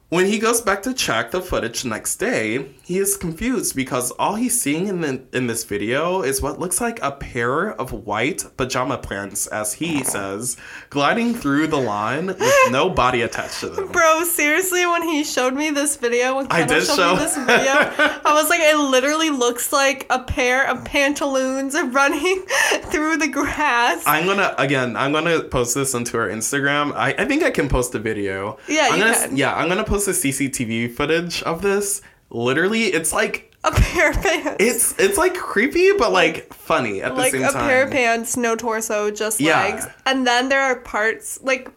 When 0.10 0.26
he 0.26 0.39
goes 0.39 0.62
back 0.62 0.84
to 0.84 0.93
check 0.93 1.32
the 1.32 1.41
footage 1.41 1.82
the 1.84 1.89
next 1.89 2.16
day, 2.16 2.72
he 2.82 2.97
is 2.97 3.18
confused 3.18 3.76
because 3.76 4.12
all 4.12 4.36
he's 4.36 4.60
seeing 4.60 4.88
in 4.88 5.01
the, 5.01 5.22
in 5.34 5.47
this 5.47 5.66
video 5.66 6.22
is 6.22 6.41
what 6.41 6.62
looks 6.62 6.80
like 6.80 6.97
a 7.01 7.12
pair 7.12 7.72
of 7.74 7.91
white 7.91 8.45
pajama 8.55 8.99
pants, 8.99 9.47
as 9.47 9.74
he 9.74 10.05
says, 10.05 10.55
gliding 10.89 11.34
through 11.34 11.68
the 11.68 11.76
lawn 11.76 12.28
with 12.28 12.41
no 12.72 12.89
body 12.89 13.22
attached 13.22 13.60
to 13.60 13.68
them. 13.68 13.89
Bro, 13.91 14.24
seriously, 14.24 14.86
when 14.86 15.03
he 15.03 15.26
showed 15.26 15.53
me 15.53 15.72
this 15.72 15.97
video, 15.97 16.38
when 16.38 16.47
I 16.51 16.60
Kendall 16.60 16.80
did 16.80 16.86
showed 16.88 16.95
show- 16.95 17.14
me 17.16 17.20
this 17.20 17.36
video, 17.36 17.74
I 18.24 18.32
was 18.34 18.47
like, 18.49 18.62
it 18.62 18.78
literally 18.78 19.30
looks 19.30 19.74
like 19.74 20.05
a 20.10 20.20
pair 20.20 20.70
of 20.70 20.86
pantaloons 20.86 21.74
running 21.88 22.43
through 22.84 23.18
the 23.18 23.28
grass. 23.28 24.03
I'm 24.08 24.26
gonna 24.26 24.55
again. 24.58 24.95
I'm 24.95 25.12
gonna 25.12 25.43
post 25.43 25.76
this 25.76 25.93
onto 25.93 26.18
our 26.18 26.30
Instagram. 26.30 26.93
I, 26.95 27.14
I 27.18 27.26
think 27.26 27.43
I 27.43 27.51
can 27.51 27.68
post 27.68 27.93
a 27.93 27.99
video. 27.99 28.58
Yeah, 28.70 28.88
I'm 28.89 28.99
you 28.99 29.03
gonna, 29.03 29.18
can. 29.28 29.36
Yeah, 29.36 29.53
I'm 29.53 29.68
gonna 29.68 29.84
post 29.84 29.96
the 30.05 30.11
CCTV 30.13 30.93
footage 30.93 31.41
of 31.43 31.61
this. 31.61 32.01
Literally, 32.29 32.85
it's 32.85 33.13
like 33.13 33.55
a 33.63 33.71
pair 33.71 34.11
of 34.11 34.21
pants. 34.21 34.57
it's 34.59 34.99
it's 34.99 35.17
like 35.17 35.33
creepy, 35.35 35.91
but 35.97 36.11
like 36.11 36.53
funny 36.53 37.01
at 37.01 37.15
the 37.15 37.21
like 37.21 37.31
same 37.31 37.43
a 37.43 37.51
pair 37.51 37.83
of 37.85 37.91
pants, 37.91 38.37
no 38.37 38.55
torso, 38.55 39.09
just 39.11 39.39
Yeah. 39.39 39.63
legs. 39.63 39.87
And 40.05 40.27
then 40.27 40.49
there 40.49 40.61
are 40.61 40.75
parts 40.75 41.39
like 41.41 41.71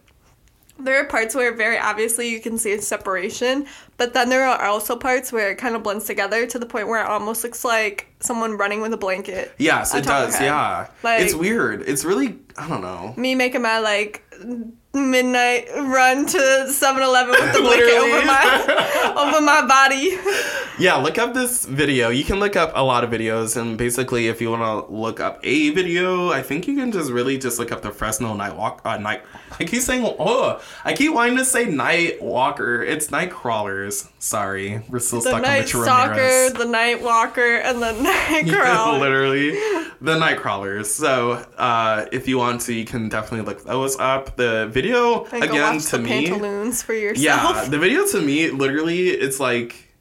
there 0.78 0.98
are 0.98 1.04
parts 1.04 1.34
where 1.34 1.54
very 1.54 1.78
obviously 1.78 2.30
you 2.30 2.40
can 2.40 2.56
see 2.58 2.72
a 2.72 2.80
separation, 2.80 3.66
but 3.98 4.14
then 4.14 4.28
there 4.30 4.46
are 4.46 4.62
also 4.64 4.96
parts 4.96 5.30
where 5.30 5.50
it 5.50 5.56
kind 5.58 5.76
of 5.76 5.82
blends 5.82 6.06
together 6.06 6.46
to 6.46 6.58
the 6.58 6.64
point 6.66 6.88
where 6.88 7.02
it 7.04 7.06
almost 7.08 7.44
looks 7.44 7.64
like 7.64 8.06
someone 8.20 8.56
running 8.56 8.80
with 8.80 8.92
a 8.94 8.96
blanket. 8.96 9.52
Yes, 9.58 9.94
it 9.94 10.04
does. 10.04 10.40
Yeah. 10.40 10.88
Like- 11.02 11.20
it's 11.22 11.34
weird. 11.34 11.82
It's 11.82 12.04
really 12.04 12.38
I 12.56 12.68
don't 12.68 12.80
know. 12.82 13.14
Me 13.16 13.34
making 13.34 13.62
my 13.62 13.78
like 13.78 14.22
midnight 14.92 15.68
run 15.76 16.26
to 16.26 16.38
7-Eleven 16.38 17.30
with 17.30 17.52
the 17.54 17.60
blanket 17.60 17.96
over 17.96 18.26
my 18.26 19.14
over 19.16 19.40
my 19.40 19.66
body. 19.66 20.18
Yeah, 20.78 20.96
look 20.96 21.18
up 21.18 21.34
this 21.34 21.66
video. 21.66 22.08
You 22.08 22.24
can 22.24 22.40
look 22.40 22.56
up 22.56 22.72
a 22.74 22.82
lot 22.82 23.04
of 23.04 23.10
videos, 23.10 23.56
and 23.60 23.76
basically, 23.76 24.28
if 24.28 24.40
you 24.40 24.50
want 24.50 24.62
to 24.62 24.92
look 24.92 25.20
up 25.20 25.38
a 25.44 25.70
video, 25.70 26.30
I 26.30 26.42
think 26.42 26.66
you 26.66 26.74
can 26.74 26.90
just 26.90 27.10
really 27.10 27.36
just 27.38 27.58
look 27.58 27.70
up 27.70 27.82
the 27.82 27.90
Fresno 27.90 28.34
Night 28.34 28.56
Walk. 28.56 28.80
Uh, 28.84 28.96
night. 28.96 29.22
I 29.58 29.64
keep 29.64 29.82
saying 29.82 30.04
oh, 30.18 30.60
I 30.84 30.94
keep 30.94 31.12
wanting 31.12 31.36
to 31.36 31.44
say 31.44 31.66
Night 31.66 32.22
Walker. 32.22 32.82
It's 32.82 33.10
Night 33.10 33.30
Crawlers. 33.30 34.08
Sorry, 34.18 34.82
we're 34.88 34.98
still 35.00 35.20
The 35.20 35.28
stuck 35.30 35.46
on 35.46 35.52
Mitch 35.52 35.68
stalker, 35.68 36.10
Ramirez. 36.14 36.52
the 36.54 36.64
night 36.64 37.02
walker, 37.02 37.56
and 37.56 37.82
the 37.82 37.92
night 38.02 38.48
crawler. 38.48 38.98
Literally, 38.98 39.50
the 40.00 40.18
night 40.18 40.38
crawlers. 40.38 40.92
So, 40.92 41.32
uh, 41.58 42.06
if 42.10 42.26
you 42.26 42.38
want 42.38 42.62
to, 42.62 42.72
you 42.74 42.84
can 42.86 43.08
definitely 43.10 43.46
look 43.46 43.64
those 43.64 43.98
up. 43.98 44.36
The 44.36 44.70
video 44.82 45.24
again 45.32 45.78
to 45.78 45.98
me, 45.98 46.08
pantaloons 46.08 46.82
for 46.82 46.94
yourself. 46.94 47.56
yeah, 47.56 47.68
the 47.68 47.78
video 47.86 48.06
to 48.06 48.20
me, 48.20 48.50
literally, 48.50 49.08
it's 49.08 49.40
like 49.40 49.94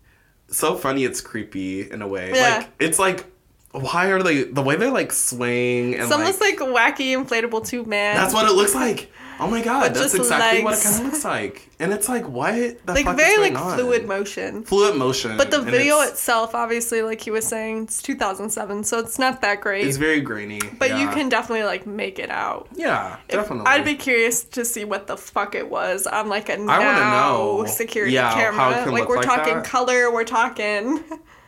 so 0.47 0.75
funny. 0.75 1.03
It's 1.03 1.21
creepy 1.21 1.89
in 1.89 2.01
a 2.01 2.07
way. 2.07 2.33
Yeah. 2.33 2.57
Like 2.59 2.69
it's 2.79 2.99
like, 2.99 3.25
why 3.71 4.07
are 4.07 4.21
they 4.23 4.43
the 4.43 4.61
way 4.61 4.75
they're 4.75 4.91
like 4.91 5.11
swaying 5.11 5.93
and 5.95 6.03
It's 6.03 6.11
almost 6.11 6.41
like, 6.41 6.59
like, 6.59 6.95
wacky 6.95 7.15
inflatable 7.15 7.67
tube 7.67 7.87
man. 7.87 8.15
that's 8.15 8.33
what 8.33 8.49
it 8.49 8.53
looks 8.53 8.75
like. 8.75 9.11
Oh 9.41 9.49
my 9.49 9.61
god, 9.63 9.93
that's 9.93 10.13
exactly 10.13 10.63
what 10.63 10.77
it 10.77 10.83
kind 10.83 10.95
of 10.97 11.03
looks 11.05 11.23
like. 11.23 11.69
And 11.79 11.93
it's 11.93 12.09
like, 12.09 12.27
what 12.27 12.53
the 12.85 12.93
like 12.93 13.15
very 13.15 13.51
like 13.51 13.59
on? 13.61 13.77
fluid 13.77 14.05
motion. 14.05 14.63
Fluid 14.63 14.95
motion. 14.97 15.37
But 15.37 15.49
the 15.49 15.61
video 15.61 16.01
it's, 16.01 16.11
itself, 16.11 16.53
obviously, 16.53 17.01
like 17.01 17.21
he 17.21 17.31
was 17.31 17.47
saying, 17.47 17.83
it's 17.83 18.01
2007, 18.01 18.83
so 18.83 18.99
it's 18.99 19.17
not 19.17 19.41
that 19.41 19.61
great. 19.61 19.87
it's 19.87 19.95
very 19.97 20.19
grainy. 20.19 20.59
but 20.77 20.97
you 20.99 21.07
can 21.09 21.29
definitely 21.29 21.63
like 21.63 21.87
make 21.87 22.19
it 22.19 22.29
out. 22.29 22.67
yeah, 22.75 23.15
If- 23.29 23.35
definitely. 23.35 23.67
I'd 23.67 23.85
be 23.85 23.95
curious 23.95 24.43
to 24.43 24.65
see 24.65 24.83
what 24.83 25.07
the 25.07 25.15
fuck 25.15 25.55
it 25.55 25.69
was 25.69 26.05
on 26.05 26.27
like 26.27 26.49
a 26.49 26.57
now 26.57 27.63
security 27.65 28.13
Yeah, 28.13 28.33
camera. 28.33 28.91
Like 28.91 29.07
we're 29.07 29.17
like 29.17 29.25
talking 29.25 29.55
that. 29.55 29.65
color, 29.65 30.11
we're 30.11 30.25
talking 30.25 31.01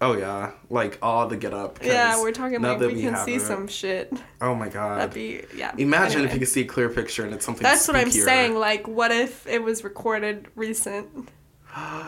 Oh 0.00 0.16
yeah, 0.16 0.52
like 0.68 0.98
all 1.00 1.26
the 1.26 1.36
get 1.38 1.54
up. 1.54 1.78
yeah, 1.82 2.20
we're 2.20 2.30
talking 2.32 2.60
now 2.60 2.70
like 2.70 2.80
that 2.80 2.92
we 2.92 3.00
can 3.00 3.16
see 3.24 3.36
it- 3.36 3.40
some 3.42 3.66
shit. 3.66 4.12
Oh 4.42 4.54
my 4.54 4.68
god. 4.68 4.98
That'd 5.00 5.14
be 5.14 5.42
yeah. 5.56 5.72
Imagine 5.78 6.24
if 6.24 6.32
you 6.34 6.38
could 6.38 6.48
see 6.48 6.60
a 6.62 6.66
clear 6.66 6.88
picture 6.90 7.24
and 7.24 7.32
it's 7.32 7.44
something. 7.46 7.62
That's 7.62 7.88
what 7.88 7.96
I'm 7.96 8.10
saying. 8.10 8.54
Like, 8.56 8.86
what 8.86 9.10
if 9.10 9.46
it 9.46 9.62
was 9.62 9.84
recorded 9.84 10.48
recent? 10.54 11.30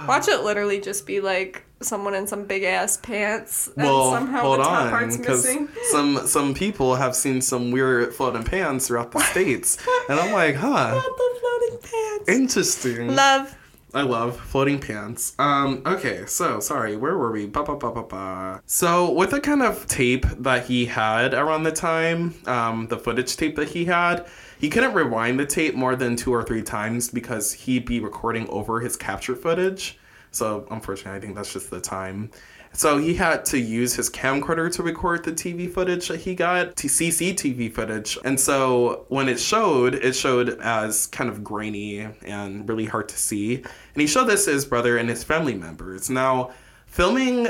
Watch 0.07 0.28
it 0.28 0.43
literally 0.45 0.80
just 0.80 1.07
be 1.07 1.20
like 1.20 1.64
someone 1.80 2.14
in 2.14 2.26
some 2.26 2.45
big 2.47 2.62
ass 2.62 2.97
pants 2.97 3.68
and 3.76 3.84
Well, 3.86 4.11
somehow 4.12 4.41
hold 4.41 4.61
the 4.61 4.64
top 4.64 4.82
on, 4.84 4.91
part's 4.91 5.16
because 5.18 5.45
missing. 5.45 5.68
some 5.91 6.26
some 6.26 6.55
people 6.55 6.95
have 6.97 7.14
seen 7.14 7.41
some 7.43 7.70
weird 7.70 8.14
floating 8.14 8.45
pants 8.45 8.89
throughout 8.89 9.12
the 9.12 9.18
states, 9.32 9.76
and 10.09 10.18
I'm 10.18 10.32
like, 10.32 10.55
huh, 10.57 10.68
Not 10.68 11.05
the 11.16 11.39
floating 11.41 11.78
pants. 11.91 12.28
interesting. 12.28 13.14
Love. 13.14 13.55
I 13.95 14.03
love 14.03 14.39
floating 14.39 14.80
pants. 14.80 15.34
Um, 15.39 15.82
okay, 15.86 16.26
so 16.26 16.61
sorry, 16.61 16.97
where 16.97 17.16
were 17.16 17.32
we? 17.32 17.47
Ba, 17.47 17.62
ba, 17.62 17.74
ba, 17.74 17.91
ba, 17.91 18.03
ba. 18.03 18.62
So 18.66 19.11
with 19.11 19.30
the 19.30 19.41
kind 19.41 19.62
of 19.62 19.86
tape 19.86 20.26
that 20.41 20.66
he 20.66 20.84
had 20.84 21.32
around 21.32 21.62
the 21.62 21.72
time, 21.72 22.34
um, 22.47 22.86
the 22.89 22.99
footage 22.99 23.36
tape 23.36 23.57
that 23.57 23.68
he 23.68 23.86
had, 23.86 24.26
he 24.59 24.68
couldn't 24.68 24.93
rewind 24.93 25.41
the 25.41 25.47
tape 25.47 25.74
more 25.74 25.97
than 25.97 26.16
two 26.16 26.32
or 26.34 26.43
three 26.43 26.62
times 26.62 27.09
because 27.09 27.53
he'd 27.53 27.86
be 27.86 28.01
recording 28.01 28.47
over 28.51 28.80
his 28.80 28.95
capture 28.97 29.34
footage. 29.34 29.99
So 30.32 30.66
unfortunately, 30.70 31.16
I 31.16 31.20
think 31.20 31.34
that's 31.34 31.53
just 31.53 31.70
the 31.70 31.80
time. 31.80 32.30
So 32.73 32.99
he 32.99 33.14
had 33.14 33.45
to 33.47 33.59
use 33.59 33.95
his 33.95 34.09
camcorder 34.11 34.73
to 34.75 34.83
record 34.83 35.25
the 35.25 35.33
TV 35.33 35.73
footage 35.73 36.09
that 36.09 36.21
he 36.21 36.35
got, 36.35 36.77
to 36.77 36.87
CCTV 36.87 37.73
footage. 37.73 38.19
And 38.25 38.39
so 38.39 39.07
when 39.09 39.29
it 39.29 39.41
showed, 39.41 39.95
it 39.95 40.14
showed 40.14 40.61
as 40.61 41.07
kind 41.07 41.29
of 41.31 41.43
grainy 41.43 42.09
and 42.25 42.69
really 42.69 42.85
hard 42.85 43.09
to 43.09 43.16
see. 43.16 43.57
And 43.57 44.01
he 44.01 44.07
showed 44.07 44.27
this 44.27 44.45
to 44.45 44.53
his 44.53 44.64
brother 44.64 44.97
and 44.97 45.09
his 45.09 45.25
family 45.25 45.55
members. 45.55 46.09
Now, 46.09 46.53
filming 46.87 47.49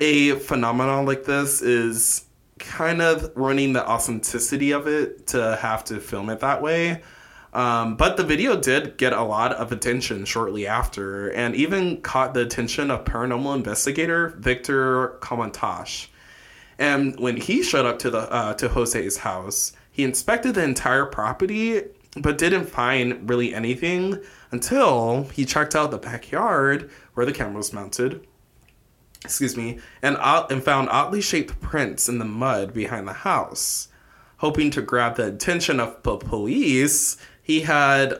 a 0.00 0.32
phenomenon 0.36 1.06
like 1.06 1.24
this 1.24 1.62
is 1.62 2.24
kind 2.58 3.00
of 3.00 3.30
ruining 3.34 3.72
the 3.72 3.88
authenticity 3.88 4.72
of 4.72 4.86
it 4.86 5.26
to 5.28 5.56
have 5.56 5.84
to 5.84 6.00
film 6.00 6.30
it 6.30 6.40
that 6.40 6.60
way. 6.62 7.02
Um, 7.52 7.96
but 7.96 8.16
the 8.16 8.22
video 8.22 8.56
did 8.56 8.96
get 8.96 9.12
a 9.12 9.22
lot 9.22 9.52
of 9.52 9.72
attention 9.72 10.24
shortly 10.24 10.66
after, 10.66 11.28
and 11.30 11.54
even 11.56 12.00
caught 12.00 12.32
the 12.32 12.42
attention 12.42 12.90
of 12.90 13.04
paranormal 13.04 13.56
investigator 13.56 14.28
Victor 14.38 15.18
Kamantash. 15.20 16.08
And 16.78 17.18
when 17.18 17.36
he 17.36 17.62
showed 17.62 17.86
up 17.86 17.98
to 18.00 18.10
the 18.10 18.30
uh, 18.32 18.54
to 18.54 18.68
Jose's 18.68 19.18
house, 19.18 19.72
he 19.90 20.04
inspected 20.04 20.54
the 20.54 20.62
entire 20.62 21.04
property, 21.04 21.82
but 22.16 22.38
didn't 22.38 22.66
find 22.66 23.28
really 23.28 23.52
anything 23.52 24.18
until 24.50 25.24
he 25.24 25.44
checked 25.44 25.74
out 25.74 25.90
the 25.90 25.98
backyard 25.98 26.90
where 27.14 27.26
the 27.26 27.32
camera 27.32 27.56
was 27.56 27.72
mounted. 27.72 28.26
Excuse 29.24 29.56
me, 29.56 29.78
and 30.00 30.16
odd- 30.16 30.50
and 30.50 30.62
found 30.62 30.88
oddly 30.88 31.20
shaped 31.20 31.60
prints 31.60 32.08
in 32.08 32.18
the 32.18 32.24
mud 32.24 32.72
behind 32.72 33.06
the 33.06 33.12
house. 33.12 33.88
Hoping 34.38 34.70
to 34.70 34.80
grab 34.80 35.16
the 35.16 35.26
attention 35.26 35.78
of 35.78 36.02
the 36.02 36.16
police, 36.16 37.18
he 37.50 37.62
had 37.62 38.14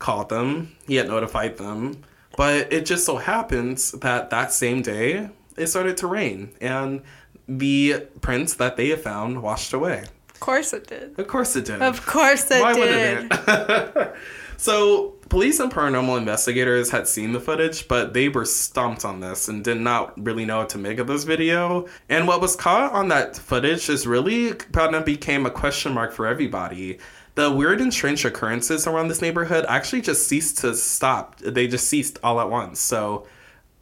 called 0.00 0.28
them, 0.28 0.74
he 0.88 0.96
had 0.96 1.06
notified 1.06 1.58
them, 1.58 2.02
but 2.36 2.72
it 2.72 2.84
just 2.84 3.06
so 3.06 3.18
happens 3.18 3.92
that 3.92 4.30
that 4.30 4.52
same 4.52 4.82
day 4.82 5.28
it 5.56 5.68
started 5.68 5.96
to 5.98 6.08
rain 6.08 6.50
and 6.60 7.02
the 7.46 8.00
prints 8.20 8.54
that 8.54 8.76
they 8.76 8.88
had 8.88 9.00
found 9.00 9.42
washed 9.42 9.72
away. 9.72 10.06
Of 10.34 10.40
course 10.40 10.72
it 10.72 10.88
did. 10.88 11.16
Of 11.20 11.28
course 11.28 11.54
it 11.54 11.66
did. 11.66 11.82
Of 11.82 12.04
course 12.04 12.50
it 12.50 12.62
Why 12.62 12.72
did. 12.72 13.30
Why 13.30 13.44
wouldn't 13.46 13.96
it? 13.96 14.14
so, 14.56 15.10
police 15.28 15.60
and 15.60 15.70
paranormal 15.70 16.18
investigators 16.18 16.90
had 16.90 17.06
seen 17.06 17.30
the 17.32 17.38
footage, 17.38 17.86
but 17.86 18.12
they 18.12 18.28
were 18.28 18.44
stumped 18.44 19.04
on 19.04 19.20
this 19.20 19.48
and 19.48 19.62
did 19.62 19.80
not 19.80 20.20
really 20.20 20.44
know 20.44 20.58
what 20.58 20.70
to 20.70 20.78
make 20.78 20.98
of 20.98 21.06
this 21.06 21.22
video. 21.22 21.86
And 22.08 22.26
what 22.26 22.40
was 22.40 22.56
caught 22.56 22.92
on 22.92 23.06
that 23.08 23.36
footage 23.36 23.88
is 23.88 24.04
really 24.04 24.54
kind 24.54 24.96
of 24.96 25.04
became 25.04 25.46
a 25.46 25.50
question 25.50 25.92
mark 25.92 26.12
for 26.12 26.26
everybody. 26.26 26.98
The 27.34 27.50
weird 27.50 27.80
and 27.80 27.92
strange 27.92 28.24
occurrences 28.24 28.86
around 28.86 29.08
this 29.08 29.22
neighborhood 29.22 29.64
actually 29.66 30.02
just 30.02 30.28
ceased 30.28 30.58
to 30.58 30.74
stop. 30.74 31.38
They 31.38 31.66
just 31.66 31.88
ceased 31.88 32.18
all 32.22 32.40
at 32.40 32.50
once. 32.50 32.78
So, 32.78 33.26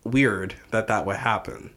weird 0.04 0.54
that 0.70 0.86
that 0.86 1.04
would 1.04 1.16
happen. 1.16 1.70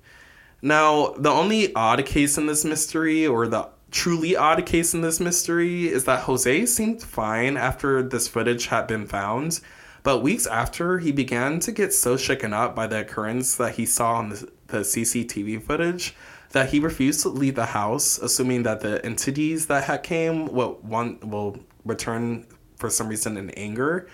Now, 0.62 1.14
the 1.18 1.32
only 1.32 1.74
odd 1.74 2.06
case 2.06 2.38
in 2.38 2.46
this 2.46 2.64
mystery, 2.64 3.26
or 3.26 3.48
the 3.48 3.70
truly 3.92 4.36
odd 4.36 4.66
case 4.66 4.94
in 4.94 5.02
this 5.02 5.20
mystery, 5.20 5.88
is 5.88 6.06
that 6.06 6.22
Jose 6.22 6.68
seemed 6.68 7.02
fine 7.02 7.58
after 7.58 8.04
this 8.04 8.28
footage 8.28 8.68
had 8.68 8.88
been 8.88 9.08
found. 9.08 9.60
But 10.04 10.20
weeks 10.20 10.46
after, 10.46 11.00
he 11.00 11.12
began 11.12 11.60
to 11.62 11.72
get 11.72 11.94
so 11.94 12.18
shaken 12.18 12.54
up 12.54 12.76
by 12.76 12.88
the 12.88 13.00
occurrence 13.00 13.56
that 13.56 13.76
he 13.76 13.86
saw 13.86 14.16
on 14.16 14.30
the, 14.30 14.50
the 14.68 14.78
CCTV 14.80 15.64
footage 15.64 16.16
that 16.54 16.70
he 16.70 16.80
refused 16.80 17.22
to 17.22 17.30
leave 17.30 17.56
the 17.56 17.66
house, 17.66 18.18
assuming 18.20 18.64
that 18.64 18.80
the 18.80 19.04
entities 19.06 19.68
that 19.68 19.84
had 19.84 20.04
came 20.04 20.48
will 20.48 20.80
one 20.82 21.20
will 21.22 21.58
return 21.84 22.48
for 22.78 22.90
some 22.90 23.08
reason 23.08 23.38
in 23.38 23.50
anger. 23.52 24.08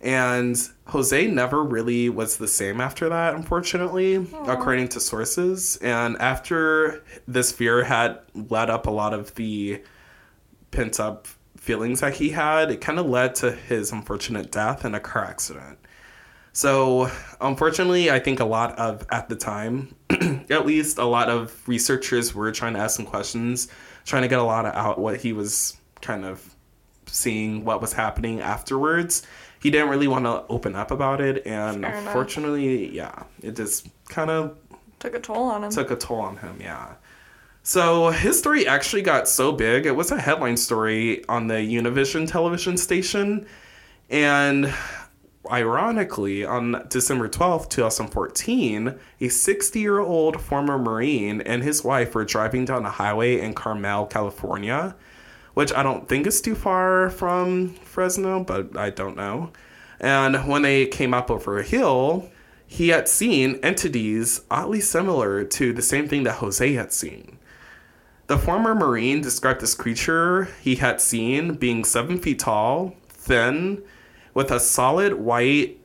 And 0.00 0.56
Jose 0.86 1.28
never 1.28 1.62
really 1.62 2.08
was 2.08 2.36
the 2.36 2.48
same 2.48 2.80
after 2.80 3.08
that, 3.08 3.36
unfortunately, 3.36 4.26
according 4.46 4.88
to 4.88 5.00
sources. 5.00 5.76
And 5.76 6.20
after 6.20 7.04
this 7.28 7.52
fear 7.52 7.84
had 7.84 8.18
led 8.34 8.68
up 8.68 8.88
a 8.88 8.90
lot 8.90 9.14
of 9.14 9.36
the 9.36 9.80
pent 10.72 10.98
up 10.98 11.28
feelings 11.56 12.00
that 12.00 12.14
he 12.14 12.30
had, 12.30 12.72
it 12.72 12.80
kind 12.80 12.98
of 12.98 13.06
led 13.06 13.36
to 13.36 13.52
his 13.52 13.92
unfortunate 13.92 14.50
death 14.50 14.84
in 14.84 14.96
a 14.96 15.00
car 15.00 15.24
accident. 15.24 15.78
So, 16.54 17.10
unfortunately, 17.40 18.10
I 18.10 18.18
think 18.18 18.40
a 18.40 18.44
lot 18.44 18.78
of, 18.78 19.06
at 19.10 19.28
the 19.28 19.36
time, 19.36 19.94
at 20.50 20.66
least, 20.66 20.98
a 20.98 21.04
lot 21.04 21.30
of 21.30 21.66
researchers 21.66 22.34
were 22.34 22.52
trying 22.52 22.74
to 22.74 22.80
ask 22.80 22.96
some 22.96 23.06
questions, 23.06 23.68
trying 24.04 24.22
to 24.22 24.28
get 24.28 24.38
a 24.38 24.42
lot 24.42 24.66
of 24.66 24.74
out 24.74 24.98
what 24.98 25.16
he 25.20 25.32
was 25.32 25.76
kind 26.02 26.24
of 26.26 26.54
seeing, 27.06 27.64
what 27.64 27.80
was 27.80 27.94
happening 27.94 28.40
afterwards. 28.40 29.22
He 29.62 29.70
didn't 29.70 29.88
really 29.88 30.08
want 30.08 30.24
to 30.26 30.44
open 30.48 30.74
up 30.74 30.90
about 30.90 31.20
it, 31.20 31.46
and 31.46 31.82
Fair 31.82 31.90
enough. 31.94 32.06
unfortunately, 32.06 32.94
yeah, 32.94 33.22
it 33.42 33.56
just 33.56 33.88
kind 34.08 34.30
of 34.30 34.56
Took 34.98 35.14
a 35.14 35.20
toll 35.20 35.44
on 35.44 35.64
him. 35.64 35.70
took 35.70 35.90
a 35.90 35.96
toll 35.96 36.20
on 36.20 36.36
him, 36.36 36.58
yeah. 36.60 36.94
So 37.62 38.10
his 38.10 38.38
story 38.38 38.66
actually 38.66 39.02
got 39.02 39.26
so 39.28 39.52
big, 39.52 39.86
it 39.86 39.92
was 39.96 40.10
a 40.10 40.20
headline 40.20 40.56
story 40.56 41.24
on 41.28 41.46
the 41.46 41.54
Univision 41.54 42.28
television 42.28 42.76
station. 42.76 43.46
And 44.10 44.72
ironically, 45.50 46.44
on 46.44 46.86
December 46.88 47.28
12th, 47.28 47.68
2014, 47.68 48.98
a 49.20 49.28
60 49.28 49.80
year 49.80 49.98
old 49.98 50.40
former 50.40 50.78
Marine 50.78 51.40
and 51.40 51.62
his 51.62 51.82
wife 51.82 52.14
were 52.14 52.24
driving 52.24 52.64
down 52.64 52.84
a 52.84 52.90
highway 52.90 53.40
in 53.40 53.54
Carmel, 53.54 54.06
California, 54.06 54.94
which 55.54 55.72
I 55.72 55.82
don't 55.82 56.08
think 56.08 56.26
is 56.26 56.40
too 56.40 56.54
far 56.54 57.10
from 57.10 57.74
Fresno, 57.74 58.44
but 58.44 58.76
I 58.76 58.90
don't 58.90 59.16
know. 59.16 59.52
And 60.00 60.48
when 60.48 60.62
they 60.62 60.86
came 60.86 61.14
up 61.14 61.30
over 61.30 61.58
a 61.58 61.62
hill, 61.62 62.30
he 62.66 62.88
had 62.88 63.08
seen 63.08 63.60
entities 63.62 64.42
oddly 64.50 64.80
similar 64.80 65.44
to 65.44 65.72
the 65.72 65.82
same 65.82 66.08
thing 66.08 66.22
that 66.22 66.36
Jose 66.36 66.72
had 66.72 66.92
seen. 66.92 67.38
The 68.28 68.38
former 68.38 68.74
Marine 68.74 69.20
described 69.20 69.60
this 69.60 69.74
creature 69.74 70.48
he 70.62 70.76
had 70.76 71.00
seen 71.00 71.54
being 71.54 71.84
seven 71.84 72.18
feet 72.18 72.38
tall, 72.38 72.94
thin, 73.08 73.82
with 74.34 74.50
a 74.50 74.60
solid 74.60 75.14
white 75.14 75.78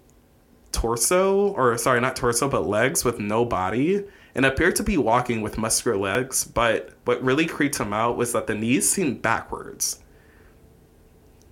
torso, 0.71 1.49
or 1.49 1.77
sorry, 1.77 1.99
not 2.01 2.15
torso, 2.15 2.47
but 2.49 2.67
legs 2.67 3.03
with 3.03 3.19
no 3.19 3.45
body, 3.45 4.03
and 4.35 4.45
appeared 4.45 4.75
to 4.77 4.83
be 4.83 4.97
walking 4.97 5.41
with 5.41 5.57
muscular 5.57 5.97
legs. 5.97 6.43
But 6.43 6.91
what 7.05 7.23
really 7.23 7.45
creeped 7.45 7.77
him 7.79 7.93
out 7.93 8.17
was 8.17 8.33
that 8.33 8.47
the 8.47 8.55
knees 8.55 8.89
seemed 8.89 9.21
backwards. 9.21 9.99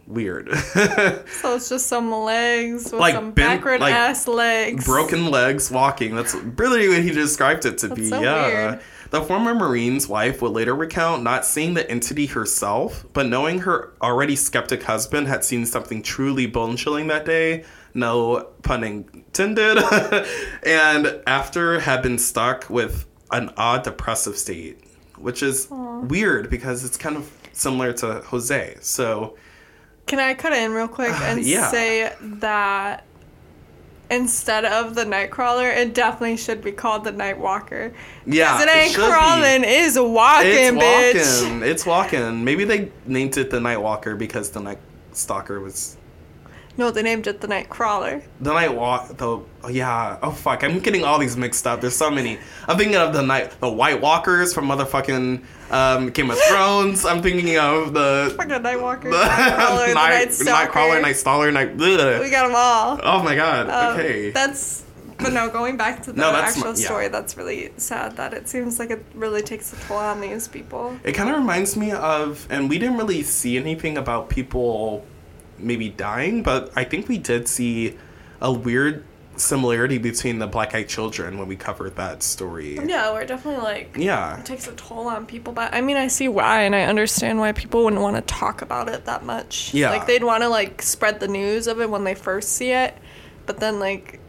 Weird. 0.08 0.50
So 1.42 1.56
it's 1.56 1.70
just 1.70 1.88
some 1.88 2.12
legs 2.12 2.86
with 2.86 2.94
Like 3.02 3.16
some 3.16 3.32
bent- 3.32 3.36
backward 3.62 3.82
like 3.82 3.94
ass 3.94 4.28
legs. 4.28 4.86
broken 4.86 5.32
legs 5.32 5.72
walking. 5.72 6.16
That's 6.16 6.34
really 6.36 6.88
what 6.90 7.02
he 7.02 7.12
described 7.12 7.66
it 7.66 7.78
to 7.80 7.94
be. 7.94 8.08
so 8.10 8.22
yeah. 8.22 8.48
weird. 8.48 8.82
The 9.16 9.22
former 9.22 9.56
Marine's 9.56 10.10
wife 10.10 10.42
would 10.42 10.52
later 10.52 10.76
recount 10.76 11.24
not 11.24 11.46
seeing 11.46 11.74
the 11.74 11.90
entity 11.90 12.26
herself, 12.26 13.06
but 13.14 13.26
knowing 13.28 13.60
her 13.60 13.94
already 14.02 14.36
skeptic 14.36 14.84
husband 14.84 15.30
had 15.30 15.46
seen 15.46 15.66
something 15.66 16.04
truly 16.04 16.48
bone 16.48 16.76
chilling 16.76 17.08
that 17.08 17.26
day. 17.26 17.64
No 17.94 18.50
pun 18.62 18.84
intended. 18.84 19.78
and 20.64 21.22
after 21.26 21.80
had 21.80 22.02
been 22.02 22.18
stuck 22.18 22.70
with 22.70 23.06
an 23.32 23.54
odd 23.56 23.84
depressive 23.84 24.38
state, 24.38 24.84
which 25.18 25.42
is 25.42 25.70
weird 25.70 26.50
because 26.50 26.84
it's 26.84 26.98
kind 26.98 27.16
of 27.16 27.32
similar 27.54 27.94
to 27.94 28.20
Jose. 28.20 28.76
So 28.82 29.38
Can 30.08 30.20
I 30.20 30.34
cut 30.34 30.52
in 30.52 30.74
real 30.74 30.90
quick 30.90 31.14
uh, 31.14 31.24
and 31.24 31.42
yeah. 31.42 31.72
say 31.72 32.14
that 32.20 33.06
instead 34.12 34.66
of 34.66 34.96
the 34.96 35.04
Nightcrawler, 35.06 35.76
it 35.76 35.94
definitely 35.94 36.38
should 36.38 36.62
be 36.64 36.72
called 36.72 37.04
the 37.04 37.12
Nightwalker. 37.12 37.94
yeah, 38.26 38.62
it 38.62 38.70
ain't 38.70 38.96
be. 38.96 39.02
crawling, 39.02 39.64
it's 39.64 39.98
walking, 40.00 40.50
It's 40.52 40.78
bitch. 40.78 41.44
walking. 41.44 41.64
It's 41.64 41.86
walking. 41.86 42.44
Maybe 42.44 42.64
they 42.66 42.92
named 43.06 43.38
it 43.38 43.50
the 43.50 43.60
Night 43.60 43.78
Walker 43.82 44.16
because 44.16 44.50
the 44.52 44.60
Night 44.60 44.80
Stalker 45.12 45.60
was 45.60 45.98
No, 46.78 46.92
they 46.92 47.02
named 47.04 47.26
it 47.28 47.40
the 47.42 47.48
Nightcrawler. 47.48 48.22
the 48.42 48.54
Night 48.54 48.74
Walk. 48.76 49.16
The 49.18 49.28
oh, 49.28 49.68
yeah. 49.70 50.18
Oh 50.22 50.32
fuck! 50.32 50.64
I'm 50.64 50.80
getting 50.80 51.04
all 51.06 51.18
these 51.20 51.38
mixed 51.38 51.66
up. 51.66 51.80
There's 51.82 51.96
so 51.96 52.12
many. 52.12 52.38
I'm 52.68 52.78
thinking 52.78 52.98
of 52.98 53.14
the 53.14 53.22
night 53.24 53.60
the 53.62 53.70
White 53.70 54.02
Walkers 54.02 54.54
from 54.54 54.68
motherfucking 54.68 55.44
um, 55.72 56.10
Game 56.10 56.30
of 56.32 56.38
Thrones. 56.38 57.06
I'm 57.06 57.22
thinking 57.22 57.58
of 57.58 57.94
the 57.94 58.34
Fucking 58.36 58.52
Nightwalker, 58.52 59.04
the 59.04 59.10
Nightcrawler, 59.18 59.88
the 59.88 59.94
Night 59.94 60.30
Night 60.44 60.70
Nightcrawler, 60.72 61.02
Night 61.02 61.16
Stalker, 61.16 61.52
Night. 61.52 61.76
We 61.78 62.30
got 62.30 62.48
them 62.48 62.56
all. 62.56 63.00
Oh 63.04 63.24
my 63.24 63.36
god. 63.36 63.70
Um, 63.70 64.00
okay. 64.00 64.32
That's. 64.32 64.84
But 65.18 65.32
no, 65.32 65.50
going 65.50 65.78
back 65.78 66.04
to 66.04 66.12
the 66.12 66.20
No, 66.20 66.32
actual 66.36 66.64
my- 66.64 66.70
yeah. 66.72 66.74
story, 66.76 67.08
that's 67.08 67.38
really 67.38 67.72
sad 67.78 68.18
that 68.18 68.34
it 68.34 68.50
seems 68.50 68.80
like 68.80 68.90
it 68.90 69.02
really 69.14 69.42
takes 69.42 69.72
a 69.72 69.78
toll 69.88 69.96
on 69.96 70.20
these 70.20 70.50
people. 70.50 71.00
It 71.06 71.14
kind 71.14 71.30
of 71.30 71.38
reminds 71.38 71.78
me 71.78 71.94
of, 71.94 72.46
and 72.50 72.70
we 72.70 72.78
didn't 72.78 72.98
really 72.98 73.24
see 73.24 73.56
anything 73.56 73.98
about 73.98 74.28
people 74.28 75.06
maybe 75.58 75.90
dying, 75.90 76.44
but 76.44 76.72
I 76.76 76.84
think 76.84 77.08
we 77.08 77.18
did 77.18 77.48
see 77.48 77.98
a 78.42 78.52
weird 78.52 79.04
similarity 79.38 79.98
between 79.98 80.40
the 80.40 80.48
Black 80.48 80.74
Eyed 80.74 80.88
Children 80.88 81.38
when 81.38 81.48
we 81.50 81.58
covered 81.58 81.98
that 81.98 82.24
story. 82.24 82.80
Yeah, 82.86 83.12
we're 83.12 83.26
definitely 83.26 83.62
like 83.64 83.96
Yeah. 83.98 84.40
it 84.40 84.46
takes 84.46 84.66
a 84.68 84.72
toll 84.74 85.08
on 85.08 85.26
people 85.26 85.52
but 85.52 85.74
i 85.74 85.82
mean 85.82 85.98
i 85.98 86.08
see 86.08 86.30
why 86.30 86.62
and 86.62 86.74
i 86.74 86.84
understand 86.84 87.40
why 87.40 87.52
people 87.52 87.84
wouldn't 87.84 88.02
want 88.02 88.16
to 88.16 88.22
talk 88.22 88.62
about 88.62 88.88
it 88.88 89.04
that 89.06 89.26
much 89.26 89.74
Yeah. 89.74 89.90
like 89.90 90.08
they'd 90.08 90.24
want 90.24 90.44
to 90.44 90.48
like 90.48 90.82
spread 90.82 91.20
the 91.20 91.28
news 91.28 91.68
of 91.68 91.82
it 91.82 91.90
when 91.90 92.06
they 92.06 92.16
first 92.16 92.54
see 92.54 92.72
it 92.72 92.98
but 93.46 93.60
then 93.60 93.78
like 93.78 94.22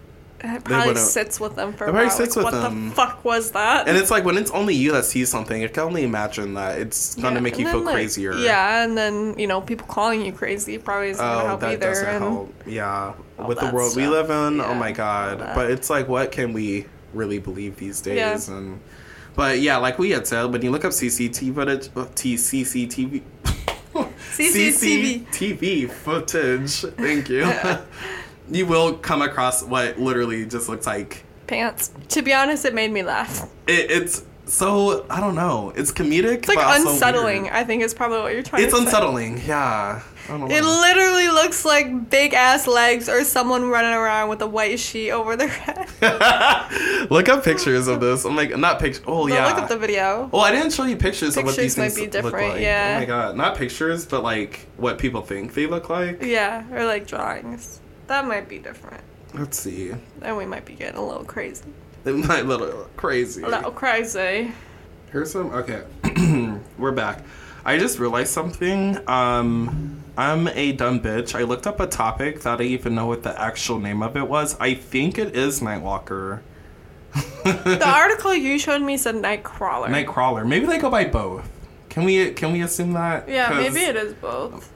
it 0.45 0.65
probably 0.65 0.95
sits 0.97 1.41
with 1.41 1.57
them 1.57 1.73
for 1.73 1.85
a 1.85 1.89
It 1.89 1.93
probably 1.93 2.09
while. 2.09 2.17
sits 2.17 2.37
like, 2.37 2.45
with 2.47 2.55
what 2.55 2.61
them. 2.63 2.89
the 2.91 2.95
fuck 2.95 3.25
was 3.25 3.53
that 3.53 3.89
And 3.89 3.97
it's 3.97 4.11
like 4.11 4.25
when 4.25 4.37
it's 4.37 4.51
only 4.51 4.75
you 4.75 4.93
that 4.93 5.05
sees 5.07 5.29
something, 5.31 5.63
I 5.65 5.69
can 5.69 5.83
only 5.85 6.05
imagine 6.05 6.55
that 6.55 6.79
it's 6.79 7.15
gonna 7.15 7.37
Yeah, 7.37 7.41
make 7.41 7.59
you 7.59 7.67
feel 7.69 7.81
like, 7.81 7.95
crazier. 7.95 8.35
yeah 8.35 8.85
and 8.85 8.97
then 8.97 9.39
you 9.39 9.47
know 9.47 9.61
people 9.61 9.87
calling 9.87 10.25
you 10.25 10.33
crazy 10.33 10.79
probably 10.79 11.11
isn't 11.11 11.25
gonna 11.25 11.43
Oh, 11.43 11.47
help 11.47 11.61
that 11.61 11.71
either 11.73 11.89
doesn't 11.89 12.07
and 12.09 12.25
help. 12.25 12.55
Yeah. 12.67 13.15
With 13.47 13.61
the 13.61 13.71
world 13.71 13.97
we 13.97 14.07
live 14.07 14.31
in, 14.31 14.61
oh 14.61 14.75
my 14.75 14.93
god. 14.93 15.39
But 15.55 15.71
it's 15.71 15.91
like, 15.91 16.09
what 16.09 16.33
can 16.33 16.53
we 16.53 16.87
really 17.15 17.39
believe 17.39 17.77
these 17.77 18.01
days? 18.01 18.49
Yeah. 18.49 18.57
And 18.57 18.81
but 19.35 19.61
yeah, 19.61 19.77
like 19.77 19.99
we 19.99 20.11
had 20.11 20.27
said, 20.27 20.45
when 20.45 20.63
you 20.63 20.71
look 20.71 20.85
up 20.87 20.93
CCTV 20.93 21.55
footage, 21.55 21.89
uh, 21.95 22.07
CCTV. 22.15 23.23
CCTV. 23.95 25.27
CCTV 25.27 25.91
footage. 25.91 26.81
Thank 26.97 27.29
you. 27.29 27.43
you 28.51 28.67
will 28.67 28.95
come 28.95 29.23
across 29.23 29.63
what 29.63 29.99
literally 29.99 30.45
just 30.47 30.69
looks 30.69 30.87
like 30.87 31.25
pants 31.47 31.91
to 32.09 32.23
be 32.23 32.33
honest 32.33 32.65
it 32.65 32.75
made 32.75 32.91
me 32.91 33.03
laugh 33.03 33.49
it, 33.67 33.91
it's 33.91 34.25
so 34.49 35.05
I 35.11 35.19
don't 35.19 35.35
know. 35.35 35.73
It's 35.75 35.91
comedic. 35.91 36.35
it's 36.35 36.49
like 36.49 36.59
but 36.59 36.67
also 36.67 36.91
unsettling 36.93 37.51
i 37.51 37.65
think 37.65 37.83
is 37.83 37.93
probably 37.93 38.21
what 38.21 38.33
you're 38.33 38.45
trying 38.45 38.63
It's 38.63 38.73
to 38.73 38.77
say 38.79 38.83
It's 38.85 38.95
unsettling. 38.95 39.41
Yeah. 39.45 40.03
I 40.29 40.29
don't 40.29 40.41
know. 40.49 40.55
It 40.55 40.63
literally 40.63 41.29
looks 41.29 41.65
like 41.65 42.11
big 42.11 42.33
ass 42.33 42.67
legs 42.69 43.09
or 43.09 43.25
someone 43.25 43.69
running 43.69 43.93
around 43.93 44.29
with 44.29 44.41
a 44.43 44.47
white 44.47 44.79
sheet 44.79 45.11
over 45.11 45.37
their 45.37 45.49
head. 45.49 45.89
look 47.11 47.29
up 47.29 47.43
pictures 47.45 47.87
of 47.89 48.01
this. 48.01 48.25
Oh 48.25 48.29
I'm 48.31 48.37
like, 48.37 48.57
not 48.57 48.79
pictures. 48.81 49.03
Oh 49.07 49.27
yeah. 49.29 49.47
look 49.49 49.59
up 49.59 49.69
the 49.69 49.79
video. 49.79 50.29
Well, 50.33 50.43
I 50.43 50.51
didn't 50.53 50.73
show 50.73 50.85
you 50.85 50.97
pictures, 50.97 51.37
of 51.37 51.45
what 51.45 51.57
these 51.57 51.75
Pictures 51.75 51.79
might 51.79 51.85
things 51.93 52.07
be 52.07 52.11
different, 52.11 52.55
like. 52.55 52.61
yeah. 52.61 52.95
Oh 52.97 53.01
my 53.01 53.07
god, 53.07 53.37
not 53.37 53.57
pictures, 53.57 54.05
but 54.07 54.23
like 54.25 54.67
what 54.77 54.99
people 54.99 55.23
think 55.23 55.55
they 55.55 55.67
look 55.67 55.89
like. 55.91 56.23
Yeah, 56.23 56.65
or 56.73 56.85
like 56.87 57.07
drawings. 57.07 57.81
That 58.07 58.27
might 58.27 58.49
be 58.49 58.59
different. 58.59 59.03
Let's 59.35 59.59
see. 59.59 59.93
And 60.23 60.37
we 60.37 60.47
might 60.47 60.65
be 60.65 60.75
getting 60.75 60.97
a 60.97 61.05
little 61.05 61.25
crazy. 61.25 61.65
They 62.05 62.13
might 62.13 62.47
look 62.47 62.61
a 62.61 62.65
little 62.65 62.91
crazy. 62.97 63.43
A 63.43 63.49
little 63.49 63.73
crazy. 63.73 64.53
Here's 65.11 65.33
some. 65.33 65.51
Okay, 65.51 65.83
we're 66.79 66.93
back. 66.93 67.25
I 67.65 67.79
just 67.79 67.99
realized 67.99 68.33
something. 68.33 68.97
Um, 69.09 70.05
I'm 70.17 70.47
a 70.49 70.73
dumb 70.73 71.01
bitch. 71.01 71.35
I 71.35 71.43
looked 71.43 71.67
up 71.67 71.81
a 71.81 71.87
topic 71.87 72.43
that 72.43 72.61
I 72.61 72.65
even 72.65 72.95
know 72.95 73.07
what 73.07 73.25
the 73.25 73.41
actual 73.41 73.81
name 73.81 74.03
of 74.03 74.17
it 74.17 74.29
was. 74.29 74.57
I 74.61 74.75
think 74.75 75.19
it 75.19 75.35
is 75.35 75.61
Nightwalker. 75.61 76.43
The 77.43 77.83
article 77.87 78.35
you 78.35 78.59
showed 78.59 78.83
me 78.83 78.97
said 78.97 79.17
Nightcrawler. 79.17 79.89
Nightcrawler. 79.89 80.47
Maybe 80.47 80.67
they 80.67 80.79
go 80.79 80.91
by 80.91 81.07
both. 81.07 81.49
Can 81.89 82.05
we 82.05 82.31
can 82.33 82.53
we 82.53 82.63
assume 82.63 82.93
that? 82.93 83.29
Yeah, 83.29 83.51
maybe 83.51 83.81
it 83.81 83.97
is 83.97 84.15
both. 84.15 84.73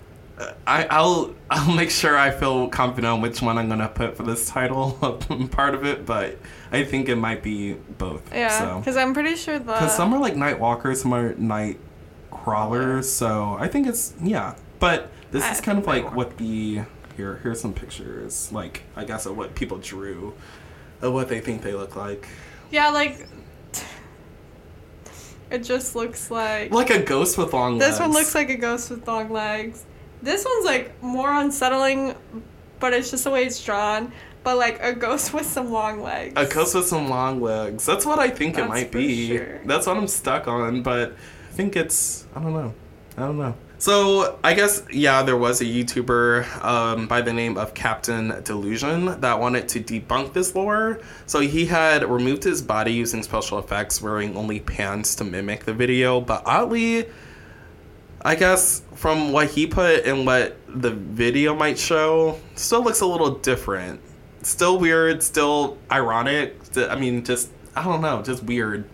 I, 0.66 0.86
I'll 0.90 1.34
I'll 1.50 1.74
make 1.74 1.90
sure 1.90 2.16
I 2.16 2.30
feel 2.30 2.68
confident 2.68 3.06
on 3.12 3.20
which 3.20 3.42
one 3.42 3.58
I'm 3.58 3.68
gonna 3.68 3.88
put 3.88 4.16
for 4.16 4.22
this 4.22 4.48
title 4.48 4.92
part 5.50 5.74
of 5.74 5.84
it, 5.84 6.06
but 6.06 6.38
I 6.72 6.84
think 6.84 7.08
it 7.08 7.16
might 7.16 7.42
be 7.42 7.74
both. 7.74 8.32
Yeah, 8.32 8.48
So 8.48 8.78
because 8.78 8.96
I'm 8.96 9.12
pretty 9.14 9.36
sure 9.36 9.58
the. 9.58 9.64
because 9.64 9.94
some 9.96 10.12
are 10.14 10.20
like 10.20 10.36
night 10.36 10.58
walkers, 10.58 11.02
some 11.02 11.12
are 11.12 11.34
night 11.34 11.78
crawlers. 12.30 13.10
So 13.10 13.56
I 13.58 13.68
think 13.68 13.86
it's 13.86 14.14
yeah. 14.22 14.54
But 14.78 15.10
this 15.30 15.44
I 15.44 15.52
is 15.52 15.60
kind 15.60 15.78
of 15.78 15.86
like 15.86 16.14
what 16.14 16.36
the 16.38 16.82
here 17.16 17.40
here's 17.42 17.60
some 17.60 17.74
pictures 17.74 18.50
like 18.52 18.82
I 18.96 19.04
guess 19.04 19.26
of 19.26 19.36
what 19.36 19.54
people 19.54 19.78
drew, 19.78 20.34
of 21.02 21.12
what 21.12 21.28
they 21.28 21.40
think 21.40 21.62
they 21.62 21.74
look 21.74 21.96
like. 21.96 22.28
yeah, 22.70 22.90
like. 22.90 23.26
It 25.50 25.64
just 25.64 25.96
looks 25.96 26.30
like. 26.30 26.70
Like 26.70 26.90
a 26.90 27.02
ghost 27.02 27.36
with 27.36 27.52
long 27.52 27.76
legs. 27.76 27.90
This 27.90 27.98
one 28.00 28.12
looks 28.12 28.36
like 28.36 28.50
a 28.50 28.54
ghost 28.56 28.88
with 28.88 29.08
long 29.08 29.30
legs. 29.30 29.84
This 30.22 30.44
one's 30.44 30.64
like 30.64 31.02
more 31.02 31.32
unsettling, 31.32 32.14
but 32.78 32.92
it's 32.92 33.10
just 33.10 33.24
the 33.24 33.30
way 33.30 33.44
it's 33.44 33.62
drawn. 33.62 34.12
But 34.42 34.56
like 34.56 34.82
a 34.82 34.94
ghost 34.94 35.32
with 35.34 35.46
some 35.46 35.70
long 35.70 36.02
legs. 36.02 36.34
A 36.36 36.46
ghost 36.46 36.74
with 36.74 36.86
some 36.86 37.08
long 37.08 37.40
legs. 37.40 37.84
That's 37.84 38.06
what 38.06 38.18
I 38.18 38.28
think 38.28 38.54
it 38.54 38.58
That's 38.58 38.68
might 38.68 38.92
for 38.92 38.98
be. 38.98 39.28
sure. 39.36 39.60
That's 39.64 39.86
what 39.86 39.96
I'm 39.96 40.08
stuck 40.08 40.48
on, 40.48 40.82
but 40.82 41.12
I 41.12 41.52
think 41.52 41.76
it's 41.76 42.26
I 42.34 42.40
don't 42.42 42.52
know. 42.52 42.74
I 43.16 43.20
don't 43.22 43.38
know. 43.38 43.54
So 43.78 44.38
I 44.44 44.52
guess 44.52 44.82
yeah, 44.92 45.22
there 45.22 45.38
was 45.38 45.62
a 45.62 45.64
YouTuber 45.64 46.62
um, 46.62 47.06
by 47.08 47.22
the 47.22 47.32
name 47.32 47.56
of 47.56 47.72
Captain 47.72 48.28
Disillusion 48.28 49.18
that 49.22 49.40
wanted 49.40 49.70
to 49.70 49.80
debunk 49.80 50.34
this 50.34 50.54
lore. 50.54 51.00
So 51.24 51.40
he 51.40 51.64
had 51.64 52.04
removed 52.04 52.44
his 52.44 52.60
body 52.60 52.92
using 52.92 53.22
special 53.22 53.58
effects, 53.58 54.02
wearing 54.02 54.36
only 54.36 54.60
pants 54.60 55.14
to 55.16 55.24
mimic 55.24 55.64
the 55.64 55.72
video. 55.72 56.20
But 56.20 56.42
oddly, 56.44 57.06
I 58.22 58.34
guess 58.34 58.82
from 58.94 59.32
what 59.32 59.50
he 59.50 59.66
put 59.66 60.04
and 60.04 60.26
what 60.26 60.56
the 60.68 60.90
video 60.90 61.54
might 61.54 61.78
show, 61.78 62.38
still 62.54 62.82
looks 62.84 63.00
a 63.00 63.06
little 63.06 63.36
different. 63.36 64.00
Still 64.42 64.78
weird, 64.78 65.22
still 65.22 65.78
ironic. 65.90 66.56
I 66.76 66.96
mean, 66.96 67.24
just, 67.24 67.50
I 67.74 67.82
don't 67.84 68.02
know, 68.02 68.22
just 68.22 68.42
weird. 68.42 68.84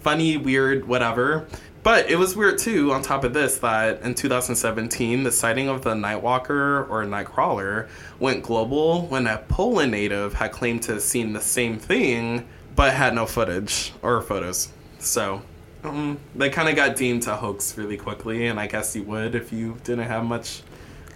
Funny, 0.00 0.36
weird, 0.36 0.86
whatever. 0.86 1.48
But 1.82 2.08
it 2.08 2.16
was 2.16 2.36
weird 2.36 2.58
too, 2.58 2.92
on 2.92 3.02
top 3.02 3.24
of 3.24 3.32
this, 3.32 3.58
that 3.58 4.02
in 4.02 4.14
2017, 4.14 5.24
the 5.24 5.32
sighting 5.32 5.68
of 5.68 5.82
the 5.82 5.94
Nightwalker 5.94 6.88
or 6.88 7.04
Nightcrawler 7.04 7.88
went 8.20 8.44
global 8.44 9.06
when 9.06 9.26
a 9.26 9.38
Poland 9.48 9.92
native 9.92 10.34
had 10.34 10.52
claimed 10.52 10.82
to 10.84 10.94
have 10.94 11.02
seen 11.02 11.32
the 11.32 11.40
same 11.40 11.78
thing, 11.78 12.46
but 12.76 12.92
had 12.92 13.14
no 13.14 13.26
footage 13.26 13.92
or 14.02 14.20
photos. 14.22 14.68
So, 14.98 15.42
um, 15.84 16.18
they 16.34 16.50
kind 16.50 16.68
of 16.68 16.76
got 16.76 16.96
deemed 16.96 17.26
a 17.26 17.36
hoax 17.36 17.76
really 17.76 17.96
quickly, 17.96 18.46
and 18.46 18.58
I 18.58 18.66
guess 18.66 18.94
you 18.96 19.02
would 19.04 19.34
if 19.34 19.52
you 19.52 19.76
didn't 19.84 20.06
have 20.06 20.24
much 20.24 20.62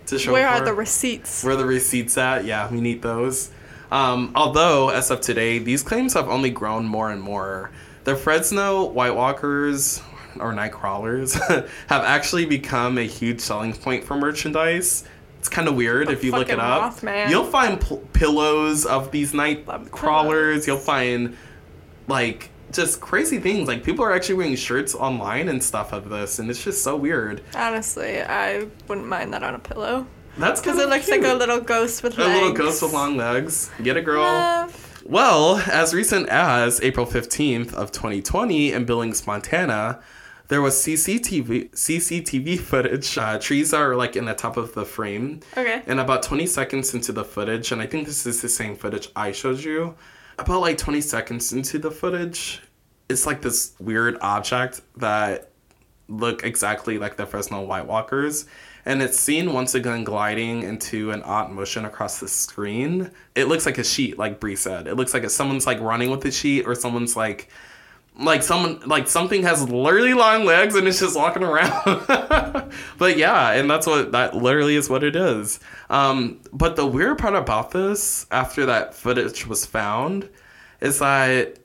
to 0.07 0.19
show 0.19 0.33
Where 0.33 0.49
for 0.49 0.55
are 0.63 0.65
the 0.65 0.75
receipts? 0.75 1.45
Where 1.45 1.55
are 1.55 1.57
the 1.57 1.67
receipts 1.67 2.17
at? 2.19 2.45
Yeah, 2.45 2.71
we 2.71 2.81
need 2.81 3.03
those. 3.03 3.51
Um, 3.91 4.33
although, 4.35 4.89
as 4.89 5.11
of 5.11 5.21
today, 5.21 5.59
these 5.59 5.83
claims 5.83 6.15
have 6.15 6.29
only 6.29 6.51
grown 6.51 6.87
more 6.87 7.11
and 7.11 7.21
more. 7.21 7.71
The 8.05 8.17
Fresno 8.17 8.85
White 8.87 9.15
Walkers, 9.15 10.01
or 10.41 10.53
night 10.53 10.73
crawlers 10.73 11.35
have 11.49 11.67
actually 11.89 12.47
become 12.47 12.99
a 12.99 13.07
huge 13.07 13.41
selling 13.41 13.75
point 13.75 14.05
for 14.05 14.17
merchandise. 14.17 15.05
It's 15.39 15.49
kind 15.49 15.69
of 15.69 15.75
weird 15.75 16.09
The 16.09 16.13
if 16.13 16.25
you 16.25 16.31
look 16.31 16.49
it 16.49 16.59
up. 16.59 16.95
Mothman. 16.95 17.29
You'll 17.29 17.45
find 17.45 17.81
p- 17.81 17.99
pillows 18.13 18.87
of 18.87 19.11
these 19.11 19.35
night 19.35 19.67
Love 19.67 19.91
crawlers. 19.91 20.65
pillows. 20.65 20.67
You'll 20.69 20.79
find 20.79 21.37
like 22.09 22.49
just 22.73 23.01
crazy 23.01 23.39
things. 23.39 23.69
Like 23.69 23.85
people 23.85 24.05
are 24.05 24.13
actually 24.13 24.37
wearing 24.37 24.57
shirts 24.57 24.95
online 24.95 25.49
and 25.49 25.63
stuff 25.63 25.93
of 25.93 26.09
this, 26.09 26.39
and 26.39 26.51
it's 26.51 26.63
just 26.63 26.83
so 26.83 26.97
weird. 26.97 27.43
Honestly, 27.55 28.23
I 28.23 28.67
wouldn't 28.89 29.07
mind 29.07 29.33
that 29.35 29.43
on 29.43 29.55
a 29.55 29.59
pillow. 29.59 30.07
That's 30.39 30.61
Because 30.61 30.79
it 30.79 30.89
looks 30.89 31.11
like 31.11 31.23
a 31.25 31.35
little 31.35 31.61
ghost 31.61 32.03
with 32.03 32.17
a 32.19 32.23
legs. 32.23 32.31
A 32.31 32.35
little 32.35 32.53
ghost 32.53 32.83
with 32.83 32.93
long 32.93 33.17
legs. 33.17 33.71
Get 33.83 33.97
a 33.97 34.03
girl. 34.03 34.23
Love. 34.23 35.03
Well, 35.05 35.57
as 35.71 35.93
recent 35.93 36.29
as 36.29 36.81
April 36.81 37.05
15th 37.05 37.75
of 37.75 37.93
2020 37.93 38.73
in 38.73 38.85
Billings, 38.85 39.27
Montana, 39.27 40.01
there 40.49 40.63
was 40.63 40.75
CCTV 40.77 41.73
CCTV 41.73 42.59
footage. 42.71 43.19
Uh, 43.19 43.39
trees 43.39 43.75
are 43.75 43.95
like 43.97 44.17
in 44.17 44.25
the 44.25 44.35
top 44.35 44.57
of 44.57 44.75
the 44.75 44.85
frame. 44.85 45.41
Okay. 45.57 45.83
And 45.87 46.01
about 46.01 46.23
20 46.23 46.47
seconds 46.47 46.95
into 46.95 47.13
the 47.13 47.25
footage, 47.25 47.73
and 47.73 47.83
I 47.83 47.87
think 47.87 48.07
this 48.07 48.27
is 48.27 48.41
the 48.41 48.49
same 48.49 48.77
footage 48.77 49.09
I 49.17 49.33
showed 49.33 49.61
you, 49.61 49.97
about 50.39 50.61
like 50.61 50.79
20 50.79 51.01
seconds 51.01 51.53
into 51.53 51.79
the 51.79 51.91
footage, 51.91 52.61
it's 53.09 53.27
like 53.27 53.43
this 53.43 53.75
weird 53.79 54.17
object 54.21 54.81
that 54.97 55.51
look 56.09 56.45
exactly 56.45 56.99
like 56.99 57.17
the 57.17 57.27
Fresno 57.27 57.63
White 57.63 57.87
Walkers. 57.87 58.47
And 58.85 59.01
it's 59.01 59.19
seen 59.19 59.53
once 59.53 59.75
again 59.75 60.03
gliding 60.03 60.65
into 60.65 61.13
an 61.13 61.23
odd 61.23 61.51
motion 61.51 61.85
across 61.85 62.19
the 62.19 62.27
screen. 62.27 63.13
It 63.35 63.45
looks 63.47 63.65
like 63.65 63.79
a 63.79 63.85
sheet, 63.85 64.19
like 64.19 64.41
Bri 64.41 64.57
said. 64.57 64.89
It 64.89 64.97
looks 64.97 65.15
like 65.15 65.29
someone's 65.31 65.67
like 65.67 65.81
running 65.81 66.11
with 66.11 66.25
a 66.25 66.33
sheet, 66.33 66.67
or 66.67 66.75
someone's 66.75 67.15
like, 67.15 67.49
like 68.19 68.43
someone, 68.43 68.81
like 68.87 69.09
something 69.09 69.43
has 69.43 69.69
literally 69.69 70.15
long 70.15 70.45
legs 70.45 70.75
and 70.75 70.87
it's 70.87 71.01
just 71.01 71.17
walking 71.17 71.43
around. 71.43 71.83
but 72.99 73.17
yeah, 73.17 73.53
and 73.53 73.71
that's 73.71 73.87
what 73.87 74.13
that 74.13 74.37
literally 74.37 74.77
is 74.77 74.91
what 74.91 75.03
it 75.03 75.17
is. 75.17 75.61
Um, 75.91 76.41
but 76.53 76.77
the 76.77 76.87
weird 76.87 77.19
part 77.19 77.35
about 77.35 77.71
this, 77.71 78.27
after 78.31 78.67
that 78.67 78.95
footage 78.95 79.47
was 79.47 79.65
found, 79.65 80.29
is 80.81 80.99
that 80.99 81.59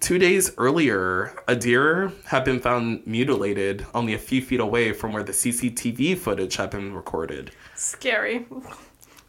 two 0.00 0.18
days 0.18 0.52
earlier, 0.58 1.32
a 1.46 1.54
deer 1.54 2.12
had 2.26 2.44
been 2.44 2.60
found 2.60 3.06
mutilated 3.06 3.86
only 3.94 4.14
a 4.14 4.18
few 4.18 4.42
feet 4.42 4.60
away 4.60 4.92
from 4.92 5.12
where 5.12 5.22
the 5.22 5.32
CCTV 5.32 6.18
footage 6.18 6.56
had 6.56 6.70
been 6.70 6.92
recorded. 6.92 7.52
Scary. 7.74 8.46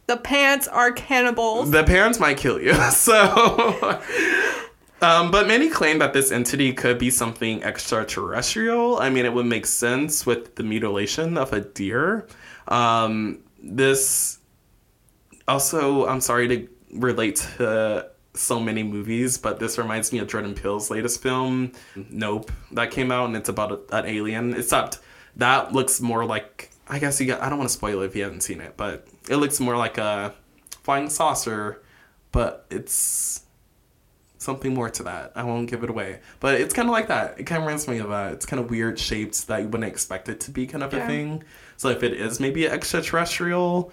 The 0.06 0.16
pants 0.18 0.68
are 0.68 0.92
cannibals. 0.92 1.70
The 1.70 1.84
pants 1.84 2.20
might 2.20 2.36
kill 2.36 2.60
you. 2.60 2.74
So, 2.90 4.00
um, 5.04 5.30
but 5.30 5.46
many 5.46 5.68
claim 5.68 5.98
that 5.98 6.12
this 6.12 6.32
entity 6.32 6.72
could 6.72 6.98
be 6.98 7.10
something 7.10 7.62
extraterrestrial. 7.62 8.98
I 8.98 9.10
mean, 9.10 9.24
it 9.24 9.32
would 9.32 9.46
make 9.46 9.66
sense 9.66 10.24
with 10.24 10.54
the 10.56 10.62
mutilation 10.62 11.36
of 11.36 11.52
a 11.52 11.60
deer. 11.60 12.26
Um, 12.68 13.40
this 13.62 14.38
also, 15.46 16.06
I'm 16.06 16.20
sorry 16.20 16.48
to 16.48 16.68
relate 16.92 17.36
to 17.58 18.08
so 18.34 18.58
many 18.58 18.82
movies, 18.82 19.38
but 19.38 19.60
this 19.60 19.78
reminds 19.78 20.12
me 20.12 20.18
of 20.18 20.28
Jordan 20.28 20.54
Peele's 20.54 20.90
latest 20.90 21.22
film, 21.22 21.72
Nope, 21.94 22.50
that 22.72 22.90
came 22.90 23.12
out, 23.12 23.26
and 23.26 23.36
it's 23.36 23.48
about 23.48 23.84
an 23.92 24.06
alien. 24.06 24.54
Except 24.54 24.98
that 25.36 25.72
looks 25.72 26.00
more 26.00 26.24
like 26.24 26.70
I 26.88 26.98
guess 26.98 27.20
you 27.20 27.26
got. 27.26 27.40
I 27.40 27.48
don't 27.48 27.58
want 27.58 27.70
to 27.70 27.74
spoil 27.74 28.02
it 28.02 28.06
if 28.06 28.16
you 28.16 28.22
haven't 28.22 28.42
seen 28.42 28.60
it, 28.60 28.76
but 28.76 29.06
it 29.28 29.36
looks 29.36 29.60
more 29.60 29.76
like 29.76 29.98
a 29.98 30.34
flying 30.82 31.08
saucer, 31.08 31.82
but 32.32 32.66
it's 32.70 33.43
something 34.44 34.74
more 34.74 34.90
to 34.90 35.02
that. 35.04 35.32
I 35.34 35.42
won't 35.42 35.68
give 35.68 35.82
it 35.82 35.90
away, 35.90 36.20
but 36.40 36.60
it's 36.60 36.74
kind 36.74 36.88
of 36.88 36.92
like 36.92 37.08
that. 37.08 37.40
It 37.40 37.44
kind 37.44 37.60
of 37.60 37.66
reminds 37.66 37.88
me 37.88 37.98
of 37.98 38.10
that. 38.10 38.34
It's 38.34 38.46
kind 38.46 38.60
of 38.60 38.70
weird 38.70 38.98
shaped 38.98 39.46
that 39.48 39.62
you 39.62 39.68
wouldn't 39.68 39.90
expect 39.90 40.28
it 40.28 40.40
to 40.40 40.50
be, 40.50 40.66
kind 40.66 40.84
of 40.84 40.92
a 40.94 41.06
thing. 41.06 41.42
So 41.76 41.88
if 41.88 42.02
it 42.02 42.12
is 42.12 42.38
maybe 42.38 42.68
extraterrestrial, 42.68 43.92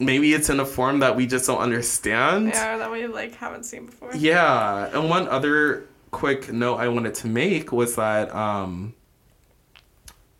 maybe 0.00 0.34
it's 0.34 0.50
in 0.50 0.58
a 0.60 0.66
form 0.66 1.00
that 1.00 1.14
we 1.14 1.26
just 1.26 1.46
don't 1.46 1.60
understand. 1.60 2.48
Yeah, 2.48 2.78
that 2.78 2.90
we 2.90 3.06
like 3.06 3.34
haven't 3.36 3.64
seen 3.64 3.86
before. 3.86 4.10
Yeah, 4.14 4.90
and 4.92 5.08
one 5.08 5.28
other 5.28 5.86
quick 6.10 6.52
note 6.52 6.76
I 6.76 6.88
wanted 6.88 7.14
to 7.16 7.26
make 7.26 7.72
was 7.72 7.96
that 7.96 8.34
um, 8.34 8.94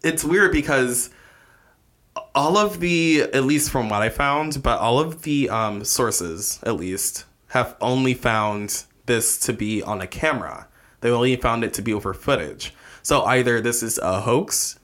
it's 0.03 0.25
weird 0.25 0.53
because 0.53 1.11
all 2.35 2.57
of 2.57 2.81
the, 2.81 3.23
at 3.23 3.45
least 3.45 3.71
from 3.71 3.89
what 3.89 4.03
I 4.03 4.09
found, 4.09 4.63
but 4.63 4.79
all 4.79 4.99
of 4.99 5.23
the 5.23 5.49
um, 5.51 5.85
sources, 5.85 6.61
at 6.63 6.77
least, 6.77 7.25
have 7.53 7.77
only 7.81 8.15
found 8.15 8.85
this 9.07 9.39
to 9.39 9.53
be 9.53 9.83
on 9.83 10.01
a 10.01 10.07
camera. 10.07 10.67
They 11.01 11.11
only 11.11 11.37
found 11.37 11.65
it 11.65 11.75
to 11.75 11.83
be 11.83 11.93
over 11.93 12.15
footage. 12.15 12.73
So 13.03 13.25
either 13.25 13.61
this 13.61 13.83
is 13.83 13.99
a 13.99 14.21
hoax, 14.23 14.79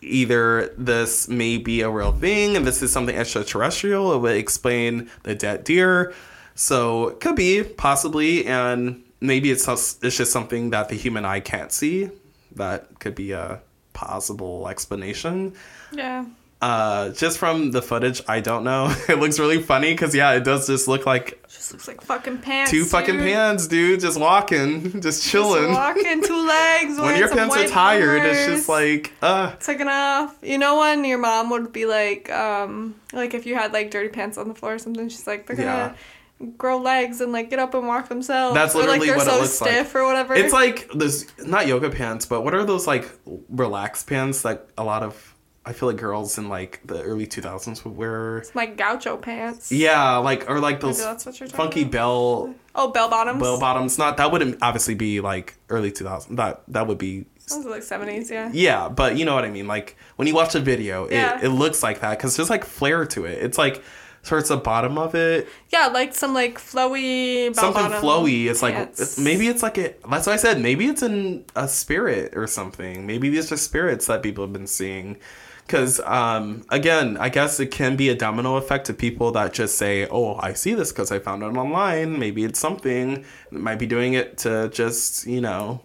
either 0.00 0.74
this 0.76 1.28
may 1.28 1.58
be 1.58 1.80
a 1.80 1.88
real 1.90 2.12
thing 2.12 2.56
and 2.56 2.66
this 2.66 2.82
is 2.82 2.92
something 2.92 3.14
extraterrestrial. 3.16 4.12
It 4.12 4.18
would 4.18 4.36
explain 4.36 5.10
the 5.22 5.34
dead 5.34 5.64
deer. 5.64 6.12
So 6.54 7.08
it 7.08 7.20
could 7.20 7.36
be, 7.36 7.62
possibly, 7.62 8.44
and 8.46 9.02
maybe 9.20 9.50
it's, 9.50 9.64
just- 9.66 10.04
it's 10.04 10.16
just 10.16 10.32
something 10.32 10.70
that 10.70 10.88
the 10.88 10.96
human 10.96 11.24
eye 11.24 11.40
can't 11.40 11.72
see. 11.72 12.10
That 12.56 12.98
could 12.98 13.14
be 13.14 13.32
a 13.32 13.60
possible 13.94 14.68
explanation. 14.68 15.54
Yeah. 15.92 16.26
Uh, 16.62 17.08
just 17.10 17.38
from 17.38 17.72
the 17.72 17.82
footage, 17.82 18.22
I 18.28 18.38
don't 18.38 18.62
know. 18.62 18.94
it 19.08 19.18
looks 19.18 19.38
really 19.40 19.60
funny 19.60 19.92
because 19.92 20.14
yeah, 20.14 20.30
it 20.34 20.44
does 20.44 20.68
just 20.68 20.86
look 20.86 21.04
like 21.06 21.42
Just 21.48 21.72
looks 21.72 21.88
like 21.88 22.00
fucking 22.02 22.38
pants. 22.38 22.70
two 22.70 22.84
fucking 22.84 23.18
pants, 23.18 23.66
dude, 23.66 23.98
just 23.98 24.18
walking, 24.18 25.00
just 25.02 25.28
chilling. 25.28 25.64
Just 25.64 25.74
walking 25.74 26.22
two 26.22 26.46
legs. 26.46 27.00
when 27.00 27.18
your 27.18 27.28
pants 27.28 27.56
are 27.56 27.66
tired, 27.66 28.22
it's 28.24 28.46
just 28.46 28.68
like, 28.68 29.12
uh, 29.20 29.56
taking 29.56 29.88
off. 29.88 30.38
You 30.40 30.56
know 30.56 30.78
when 30.78 31.04
your 31.04 31.18
mom 31.18 31.50
would 31.50 31.72
be 31.72 31.84
like, 31.84 32.30
um, 32.30 32.94
like 33.12 33.34
if 33.34 33.44
you 33.44 33.56
had 33.56 33.72
like 33.72 33.90
dirty 33.90 34.08
pants 34.10 34.38
on 34.38 34.46
the 34.46 34.54
floor 34.54 34.74
or 34.74 34.78
something, 34.78 35.08
she's 35.08 35.26
like, 35.26 35.46
they're 35.48 35.56
gonna 35.56 35.96
grow 36.58 36.78
legs 36.78 37.20
and 37.20 37.32
like 37.32 37.50
get 37.50 37.58
up 37.58 37.74
and 37.74 37.88
walk 37.88 38.08
themselves. 38.08 38.54
That's 38.54 38.74
or 38.76 38.86
like 38.86 39.00
literally 39.00 39.06
they're 39.08 39.16
what 39.16 39.26
it 39.26 39.30
so 39.30 39.38
looks 39.40 39.60
like. 39.60 39.70
stiff 39.70 39.94
or 39.96 40.04
whatever. 40.04 40.34
it's 40.34 40.52
like 40.52 40.88
those 40.94 41.26
not 41.44 41.66
yoga 41.66 41.90
pants, 41.90 42.24
but 42.26 42.42
what 42.42 42.54
are 42.54 42.64
those 42.64 42.86
like 42.86 43.08
relaxed 43.48 44.06
pants 44.06 44.42
that 44.42 44.68
a 44.78 44.84
lot 44.84 45.02
of 45.02 45.31
I 45.64 45.72
feel 45.72 45.88
like 45.88 45.98
girls 45.98 46.38
in 46.38 46.48
like 46.48 46.80
the 46.84 47.00
early 47.02 47.26
two 47.26 47.40
thousands 47.40 47.84
would 47.84 47.96
wear. 47.96 48.42
like 48.54 48.76
gaucho 48.76 49.16
pants. 49.16 49.70
Yeah, 49.70 50.16
like 50.16 50.50
or 50.50 50.58
like 50.60 50.80
those 50.80 51.00
what 51.00 51.22
funky 51.52 51.82
about. 51.82 51.92
bell 51.92 52.54
Oh, 52.74 52.90
bell 52.90 53.08
bottoms. 53.08 53.40
bell 53.40 53.60
bottoms. 53.60 53.98
Not 53.98 54.16
that 54.16 54.32
wouldn't 54.32 54.58
obviously 54.62 54.94
be 54.94 55.20
like 55.20 55.56
early 55.68 55.92
2000s. 55.92 56.36
That 56.36 56.62
that 56.68 56.86
would 56.86 56.98
be 56.98 57.26
are 57.50 57.60
like 57.70 57.82
seventies, 57.82 58.30
yeah. 58.30 58.50
Yeah, 58.52 58.88
but 58.88 59.16
you 59.16 59.24
know 59.24 59.34
what 59.34 59.44
I 59.44 59.50
mean. 59.50 59.66
Like 59.68 59.96
when 60.16 60.26
you 60.26 60.34
watch 60.34 60.54
a 60.54 60.60
video, 60.60 61.08
Yeah. 61.10 61.38
it, 61.38 61.44
it 61.44 61.50
looks 61.50 61.82
like 61.82 62.00
that 62.00 62.18
because 62.18 62.36
there's 62.36 62.50
like 62.50 62.64
flair 62.64 63.04
to 63.06 63.24
it. 63.26 63.42
It's 63.42 63.58
like 63.58 63.82
towards 64.24 64.48
the 64.48 64.56
bottom 64.56 64.98
of 64.98 65.14
it, 65.16 65.48
Yeah, 65.72 65.88
like 65.88 66.14
some 66.14 66.32
like 66.34 66.58
flowy. 66.58 67.54
Bell 67.54 67.72
something 67.74 67.92
flowy. 68.00 68.46
It's 68.46 68.62
like 68.62 68.74
it's, 68.74 69.18
maybe 69.18 69.48
it's 69.48 69.62
like 69.62 69.78
a. 69.78 69.94
That's 70.10 70.26
why 70.26 70.32
I 70.32 70.36
said 70.36 70.60
maybe 70.60 70.86
it's 70.86 71.02
in 71.02 71.44
a 71.54 71.68
spirit 71.68 72.32
or 72.36 72.46
something. 72.46 73.06
Maybe 73.06 73.28
these 73.28 73.52
are 73.52 73.56
spirits 73.56 74.06
that 74.06 74.22
people 74.24 74.42
have 74.44 74.52
been 74.52 74.66
seeing. 74.66 75.18
Because 75.72 76.00
um, 76.00 76.66
again, 76.68 77.16
I 77.16 77.30
guess 77.30 77.58
it 77.58 77.70
can 77.70 77.96
be 77.96 78.10
a 78.10 78.14
domino 78.14 78.56
effect 78.56 78.88
to 78.88 78.92
people 78.92 79.32
that 79.32 79.54
just 79.54 79.78
say, 79.78 80.06
"Oh, 80.10 80.34
I 80.34 80.52
see 80.52 80.74
this 80.74 80.92
because 80.92 81.10
I 81.10 81.18
found 81.18 81.42
it 81.42 81.46
online. 81.46 82.18
Maybe 82.18 82.44
it's 82.44 82.58
something." 82.58 83.24
It 83.24 83.52
might 83.52 83.78
be 83.78 83.86
doing 83.86 84.12
it 84.12 84.36
to 84.38 84.68
just 84.68 85.26
you 85.26 85.40
know 85.40 85.80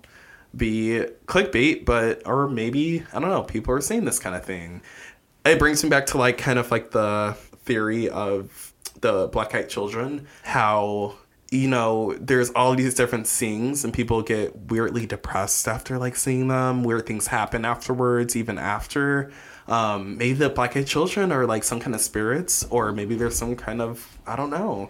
be 0.54 1.06
clickbait, 1.26 1.86
but 1.86 2.22
or 2.26 2.50
maybe 2.50 3.06
I 3.14 3.22
don't 3.22 3.30
know. 3.30 3.44
People 3.44 3.74
are 3.76 3.80
saying 3.80 4.04
this 4.04 4.20
kind 4.20 4.36
of 4.36 4.44
thing. 4.44 4.82
It 5.46 5.58
brings 5.58 5.82
me 5.86 5.90
back 5.90 6.08
to 6.08 6.18
like 6.18 6.38
kind 6.38 6.60
of 6.60 6.70
like 6.70 6.92
the 6.92 7.38
theory 7.64 8.10
of 8.10 8.74
the 9.00 9.30
black 9.30 9.56
eyed 9.56 9.70
children, 9.70 10.28
how 10.44 11.16
you 11.50 11.70
know 11.70 12.14
there's 12.20 12.50
all 12.50 12.76
these 12.76 12.94
different 12.94 13.26
things 13.26 13.86
and 13.86 13.94
people 13.94 14.22
get 14.22 14.54
weirdly 14.70 15.06
depressed 15.06 15.66
after 15.66 15.98
like 15.98 16.18
seeing 16.18 16.50
them. 16.50 16.84
Weird 16.84 17.06
things 17.06 17.28
happen 17.28 17.64
afterwards, 17.64 18.36
even 18.36 18.58
after. 18.58 19.32
Um, 19.68 20.18
maybe 20.18 20.34
the 20.34 20.50
black 20.50 20.78
eyed 20.78 20.88
children 20.88 21.32
are 21.32 21.46
like 21.46 21.64
some 21.64 21.80
kind 21.80 21.94
of 21.96 22.02
spirits, 22.02 22.66
or 22.70 22.92
maybe 22.92 23.16
there's 23.16 23.36
some 23.36 23.56
kind 23.56 23.82
of 23.82 24.18
I 24.26 24.36
don't 24.36 24.50
know. 24.50 24.90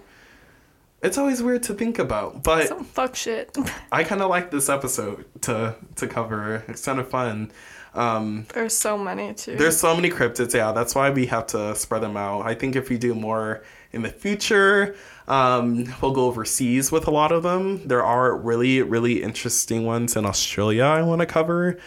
It's 1.02 1.18
always 1.18 1.44
weird 1.44 1.62
to 1.64 1.74
think 1.76 2.00
about, 2.00 2.42
but 2.44 2.68
Some 2.68 2.84
fuck 2.84 3.16
shit. 3.16 3.56
I 3.92 4.04
kind 4.04 4.22
of 4.22 4.30
like 4.30 4.50
this 4.52 4.68
episode 4.70 5.26
to 5.42 5.76
to 5.96 6.08
cover. 6.08 6.64
It's 6.68 6.86
kind 6.86 7.00
of 7.00 7.08
fun. 7.10 7.52
Um, 7.94 8.46
There's 8.54 8.76
so 8.76 8.96
many 8.96 9.34
too. 9.34 9.56
there's 9.56 9.78
so 9.80 9.96
many 9.96 10.12
cryptids. 10.12 10.54
Yeah, 10.54 10.72
that's 10.72 10.94
why 10.94 11.10
we 11.10 11.26
have 11.28 11.48
to 11.48 11.76
spread 11.76 12.04
them 12.04 12.16
out. 12.16 12.42
I 12.46 12.54
think 12.54 12.76
if 12.76 12.90
we 12.90 12.98
do 13.00 13.16
more 13.16 13.64
in 13.92 14.04
the 14.04 14.10
future, 14.10 14.96
um, 15.28 15.86
we'll 16.02 16.12
go 16.12 16.26
overseas 16.26 16.92
with 16.92 17.08
a 17.08 17.12
lot 17.12 17.32
of 17.32 17.42
them. 17.42 17.88
There 17.88 18.04
are 18.04 18.36
really 18.36 18.84
really 18.84 19.24
interesting 19.24 19.84
ones 19.86 20.16
in 20.16 20.26
Australia 20.26 20.84
I 20.84 21.02
want 21.02 21.22
to 21.22 21.26
cover. 21.26 21.80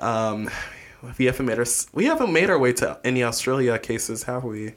Um, 0.00 0.50
we 1.18 1.24
haven't 1.26 1.46
made 1.46 1.58
our 1.58 1.66
we 1.92 2.04
haven't 2.06 2.32
made 2.32 2.50
our 2.50 2.58
way 2.58 2.72
to 2.74 2.98
any 3.04 3.22
Australia 3.22 3.78
cases, 3.78 4.24
have 4.24 4.44
we? 4.44 4.74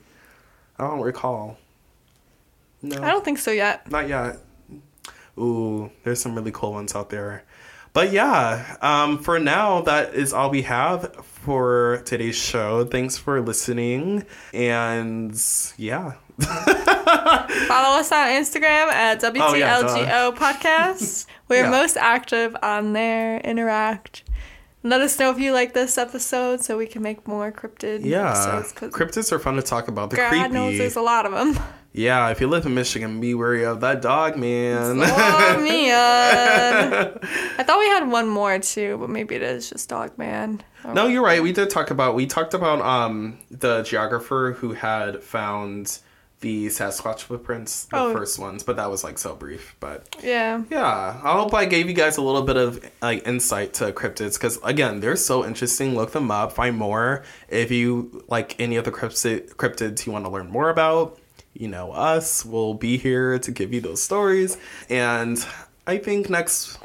I 0.77 0.87
don't 0.87 1.01
recall. 1.01 1.57
No, 2.81 3.01
I 3.01 3.09
don't 3.11 3.23
think 3.25 3.39
so 3.39 3.51
yet. 3.51 3.89
not 3.89 4.07
yet. 4.07 4.37
Ooh, 5.37 5.89
there's 6.03 6.21
some 6.21 6.35
really 6.35 6.51
cool 6.51 6.73
ones 6.73 6.95
out 6.95 7.09
there. 7.09 7.43
But 7.93 8.11
yeah, 8.11 8.75
um, 8.81 9.19
for 9.23 9.39
now, 9.39 9.81
that 9.81 10.13
is 10.13 10.33
all 10.33 10.49
we 10.49 10.63
have 10.63 11.15
for 11.25 12.01
today's 12.05 12.35
show. 12.35 12.83
Thanks 12.83 13.17
for 13.17 13.39
listening. 13.41 14.25
And 14.53 15.31
yeah. 15.77 16.13
Follow 16.41 17.97
us 17.99 18.11
on 18.11 18.27
Instagram 18.27 18.87
at 18.91 19.21
WTLGO 19.21 19.39
Oh, 19.41 19.55
yeah. 19.55 20.31
Podcast. 20.35 21.25
We're 21.47 21.63
Yeah. 21.63 21.69
most 21.71 21.95
active 21.95 22.55
on 22.61 22.91
there. 22.91 23.37
Interact. 23.39 24.23
Let 24.85 25.01
us 25.01 25.17
know 25.17 25.31
if 25.31 25.39
you 25.39 25.51
like 25.51 25.73
this 25.73 25.97
episode 25.97 26.63
so 26.63 26.77
we 26.77 26.85
can 26.85 27.01
make 27.01 27.27
more 27.27 27.51
cryptid 27.51 28.05
Yeah. 28.05 28.29
episodes. 28.29 28.93
Cryptids 28.93 29.31
are 29.31 29.39
fun 29.39 29.55
to 29.55 29.63
talk 29.63 29.87
about. 29.87 30.11
They're 30.11 30.29
God 30.29 30.29
creepy. 30.29 30.53
knows 30.53 30.77
there's 30.77 30.95
a 30.95 31.01
lot 31.01 31.25
of 31.25 31.31
them. 31.31 31.57
Yeah, 31.91 32.29
if 32.29 32.39
you 32.39 32.47
live 32.47 32.65
in 32.67 32.75
Michigan, 32.75 33.19
be 33.19 33.33
wary 33.33 33.63
of 33.65 33.79
that 33.81 34.03
dog, 34.03 34.35
man. 34.37 34.99
Oh, 35.01 35.59
man. 35.63 37.17
I 37.57 37.63
thought 37.63 37.79
we 37.79 37.87
had 37.87 38.07
one 38.09 38.27
more 38.27 38.59
too, 38.59 38.97
but 38.99 39.09
maybe 39.09 39.33
it 39.33 39.41
is 39.41 39.69
just 39.71 39.89
Dog 39.89 40.15
Man. 40.19 40.61
No, 40.93 41.07
you're 41.07 41.23
right. 41.23 41.41
We 41.41 41.51
did 41.51 41.71
talk 41.71 41.89
about 41.89 42.13
we 42.13 42.27
talked 42.27 42.53
about 42.53 42.79
um 42.81 43.39
the 43.49 43.81
geographer 43.81 44.55
who 44.59 44.73
had 44.73 45.23
found 45.23 45.97
the 46.45 46.67
Sasquatch 46.67 47.21
footprints, 47.21 47.85
the 47.85 47.97
Oh. 47.97 48.13
first 48.13 48.37
ones, 48.37 48.61
but 48.61 48.75
that 48.75 48.91
was 48.91 49.03
like 49.03 49.17
so 49.17 49.33
brief. 49.33 49.75
But 49.79 50.15
Yeah. 50.21 50.61
yeah, 50.69 51.19
I 51.23 51.31
hope 51.33 51.55
I 51.55 51.65
gave 51.65 51.87
you 51.87 51.95
guys 51.95 52.17
a 52.17 52.21
little 52.21 52.43
bit 52.43 52.55
of 52.55 52.79
like 53.01 53.25
insight 53.27 53.73
to 53.75 53.91
cryptids 53.91 54.33
because 54.33 54.59
again, 54.63 54.99
they're 54.99 55.15
so 55.15 55.43
interesting. 55.43 55.95
Look 55.95 56.11
them 56.11 56.29
up, 56.29 56.53
find 56.53 56.77
more. 56.77 57.23
If 57.49 57.71
you 57.71 58.23
like 58.27 58.55
any 58.59 58.75
of 58.75 58.85
the 58.85 58.91
cryptid 58.91 59.55
cryptids 59.55 60.05
you 60.05 60.11
want 60.11 60.25
to 60.25 60.29
learn 60.29 60.51
more 60.51 60.69
about, 60.69 61.17
you 61.53 61.67
know 61.67 61.91
us. 61.91 62.45
We'll 62.45 62.75
be 62.75 62.97
here 62.97 63.39
to 63.39 63.51
give 63.51 63.73
you 63.73 63.81
those 63.81 64.03
stories. 64.03 64.55
And 64.87 65.43
I 65.87 65.97
think 65.97 66.29
next 66.29 66.77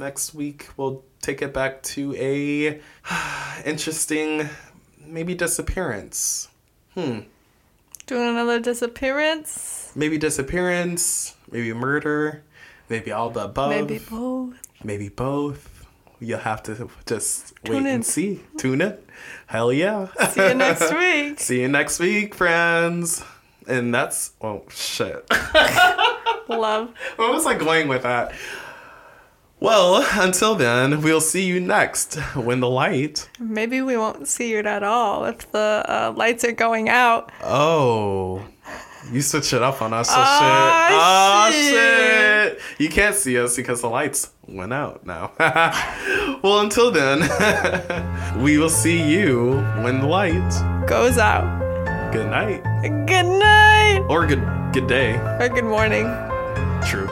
next 0.00 0.34
week 0.34 0.68
we'll 0.76 1.04
take 1.22 1.40
it 1.40 1.54
back 1.54 1.84
to 1.94 2.14
a 2.16 2.80
interesting 3.64 4.48
maybe 5.06 5.36
disappearance. 5.36 6.48
Hmm. 6.94 7.20
Doing 8.06 8.28
another 8.28 8.60
disappearance. 8.60 9.90
Maybe 9.96 10.16
disappearance, 10.18 11.34
maybe 11.50 11.72
murder, 11.72 12.42
maybe 12.88 13.10
all 13.10 13.30
the 13.30 13.44
above. 13.44 13.70
Maybe 13.70 13.98
both. 13.98 14.54
maybe 14.84 15.08
both. 15.08 15.84
You'll 16.20 16.38
have 16.38 16.62
to 16.64 16.88
just 17.04 17.54
Tune 17.64 17.74
wait 17.74 17.80
in. 17.80 17.86
and 17.96 18.06
see. 18.06 18.40
Tune 18.58 18.80
in. 18.80 18.96
Hell 19.48 19.72
yeah. 19.72 20.08
See 20.30 20.46
you 20.48 20.54
next 20.54 20.92
week. 20.94 21.40
See 21.40 21.60
you 21.60 21.68
next 21.68 21.98
week, 21.98 22.34
friends. 22.34 23.24
And 23.66 23.92
that's 23.92 24.32
oh 24.40 24.62
shit. 24.70 25.26
Love. 26.48 26.94
Where 27.16 27.32
was 27.32 27.44
I 27.44 27.54
going 27.58 27.88
with 27.88 28.02
that? 28.04 28.32
Well, 29.60 30.06
until 30.12 30.54
then, 30.54 31.00
we'll 31.02 31.20
see 31.20 31.44
you 31.46 31.60
next 31.60 32.16
when 32.34 32.60
the 32.60 32.68
light. 32.68 33.28
Maybe 33.38 33.80
we 33.82 33.96
won't 33.96 34.28
see 34.28 34.54
it 34.54 34.66
at 34.66 34.82
all 34.82 35.24
if 35.24 35.50
the 35.50 35.82
uh, 35.88 36.12
lights 36.16 36.44
are 36.44 36.52
going 36.52 36.88
out. 36.88 37.32
Oh, 37.42 38.44
you 39.12 39.22
switch 39.22 39.52
it 39.52 39.62
up 39.62 39.80
on 39.82 39.92
us. 39.92 40.08
So 40.08 40.14
Ah, 40.18 41.48
shit. 41.50 41.60
Oh 41.60 41.62
shit. 41.62 42.58
shit. 42.58 42.80
You 42.80 42.88
can't 42.88 43.14
see 43.14 43.38
us 43.38 43.56
because 43.56 43.80
the 43.80 43.88
lights 43.88 44.30
went 44.48 44.72
out 44.72 45.06
now. 45.06 45.32
well, 46.42 46.60
until 46.60 46.90
then, 46.90 47.20
we 48.42 48.58
will 48.58 48.68
see 48.68 49.00
you 49.02 49.52
when 49.82 50.00
the 50.00 50.06
light. 50.06 50.86
Goes 50.86 51.18
out. 51.18 51.62
Good 52.12 52.30
night 52.30 52.62
Good 53.06 53.26
night. 53.26 54.06
or 54.08 54.26
good 54.26 54.42
good 54.72 54.86
day. 54.86 55.16
Or 55.40 55.48
good 55.48 55.64
morning. 55.64 56.04
True. 56.86 57.08